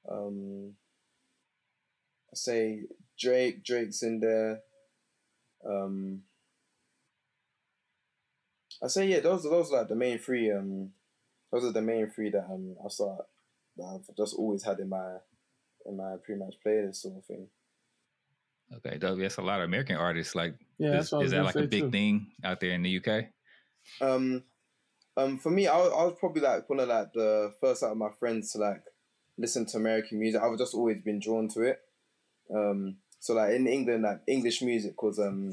um, 0.10 0.74
I 2.32 2.36
say 2.36 2.84
Drake. 3.20 3.64
Drake's 3.64 4.04
in 4.04 4.20
there. 4.20 4.62
Um, 5.66 6.24
I 8.84 8.88
say 8.88 9.08
yeah, 9.08 9.20
those 9.20 9.44
those 9.44 9.72
are 9.72 9.80
like 9.80 9.88
the 9.90 9.96
main 9.96 10.18
three. 10.18 10.52
Um, 10.52 10.92
those 11.52 11.66
are 11.66 11.72
the 11.72 11.82
main 11.82 12.10
three 12.10 12.30
that 12.32 12.46
um 12.46 12.76
I 12.84 12.90
saw 12.90 13.18
that 13.78 13.84
I've 13.84 14.16
just 14.16 14.36
always 14.36 14.64
had 14.64 14.80
in 14.80 14.90
my 14.90 15.18
in 15.86 15.98
my 15.98 16.16
pre-match 16.24 16.56
playlist 16.66 16.98
sort 16.98 17.18
of 17.18 17.26
thing. 17.26 17.48
Okay, 18.78 18.98
dope. 18.98 19.20
That's 19.20 19.38
a 19.38 19.42
lot 19.42 19.60
of 19.60 19.66
American 19.66 19.98
artists. 19.98 20.34
Like, 20.36 20.56
Yeah, 20.78 20.92
is, 21.00 21.10
that's 21.10 21.12
what 21.12 21.18
I 21.18 21.22
was 21.24 21.26
is 21.26 21.32
that 21.38 21.44
like 21.44 21.56
a 21.56 21.68
big 21.68 21.82
too. 21.84 21.92
thing 21.92 22.32
out 22.44 22.60
there 22.60 22.72
in 22.72 22.84
the 22.84 22.98
UK? 23.04 23.26
Um, 24.00 24.44
um, 25.18 25.38
for 25.40 25.50
me, 25.50 25.68
I, 25.68 25.78
was- 25.78 25.92
I 25.92 26.04
was 26.06 26.16
probably 26.20 26.42
like 26.42 26.70
one 26.70 26.80
of 26.80 26.88
like 26.88 27.12
the 27.14 27.54
first 27.60 27.84
out 27.84 27.92
of 27.92 27.98
my 27.98 28.10
friends 28.20 28.54
to 28.54 28.60
like 28.60 28.84
listen 29.38 29.66
to 29.68 29.78
American 29.78 30.20
music. 30.20 30.42
I've 30.42 30.58
just 30.58 30.74
always 30.74 31.02
been 31.02 31.20
drawn 31.20 31.50
to 31.50 31.62
it. 31.64 31.80
Um, 32.54 32.98
so 33.20 33.34
like 33.34 33.54
in 33.54 33.68
England, 33.68 34.04
like 34.04 34.22
English 34.28 34.62
music 34.62 35.02
was 35.04 35.20
um, 35.20 35.52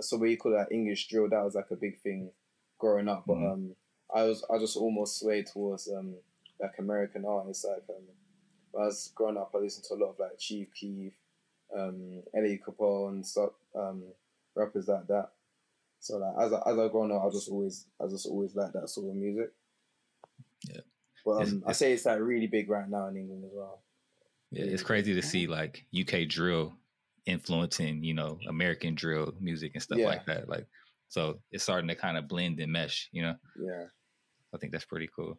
so 0.00 0.16
what 0.16 0.28
you 0.30 0.36
call 0.36 0.52
that 0.52 0.72
English 0.72 1.06
drill. 1.08 1.28
That 1.28 1.44
was 1.44 1.54
like 1.54 1.70
a 1.70 1.76
big 1.76 2.00
thing 2.00 2.30
growing 2.78 3.08
up. 3.08 3.24
But 3.26 3.36
Mhm. 3.36 3.52
um, 3.52 3.76
I 4.14 4.22
was 4.24 4.44
I 4.50 4.58
just 4.58 4.76
almost 4.76 5.18
swayed 5.18 5.46
towards 5.46 5.88
um 5.88 6.16
like 6.60 6.78
American 6.78 7.24
artists. 7.24 7.64
Like 7.64 7.84
um, 7.88 8.04
when 8.72 8.82
I 8.84 8.86
was 8.86 9.12
growing 9.14 9.36
up, 9.36 9.50
I 9.54 9.58
listened 9.58 9.84
to 9.86 9.94
a 9.94 9.96
lot 10.02 10.10
of 10.10 10.18
like 10.18 10.38
Chief 10.38 10.72
Keef, 10.74 11.12
um, 11.76 12.22
L'A 12.34 12.58
Capone, 12.58 13.24
stuff, 13.24 13.52
um, 13.74 14.04
rappers 14.54 14.88
like 14.88 15.06
that. 15.08 15.30
So 16.00 16.18
like 16.18 16.34
as 16.46 16.52
I, 16.52 16.70
as 16.70 16.78
I 16.78 16.88
grown 16.88 17.10
up, 17.12 17.24
I 17.24 17.30
just 17.30 17.48
always 17.50 17.86
I 18.00 18.06
just 18.06 18.26
always 18.26 18.54
like 18.54 18.72
that 18.72 18.88
sort 18.88 19.08
of 19.10 19.16
music. 19.16 19.52
Yeah. 20.68 20.80
But 21.24 21.42
It's- 21.42 21.52
um, 21.52 21.64
I 21.66 21.72
say 21.72 21.92
it's 21.92 22.04
like 22.06 22.20
really 22.20 22.46
big 22.46 22.68
right 22.70 22.88
now 22.88 23.08
in 23.08 23.16
England 23.16 23.44
as 23.44 23.52
well. 23.52 23.82
Yeah, 24.52 24.64
it's 24.64 24.82
crazy 24.82 25.12
to 25.14 25.22
see 25.22 25.46
like 25.48 25.84
UK 25.92 26.24
drill 26.28 26.76
influencing, 27.26 28.04
you 28.04 28.14
know, 28.14 28.38
American 28.48 28.94
drill 28.94 29.34
music 29.40 29.72
and 29.74 29.82
stuff 29.82 29.98
Yeah. 29.98 30.06
like 30.06 30.24
that. 30.26 30.48
Like, 30.48 30.66
so 31.08 31.40
it's 31.50 31.64
starting 31.64 31.88
to 31.88 31.94
kind 31.94 32.16
of 32.16 32.28
blend 32.28 32.60
and 32.60 32.72
mesh. 32.72 33.08
You 33.12 33.22
know, 33.22 33.34
Yeah. 33.58 33.86
I 34.54 34.58
think 34.58 34.72
that's 34.72 34.84
pretty 34.84 35.08
cool. 35.14 35.38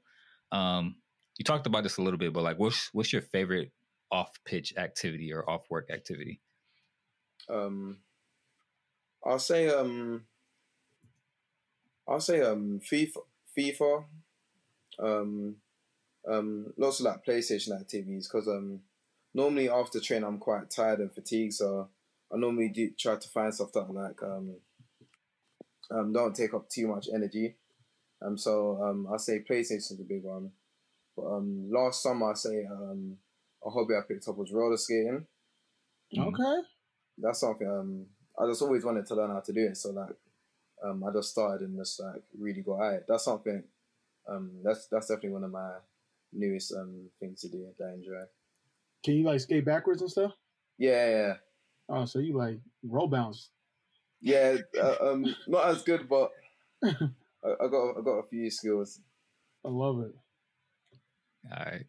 Um, 0.51 0.95
you 1.37 1.43
talked 1.43 1.67
about 1.67 1.83
this 1.83 1.97
a 1.97 2.01
little 2.01 2.17
bit, 2.17 2.33
but 2.33 2.43
like, 2.43 2.57
what's 2.59 2.89
what's 2.93 3.13
your 3.13 3.21
favorite 3.21 3.71
off 4.11 4.31
pitch 4.45 4.73
activity 4.77 5.33
or 5.33 5.47
off 5.49 5.69
work 5.69 5.89
activity? 5.91 6.41
Um, 7.49 7.97
I'll 9.25 9.39
say 9.39 9.69
um, 9.69 10.25
I'll 12.07 12.19
say 12.19 12.41
um 12.41 12.79
FIFA 12.79 13.17
FIFA, 13.57 14.05
um, 14.99 15.55
um 16.27 16.73
lots 16.77 16.99
of 16.99 17.05
like 17.05 17.25
PlayStation 17.25 17.79
activities 17.79 18.27
because 18.27 18.47
um 18.47 18.81
normally 19.33 19.69
after 19.69 19.99
training 19.99 20.27
I'm 20.27 20.39
quite 20.39 20.69
tired 20.69 20.99
and 20.99 21.13
fatigued, 21.13 21.53
so 21.53 21.89
I 22.33 22.37
normally 22.37 22.69
do 22.69 22.91
try 22.97 23.15
to 23.15 23.29
find 23.29 23.53
stuff 23.53 23.71
that 23.73 23.91
like 23.91 24.21
um 24.23 24.55
um 25.91 26.13
don't 26.13 26.35
take 26.35 26.53
up 26.53 26.69
too 26.69 26.87
much 26.87 27.07
energy. 27.13 27.55
Um, 28.21 28.37
so 28.37 28.81
um, 28.81 29.07
I 29.13 29.17
say 29.17 29.43
PlayStation's 29.47 29.99
a 29.99 30.03
big 30.03 30.23
one, 30.23 30.51
but 31.15 31.25
um, 31.27 31.69
last 31.71 32.01
summer 32.01 32.31
I 32.31 32.33
say 32.33 32.65
um, 32.65 33.17
a 33.65 33.69
hobby 33.69 33.93
I 33.93 34.01
picked 34.07 34.27
up 34.27 34.37
was 34.37 34.51
roller 34.51 34.77
skating. 34.77 35.25
Mm. 36.15 36.27
Okay. 36.27 36.67
That's 37.19 37.39
something 37.39 37.67
um, 37.69 38.05
I 38.39 38.47
just 38.47 38.61
always 38.61 38.83
wanted 38.83 39.05
to 39.07 39.15
learn 39.15 39.31
how 39.31 39.39
to 39.39 39.53
do 39.53 39.67
it. 39.67 39.77
So 39.77 39.91
like, 39.91 40.15
um, 40.83 41.03
I 41.03 41.11
just 41.11 41.31
started 41.31 41.67
and 41.67 41.77
just 41.77 41.99
like 41.99 42.23
really 42.37 42.61
got 42.61 42.81
at 42.81 42.93
it. 42.93 43.05
That's 43.07 43.25
something. 43.25 43.63
Um, 44.27 44.51
that's 44.63 44.87
that's 44.87 45.07
definitely 45.07 45.29
one 45.29 45.43
of 45.43 45.51
my 45.51 45.73
newest 46.33 46.73
um 46.73 47.09
things 47.19 47.41
to 47.41 47.49
do 47.49 47.65
that 47.77 47.85
I 47.85 47.93
enjoy. 47.93 48.23
Can 49.03 49.15
you 49.15 49.25
like 49.25 49.39
skate 49.39 49.65
backwards 49.65 50.01
and 50.01 50.11
stuff? 50.11 50.33
Yeah, 50.77 51.09
yeah, 51.09 51.33
Oh, 51.89 52.05
so 52.05 52.19
you 52.19 52.37
like 52.37 52.59
roll 52.83 53.07
bounce? 53.07 53.49
Yeah. 54.21 54.57
uh, 54.81 54.95
um, 55.01 55.35
not 55.47 55.67
as 55.69 55.83
good, 55.83 56.07
but 56.09 56.31
I, 56.83 56.89
I 57.43 57.67
got 57.67 57.97
I 57.97 58.01
got 58.03 58.19
a 58.19 58.27
few 58.29 58.49
skills. 58.49 58.99
I 59.65 59.69
love 59.69 60.01
it. 60.01 60.15
All 61.51 61.65
right. 61.65 61.85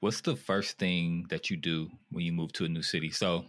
What's 0.00 0.20
the 0.20 0.36
first 0.36 0.78
thing 0.78 1.26
that 1.30 1.50
you 1.50 1.56
do 1.56 1.88
when 2.10 2.24
you 2.24 2.32
move 2.32 2.52
to 2.54 2.64
a 2.64 2.68
new 2.68 2.82
city? 2.82 3.10
So 3.10 3.44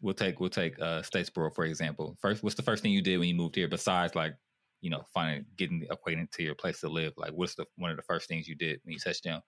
we'll 0.00 0.14
take 0.14 0.40
we'll 0.40 0.50
take 0.50 0.78
uh 0.80 1.02
Statesboro 1.02 1.54
for 1.54 1.64
example. 1.64 2.16
First, 2.20 2.42
what's 2.42 2.56
the 2.56 2.62
first 2.62 2.82
thing 2.82 2.92
you 2.92 3.02
did 3.02 3.18
when 3.18 3.28
you 3.28 3.34
moved 3.34 3.54
here 3.54 3.68
besides 3.68 4.14
like, 4.14 4.34
you 4.80 4.90
know, 4.90 5.02
finding 5.14 5.46
getting 5.56 5.86
acquainted 5.90 6.32
to 6.32 6.42
your 6.42 6.54
place 6.54 6.80
to 6.80 6.88
live? 6.88 7.12
Like 7.16 7.32
what's 7.32 7.54
the 7.54 7.66
one 7.76 7.90
of 7.90 7.96
the 7.96 8.02
first 8.02 8.28
things 8.28 8.48
you 8.48 8.56
did 8.56 8.80
when 8.84 8.94
you 8.94 8.98
touched 8.98 9.24
down? 9.24 9.42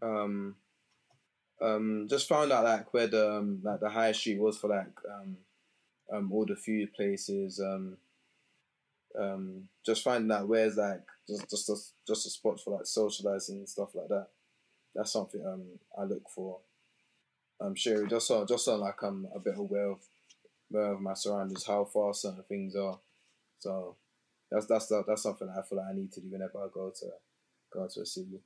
Um, 0.00 0.56
um, 1.60 2.06
just 2.08 2.28
found 2.28 2.52
out 2.52 2.64
like 2.64 2.92
where 2.92 3.06
the 3.06 3.36
um, 3.38 3.60
like 3.62 3.80
the 3.80 3.88
high 3.88 4.12
street 4.12 4.40
was 4.40 4.58
for 4.58 4.68
like 4.68 4.92
um, 5.10 5.36
um, 6.12 6.32
all 6.32 6.46
the 6.46 6.56
food 6.56 6.92
places. 6.94 7.60
Um, 7.60 7.96
um, 9.18 9.68
just 9.84 10.02
finding 10.02 10.30
out 10.30 10.48
where's 10.48 10.76
like 10.76 11.02
just 11.28 11.50
just 11.50 11.68
a, 11.68 11.76
just 12.06 12.26
a 12.26 12.30
spot 12.30 12.60
for 12.60 12.76
like 12.76 12.86
socializing 12.86 13.58
and 13.58 13.68
stuff 13.68 13.94
like 13.94 14.08
that. 14.08 14.28
That's 14.94 15.12
something 15.12 15.44
um 15.46 15.64
I 15.98 16.04
look 16.04 16.28
for. 16.28 16.58
I'm 17.60 17.74
sure 17.74 18.06
just 18.06 18.26
so 18.26 18.44
just 18.46 18.64
so 18.64 18.76
like 18.76 19.02
I'm 19.02 19.26
a 19.34 19.38
bit 19.38 19.54
aware 19.56 19.90
of 19.90 20.00
aware 20.72 20.92
of 20.92 21.00
my 21.00 21.14
surroundings, 21.14 21.66
how 21.66 21.84
far 21.84 22.14
certain 22.14 22.44
things 22.48 22.74
are. 22.76 22.98
So 23.58 23.96
that's 24.50 24.66
that's 24.66 24.92
that's 25.06 25.22
something 25.22 25.48
I 25.48 25.62
feel 25.62 25.78
like 25.78 25.88
I 25.90 25.94
need 25.94 26.12
to 26.12 26.20
do 26.20 26.28
whenever 26.30 26.58
I 26.58 26.68
go 26.72 26.90
to 27.00 27.06
go 27.72 27.88
to 27.88 28.00
a 28.00 28.06
city. 28.06 28.40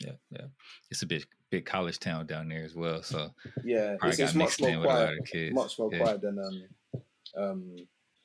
Yeah, 0.00 0.12
yeah. 0.30 0.46
It's 0.90 1.02
a 1.02 1.06
big 1.06 1.26
big 1.50 1.66
college 1.66 1.98
town 1.98 2.26
down 2.26 2.48
there 2.48 2.64
as 2.64 2.74
well. 2.74 3.02
So 3.02 3.30
yeah, 3.64 3.96
it's, 4.02 4.18
it's 4.18 4.34
much 4.34 4.60
more 4.60 4.82
quiet, 4.82 5.52
much 5.52 5.78
more 5.78 5.90
yeah. 5.92 5.98
quiet 5.98 6.20
than 6.20 6.38
um 6.38 6.62
um 7.36 7.76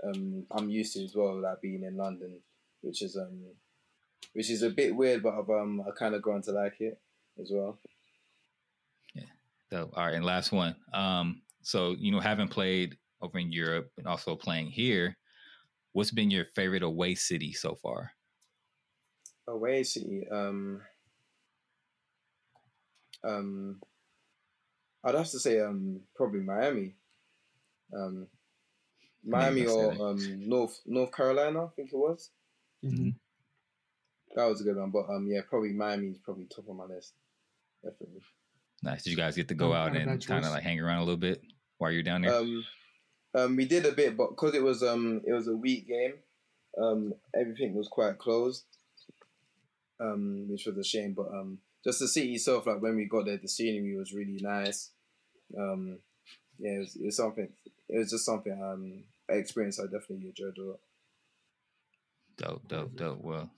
um 0.04 0.46
I'm 0.52 0.70
used 0.70 0.94
to 0.94 1.04
as 1.04 1.16
well, 1.16 1.40
like 1.40 1.62
being 1.62 1.84
in 1.84 1.98
London, 1.98 2.40
which 2.82 3.02
is 3.02 3.18
um 3.18 3.40
which 4.34 4.50
is 4.50 4.62
a 4.64 4.70
bit 4.70 4.96
weird, 4.96 5.24
but 5.24 5.34
I've 5.34 5.50
um 5.50 5.84
I 5.88 5.92
kind 5.98 6.16
of 6.16 6.22
grown 6.22 6.42
to 6.44 6.52
like 6.52 6.80
it 6.80 7.00
as 7.42 7.50
well. 7.52 7.80
Yeah. 9.16 9.24
So 9.72 9.90
all 9.96 10.06
right, 10.06 10.16
and 10.16 10.26
last 10.26 10.52
one. 10.52 10.76
Um, 10.94 11.42
so 11.64 11.96
you 11.98 12.12
know, 12.12 12.20
having 12.20 12.48
played 12.48 12.98
over 13.22 13.40
in 13.40 13.52
Europe 13.52 13.90
and 13.98 14.08
also 14.08 14.36
playing 14.36 14.68
here, 14.68 15.18
what's 15.94 16.12
been 16.12 16.30
your 16.30 16.46
favorite 16.56 16.84
away 16.84 17.16
city 17.16 17.54
so 17.54 17.76
far? 17.76 18.12
Away 19.48 19.84
city, 19.84 20.28
um 20.32 20.82
um, 23.24 23.80
I'd 25.04 25.16
have 25.16 25.30
to 25.30 25.40
say 25.40 25.60
um 25.60 26.02
probably 26.16 26.42
Miami. 26.42 26.96
Um, 27.96 28.28
Miami 29.26 29.66
or 29.66 29.92
um 29.92 30.48
North 30.48 30.80
North 30.86 31.12
Carolina, 31.12 31.66
I 31.66 31.70
think 31.76 31.90
it 31.92 31.98
was. 31.98 32.30
Mm-hmm. 32.84 33.10
That 34.36 34.46
was 34.46 34.62
a 34.62 34.64
good 34.64 34.78
one, 34.78 34.92
but 34.92 35.10
um 35.10 35.28
yeah, 35.30 35.42
probably 35.50 35.74
Miami 35.74 36.08
is 36.08 36.18
probably 36.18 36.46
top 36.46 36.68
of 36.70 36.76
my 36.76 36.86
list, 36.86 37.14
definitely. 37.84 38.22
Nice. 38.82 39.04
Did 39.04 39.12
you 39.12 39.18
guys 39.18 39.36
get 39.36 39.48
to 39.48 39.54
go 39.54 39.72
oh, 39.72 39.76
out 39.76 39.96
and 39.96 40.26
kind 40.26 40.46
of 40.46 40.52
like 40.52 40.64
hang 40.64 40.80
around 40.80 40.98
a 40.98 41.06
little 41.06 41.18
bit 41.18 41.42
while 41.78 41.92
you're 41.92 42.04
down 42.04 42.22
there? 42.22 42.36
Um, 42.36 42.66
um, 43.36 43.56
we 43.56 43.66
did 43.66 43.86
a 43.86 43.94
bit, 43.94 44.18
but 44.18 44.32
because 44.32 44.54
it 44.56 44.64
was 44.64 44.84
um 44.84 45.22
it 45.26 45.34
was 45.34 45.48
a 45.48 45.56
week 45.56 45.88
game, 45.88 46.14
um 46.82 47.14
everything 47.36 47.76
was 47.76 47.88
quite 47.88 48.18
closed, 48.18 48.66
um 50.00 50.48
which 50.50 50.66
was 50.66 50.78
a 50.78 50.84
shame. 50.84 51.14
But 51.14 51.28
um 51.28 51.60
just 51.84 52.00
the 52.00 52.08
city 52.08 52.34
itself, 52.34 52.66
like 52.66 52.82
when 52.82 52.96
we 52.96 53.06
got 53.06 53.26
there, 53.26 53.38
the 53.38 53.48
scenery 53.48 53.96
was 53.98 54.14
really 54.14 54.40
nice. 54.42 54.92
Um, 55.58 56.00
yeah, 56.60 56.76
it 56.76 56.80
was, 56.80 56.96
it 56.96 57.06
was 57.06 57.18
something. 57.18 57.50
It 57.90 57.98
was 57.98 58.12
just 58.12 58.26
something 58.26 58.54
um 58.54 59.04
experience 59.30 59.80
I 59.80 59.84
definitely 59.84 60.28
enjoyed 60.28 60.58
a 60.58 60.64
lot. 60.64 60.80
Dope, 62.38 62.68
dope, 62.68 62.96
dope. 62.96 63.22
Well, 63.22 63.50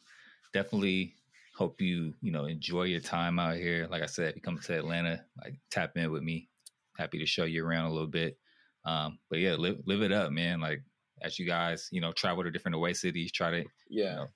definitely 0.54 1.16
hope 1.56 1.80
you 1.80 2.14
you 2.22 2.32
know 2.32 2.46
enjoy 2.46 2.84
your 2.84 3.00
time 3.00 3.40
out 3.40 3.56
here. 3.58 3.88
Like 3.90 4.04
I 4.04 4.08
said, 4.08 4.30
if 4.30 4.36
you 4.36 4.42
come 4.42 4.60
to 4.60 4.78
Atlanta, 4.78 5.24
like 5.44 5.56
tap 5.72 5.96
in 5.96 6.12
with 6.12 6.24
me. 6.24 6.50
Happy 6.98 7.20
to 7.20 7.26
show 7.26 7.44
you 7.44 7.66
around 7.66 7.86
a 7.86 7.94
little 7.94 8.08
bit. 8.08 8.38
Um, 8.86 9.20
but 9.30 9.40
yeah, 9.40 9.56
live 9.56 9.80
live 9.86 10.02
it 10.02 10.12
up, 10.12 10.32
man. 10.32 10.60
Like 10.62 10.82
as 11.22 11.40
you 11.40 11.46
guys, 11.46 11.90
you 11.92 12.02
know, 12.02 12.12
travel 12.12 12.44
to 12.44 12.52
different 12.52 12.76
away 12.76 12.94
cities, 12.94 13.32
try 13.32 13.52
to 13.52 13.64
yeah. 13.90 14.10
You 14.10 14.16
know, 14.16 14.28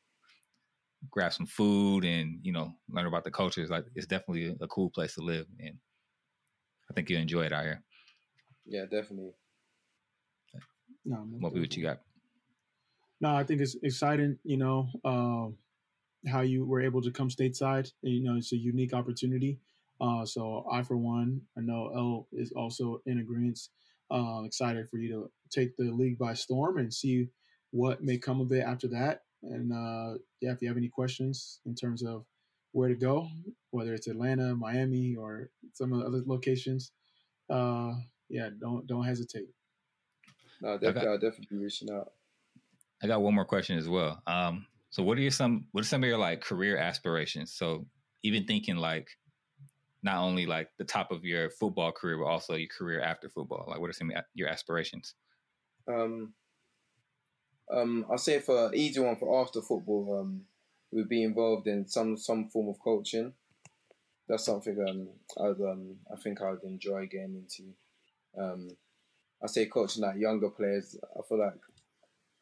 grab 1.11 1.33
some 1.33 1.45
food 1.45 2.05
and 2.05 2.39
you 2.43 2.51
know 2.51 2.73
learn 2.89 3.05
about 3.05 3.23
the 3.23 3.31
culture. 3.31 3.61
It's 3.61 3.71
Like 3.71 3.85
it's 3.95 4.07
definitely 4.07 4.55
a 4.61 4.67
cool 4.67 4.89
place 4.89 5.15
to 5.15 5.21
live, 5.21 5.45
and 5.59 5.77
I 6.89 6.93
think 6.93 7.09
you 7.09 7.17
enjoy 7.17 7.45
it 7.45 7.53
out 7.53 7.63
here. 7.63 7.83
Yeah, 8.65 8.83
definitely. 8.83 9.31
No, 11.05 11.17
what 11.39 11.53
what 11.53 11.75
you 11.75 11.83
got? 11.83 11.99
No, 13.21 13.35
I 13.35 13.43
think 13.43 13.61
it's 13.61 13.75
exciting. 13.83 14.37
You 14.43 14.57
know 14.57 14.89
uh, 15.03 15.47
how 16.29 16.41
you 16.41 16.65
were 16.65 16.81
able 16.81 17.01
to 17.01 17.11
come 17.11 17.29
stateside. 17.29 17.91
You 18.01 18.23
know, 18.23 18.35
it's 18.37 18.51
a 18.51 18.57
unique 18.57 18.93
opportunity. 18.93 19.59
Uh, 20.01 20.25
so 20.25 20.65
I, 20.71 20.81
for 20.83 20.97
one, 20.97 21.41
I 21.57 21.61
know 21.61 21.91
L 21.95 22.27
is 22.31 22.51
also 22.53 23.01
in 23.05 23.19
agreement. 23.19 23.59
Uh, 24.11 24.41
excited 24.43 24.89
for 24.89 24.97
you 24.97 25.09
to 25.09 25.31
take 25.51 25.77
the 25.77 25.91
league 25.91 26.17
by 26.17 26.33
storm 26.33 26.79
and 26.79 26.91
see 26.91 27.27
what 27.71 28.03
may 28.03 28.17
come 28.17 28.41
of 28.41 28.51
it 28.51 28.63
after 28.63 28.87
that. 28.87 29.21
And 29.43 29.71
uh, 29.71 30.17
yeah, 30.41 30.51
if 30.51 30.61
you 30.61 30.67
have 30.67 30.77
any 30.77 30.89
questions 30.89 31.59
in 31.65 31.75
terms 31.75 32.03
of 32.03 32.25
where 32.71 32.89
to 32.89 32.95
go, 32.95 33.27
whether 33.71 33.93
it's 33.93 34.07
Atlanta, 34.07 34.55
Miami, 34.55 35.15
or 35.15 35.49
some 35.73 35.93
of 35.93 35.99
the 35.99 36.05
other 36.05 36.21
locations, 36.25 36.91
uh, 37.49 37.93
yeah, 38.29 38.49
don't 38.59 38.85
don't 38.87 39.05
hesitate. 39.05 39.49
No, 40.61 40.73
definitely, 40.73 41.01
got, 41.01 41.11
I'll 41.11 41.19
definitely 41.19 41.57
be 41.57 41.63
reaching 41.63 41.89
out. 41.89 42.11
I 43.01 43.07
got 43.07 43.21
one 43.21 43.33
more 43.33 43.45
question 43.45 43.77
as 43.77 43.87
well. 43.87 44.21
Um, 44.27 44.65
so 44.89 45.03
what 45.03 45.17
are 45.17 45.21
your 45.21 45.31
some 45.31 45.67
what 45.71 45.81
are 45.81 45.87
some 45.87 46.03
of 46.03 46.09
your 46.09 46.17
like 46.17 46.41
career 46.41 46.77
aspirations? 46.77 47.53
So 47.53 47.85
even 48.23 48.45
thinking 48.45 48.75
like 48.75 49.07
not 50.03 50.17
only 50.17 50.45
like 50.45 50.69
the 50.77 50.83
top 50.83 51.11
of 51.11 51.25
your 51.25 51.49
football 51.49 51.91
career, 51.91 52.17
but 52.17 52.25
also 52.25 52.55
your 52.55 52.69
career 52.69 53.01
after 53.01 53.29
football. 53.29 53.65
Like, 53.67 53.79
what 53.79 53.89
are 53.89 53.93
some 53.93 54.11
of 54.11 54.23
your 54.33 54.47
aspirations? 54.47 55.15
Um, 55.87 56.33
um, 57.71 58.05
I'll 58.09 58.17
say 58.17 58.39
for 58.39 58.73
easy 58.73 58.99
one 58.99 59.15
for 59.15 59.41
after 59.41 59.61
football, 59.61 60.19
um, 60.19 60.41
would 60.91 61.09
be 61.09 61.23
involved 61.23 61.67
in 61.67 61.87
some 61.87 62.17
some 62.17 62.49
form 62.49 62.69
of 62.69 62.79
coaching. 62.79 63.33
That's 64.27 64.45
something 64.45 64.77
um, 64.87 65.07
I'd 65.43 65.61
um, 65.61 65.95
I 66.11 66.15
think 66.17 66.41
I'd 66.41 66.63
enjoy 66.63 67.07
getting 67.07 67.35
into. 67.35 67.73
Um, 68.37 68.69
I 69.43 69.47
say 69.47 69.65
coaching 69.67 70.03
like 70.03 70.17
younger 70.17 70.49
players. 70.49 70.97
I 71.17 71.21
feel 71.27 71.39
like 71.39 71.53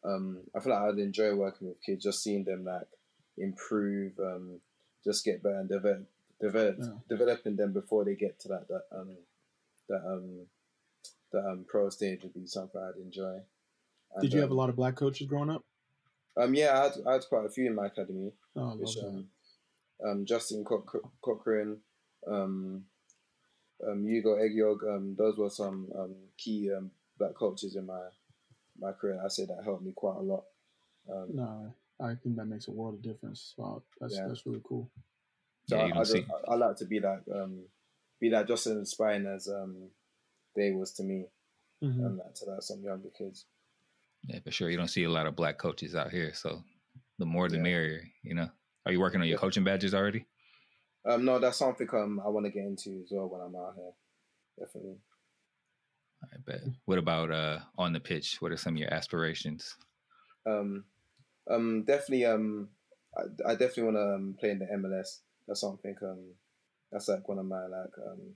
um, 0.04 0.40
I 0.56 0.60
feel 0.60 0.74
like 0.74 0.94
I'd 0.94 1.00
enjoy 1.00 1.36
working 1.36 1.68
with 1.68 1.82
kids, 1.82 2.04
just 2.04 2.24
seeing 2.24 2.44
them 2.44 2.66
like 2.66 2.88
improve, 3.38 4.14
um, 4.20 4.60
just 5.04 5.26
get 5.26 5.44
better 5.44 5.60
and 5.60 5.70
develop, 5.70 6.06
develop 6.40 6.78
yeah. 6.80 6.88
developing 7.10 7.56
them 7.56 7.74
before 7.74 8.06
they 8.06 8.16
get 8.16 8.40
to 8.42 8.48
that 8.50 8.68
that 8.68 8.84
um, 8.98 9.16
that 9.90 10.02
um, 10.06 10.46
that 11.32 11.46
um, 11.46 11.66
pro 11.68 11.90
stage 11.90 12.24
would 12.24 12.34
be 12.34 12.48
something 12.48 12.82
I'd 12.82 13.02
enjoy. 13.02 13.40
And, 14.14 14.22
Did 14.22 14.34
you 14.34 14.42
have 14.42 14.52
a 14.52 14.56
lot 14.56 14.70
of 14.70 14.76
black 14.76 14.96
coaches 14.96 15.28
growing 15.28 15.50
up? 15.50 15.64
Um, 16.40 16.54
yeah, 16.54 16.80
I 16.80 16.84
had, 16.84 16.92
I 17.08 17.14
had 17.14 17.26
quite 17.28 17.46
a 17.46 17.50
few 17.50 17.66
in 17.66 17.76
my 17.76 17.88
academy. 17.88 18.32
Oh, 18.56 18.76
which, 18.78 18.98
um, 19.04 19.28
um, 20.06 20.26
Justin 20.26 20.64
Cochrane, 21.22 21.78
um, 22.28 22.86
um, 23.86 24.08
Ugo 24.08 24.36
Ehiogu, 24.36 24.96
um, 24.96 25.16
those 25.18 25.38
were 25.38 25.50
some 25.50 25.88
um, 25.98 26.16
key 26.38 26.72
um, 26.76 26.92
black 27.18 27.36
coaches 27.36 27.76
in 27.76 27.86
my 27.86 28.02
my 28.80 28.92
career. 28.92 29.20
I 29.24 29.28
say 29.28 29.46
that 29.46 29.64
helped 29.64 29.84
me 29.84 29.92
quite 29.96 30.18
a 30.18 30.22
lot. 30.22 30.44
Um, 31.12 31.28
no, 31.34 31.74
I 32.00 32.16
think 32.16 32.36
that 32.36 32.46
makes 32.46 32.68
a 32.68 32.72
world 32.72 32.96
of 32.96 33.02
difference. 33.02 33.54
Wow, 33.58 33.84
that's 34.00 34.16
yeah. 34.16 34.28
that's 34.28 34.46
really 34.46 34.62
cool. 34.64 34.90
So 35.68 35.78
yeah, 35.78 35.96
I, 35.96 36.00
I, 36.00 36.04
just, 36.04 36.18
I, 36.48 36.56
like 36.56 36.78
to 36.78 36.86
be 36.86 37.00
like 37.00 37.22
um, 37.34 37.62
be 38.20 38.30
like 38.30 38.48
just 38.48 38.68
as 38.68 38.78
inspiring 38.78 39.26
as 39.26 39.48
um, 39.48 39.90
they 40.56 40.72
was 40.72 40.92
to 40.94 41.04
me, 41.04 41.26
mm-hmm. 41.84 42.06
and 42.06 42.20
that 42.20 42.36
to 42.38 42.46
like 42.52 42.62
some 42.62 42.84
younger 42.84 43.10
kids. 43.18 43.46
Yeah, 44.28 44.40
for 44.44 44.52
sure. 44.52 44.70
You 44.70 44.78
don't 44.78 44.88
see 44.88 45.06
a 45.06 45.10
lot 45.10 45.26
of 45.26 45.36
black 45.36 45.58
coaches 45.58 45.96
out 45.96 46.12
here, 46.12 46.34
so 46.34 46.64
the 47.18 47.26
more 47.26 47.50
the 47.50 47.58
yeah. 47.58 47.64
merrier. 47.64 48.04
You 48.24 48.36
know. 48.36 48.50
Are 48.88 48.94
you 48.94 49.02
working 49.02 49.20
on 49.20 49.28
your 49.28 49.36
yeah. 49.36 49.42
coaching 49.42 49.66
badges 49.66 49.94
already? 49.94 50.26
Um, 51.06 51.26
no, 51.26 51.40
that's 51.40 51.58
something 51.58 51.90
um 51.94 52.22
I 52.26 52.30
want 52.30 52.46
to 52.46 52.52
get 52.52 52.64
into 52.64 53.02
as 53.04 53.10
well 53.12 53.28
when 53.28 53.42
I'm 53.42 53.54
out 53.54 53.74
here. 53.76 53.92
Definitely. 54.58 54.96
I 56.24 56.38
bet. 56.46 56.62
What 56.86 56.98
about 56.98 57.30
uh 57.30 57.60
on 57.78 57.92
the 57.92 58.00
pitch? 58.00 58.38
What 58.40 58.54
are 58.54 58.58
some 58.58 58.76
of 58.76 58.80
your 58.80 58.94
aspirations? 58.94 59.76
Um, 60.46 60.86
um, 61.52 61.84
definitely. 61.86 62.26
Um, 62.26 62.70
I, 63.18 63.52
I 63.52 63.52
definitely 63.56 63.84
want 63.84 63.98
to 63.98 64.16
um, 64.16 64.36
play 64.40 64.52
in 64.52 64.60
the 64.60 64.66
MLS. 64.66 65.20
That's 65.48 65.60
something. 65.60 65.96
Um, 66.02 66.36
that's 66.90 67.10
like 67.10 67.28
one 67.28 67.40
of 67.40 67.46
my 67.46 67.64
like 67.64 67.92
um, 68.10 68.36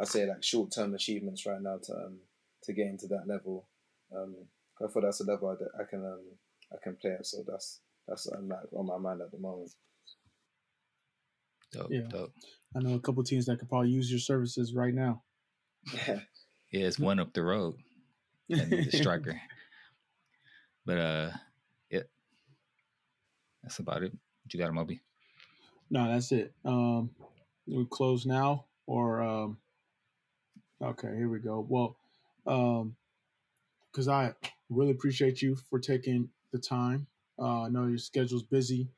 I 0.00 0.04
say 0.04 0.26
like 0.26 0.42
short 0.42 0.72
term 0.74 0.94
achievements 0.94 1.44
right 1.44 1.60
now 1.60 1.78
to 1.82 1.92
um 1.92 2.18
to 2.62 2.72
get 2.72 2.86
into 2.86 3.08
that 3.08 3.28
level. 3.28 3.66
Um, 4.16 4.36
I 4.82 4.88
thought 4.88 5.02
that's 5.02 5.20
a 5.20 5.24
level 5.24 5.48
I, 5.48 5.82
I 5.82 5.84
can 5.88 6.04
um, 6.04 6.20
I 6.72 6.76
can 6.82 6.96
play 6.96 7.12
at. 7.12 7.26
So 7.26 7.44
that's 7.46 7.80
that's 8.08 8.30
um, 8.32 8.48
like 8.48 8.72
on 8.72 8.86
my 8.86 8.98
mind 8.98 9.20
at 9.20 9.30
the 9.30 9.38
moment. 9.38 9.70
Dope, 11.72 11.88
yeah. 11.90 12.02
dope. 12.08 12.32
I 12.76 12.80
know 12.80 12.94
a 12.94 13.00
couple 13.00 13.22
teams 13.24 13.46
that 13.46 13.58
could 13.58 13.68
probably 13.68 13.90
use 13.90 14.10
your 14.10 14.20
services 14.20 14.74
right 14.74 14.94
now. 14.94 15.22
Yeah, 15.92 16.20
yeah, 16.72 16.86
it's 16.86 16.98
one 16.98 17.18
up 17.18 17.32
the 17.32 17.42
road, 17.42 17.76
and 18.50 18.70
the 18.70 18.90
striker. 18.90 19.40
But 20.84 20.98
uh, 20.98 21.30
yeah, 21.90 22.00
that's 23.62 23.78
about 23.78 24.02
it. 24.02 24.10
What 24.10 24.52
you 24.52 24.58
got, 24.58 24.70
a 24.70 24.72
Moby? 24.72 25.00
No, 25.90 26.08
that's 26.08 26.32
it. 26.32 26.52
Um, 26.64 27.10
we 27.68 27.86
close 27.88 28.26
now, 28.26 28.64
or 28.86 29.22
um, 29.22 29.58
okay, 30.82 31.14
here 31.16 31.28
we 31.28 31.38
go. 31.38 31.64
Well, 31.68 31.96
um, 32.46 32.96
because 33.92 34.08
I 34.08 34.32
really 34.70 34.90
appreciate 34.92 35.42
you 35.42 35.56
for 35.68 35.78
taking 35.78 36.28
the 36.52 36.58
time. 36.58 37.06
Uh, 37.38 37.62
I 37.62 37.68
know 37.68 37.86
your 37.86 37.98
schedule's 37.98 38.42
busy, 38.42 38.88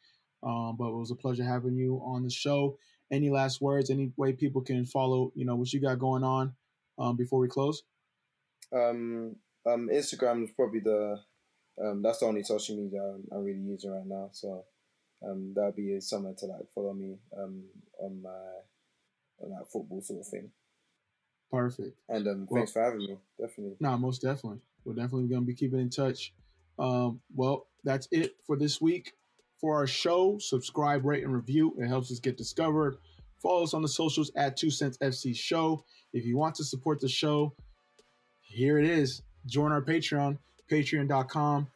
um, 0.42 0.76
but 0.78 0.88
it 0.88 0.95
was 0.95 1.11
a 1.11 1.16
pleasure 1.16 1.45
having 1.45 1.74
you 1.74 2.01
on 2.05 2.22
the 2.22 2.30
show. 2.30 2.78
any 3.11 3.30
last 3.30 3.61
words? 3.61 3.90
Any 3.90 4.12
way 4.16 4.32
people 4.32 4.62
can 4.62 4.84
follow, 4.84 5.32
you 5.34 5.45
know, 5.45 5.57
what 5.57 5.72
you 5.72 5.80
got 5.80 5.99
going 5.99 6.24
on 6.24 6.55
um, 6.99 7.16
before 7.16 7.38
we 7.38 7.49
close? 7.49 7.82
Um, 8.72 9.36
um, 9.66 9.88
Instagram 9.92 10.45
is 10.45 10.51
probably 10.57 10.80
the 10.80 11.20
um, 11.82 12.03
that's 12.03 12.18
the 12.20 12.26
only 12.26 12.42
social 12.45 12.76
media 12.76 13.03
I'm, 13.03 13.24
I'm 13.32 13.45
really 13.45 13.59
using 13.61 13.90
right 13.90 14.07
now. 14.07 14.30
So 14.32 14.64
um, 15.26 15.53
that'll 15.55 15.72
be 15.72 16.01
somewhere 16.01 16.34
to 16.38 16.47
like 16.47 16.70
follow 16.74 16.92
me 16.95 17.16
um 17.36 17.64
on 18.01 18.22
my 18.22 18.30
on 19.42 19.51
that 19.51 19.66
football 19.72 20.01
sort 20.03 20.20
of 20.20 20.26
thing. 20.28 20.51
Perfect. 21.51 21.97
And 22.09 22.26
um, 22.26 22.47
Well- 22.49 22.61
thanks 22.61 22.72
for 22.72 22.82
having 22.82 22.99
me. 22.99 23.18
Definitely. 23.40 23.76
No, 23.80 23.97
most 23.99 24.22
definitely. 24.22 24.61
We're 24.85 24.95
definitely 24.95 25.28
going 25.28 25.43
to 25.43 25.47
be 25.47 25.55
keeping 25.55 25.80
in 25.80 25.91
touch. 25.91 26.32
Um, 26.78 27.20
well, 27.35 27.66
that's 27.85 28.09
it 28.11 28.37
for 28.47 28.57
this 28.57 28.80
week. 28.80 29.12
For 29.61 29.76
our 29.76 29.87
show, 29.87 30.37
subscribe, 30.39 31.05
rate, 31.05 31.24
and 31.24 31.32
review. 31.32 31.74
It 31.78 31.87
helps 31.87 32.11
us 32.11 32.18
get 32.18 32.37
discovered. 32.37 32.97
Follow 33.43 33.62
us 33.62 33.74
on 33.74 33.82
the 33.82 33.89
socials 33.89 34.30
at 34.37 34.57
Two 34.57 34.70
Cents 34.70 34.99
FC 34.99 35.35
Show. 35.35 35.85
If 36.12 36.24
you 36.24 36.37
want 36.37 36.55
to 36.57 36.64
support 36.64 37.01
the 37.01 37.09
show, 37.09 37.55
here 38.41 38.78
it 38.78 38.85
is. 38.85 39.22
Join 39.47 39.72
our 39.72 39.82
Patreon, 39.82 40.39
patreon.com 40.70 41.68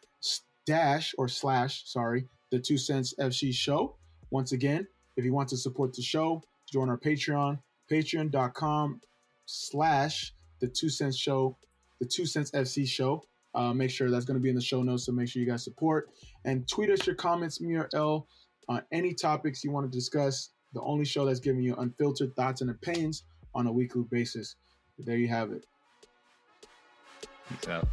dash 0.67 1.15
or 1.17 1.29
slash, 1.29 1.83
sorry, 1.87 2.27
the 2.51 2.59
Two 2.59 2.77
Cents 2.77 3.15
FC 3.19 3.53
Show. 3.53 3.97
Once 4.31 4.53
again, 4.53 4.87
if 5.17 5.25
you 5.25 5.33
want 5.33 5.49
to 5.49 5.57
support 5.57 5.95
the 5.95 6.03
show, 6.03 6.43
join 6.71 6.89
our 6.89 6.99
Patreon, 6.99 7.59
patreon.com 7.91 9.01
slash 9.47 10.35
the 10.61 10.69
Two 10.69 10.89
Cents 10.89 11.17
Show, 11.17 11.57
the 12.01 12.07
Two 12.07 12.27
Cents 12.27 12.51
FC 12.53 12.87
Show. 12.87 13.23
Uh, 13.55 13.73
make 13.73 13.91
sure 13.91 14.11
that's 14.11 14.25
going 14.25 14.37
to 14.37 14.43
be 14.43 14.51
in 14.51 14.55
the 14.55 14.61
show 14.61 14.83
notes, 14.83 15.07
so 15.07 15.13
make 15.13 15.29
sure 15.29 15.41
you 15.41 15.49
guys 15.49 15.65
support 15.65 16.11
and 16.45 16.69
tweet 16.69 16.91
us 16.91 17.07
your 17.07 17.17
comments, 17.17 17.61
me 17.61 17.75
or 17.75 17.89
L, 17.95 18.29
on 18.69 18.83
any 18.93 19.15
topics 19.15 19.65
you 19.65 19.71
want 19.71 19.91
to 19.91 19.97
discuss. 19.97 20.51
The 20.75 20.83
only 20.83 21.07
show 21.07 21.25
that's 21.25 21.41
giving 21.41 21.63
you 21.63 21.75
unfiltered 21.77 22.37
thoughts 22.37 22.61
and 22.61 22.71
opinions 22.71 23.25
on 23.55 23.67
a 23.67 23.73
weekly 23.73 24.05
basis. 24.11 24.57
There 24.99 25.17
you 25.17 25.29
have 25.29 25.51
it. 25.53 25.65
Peace 27.49 27.69
out. 27.69 27.89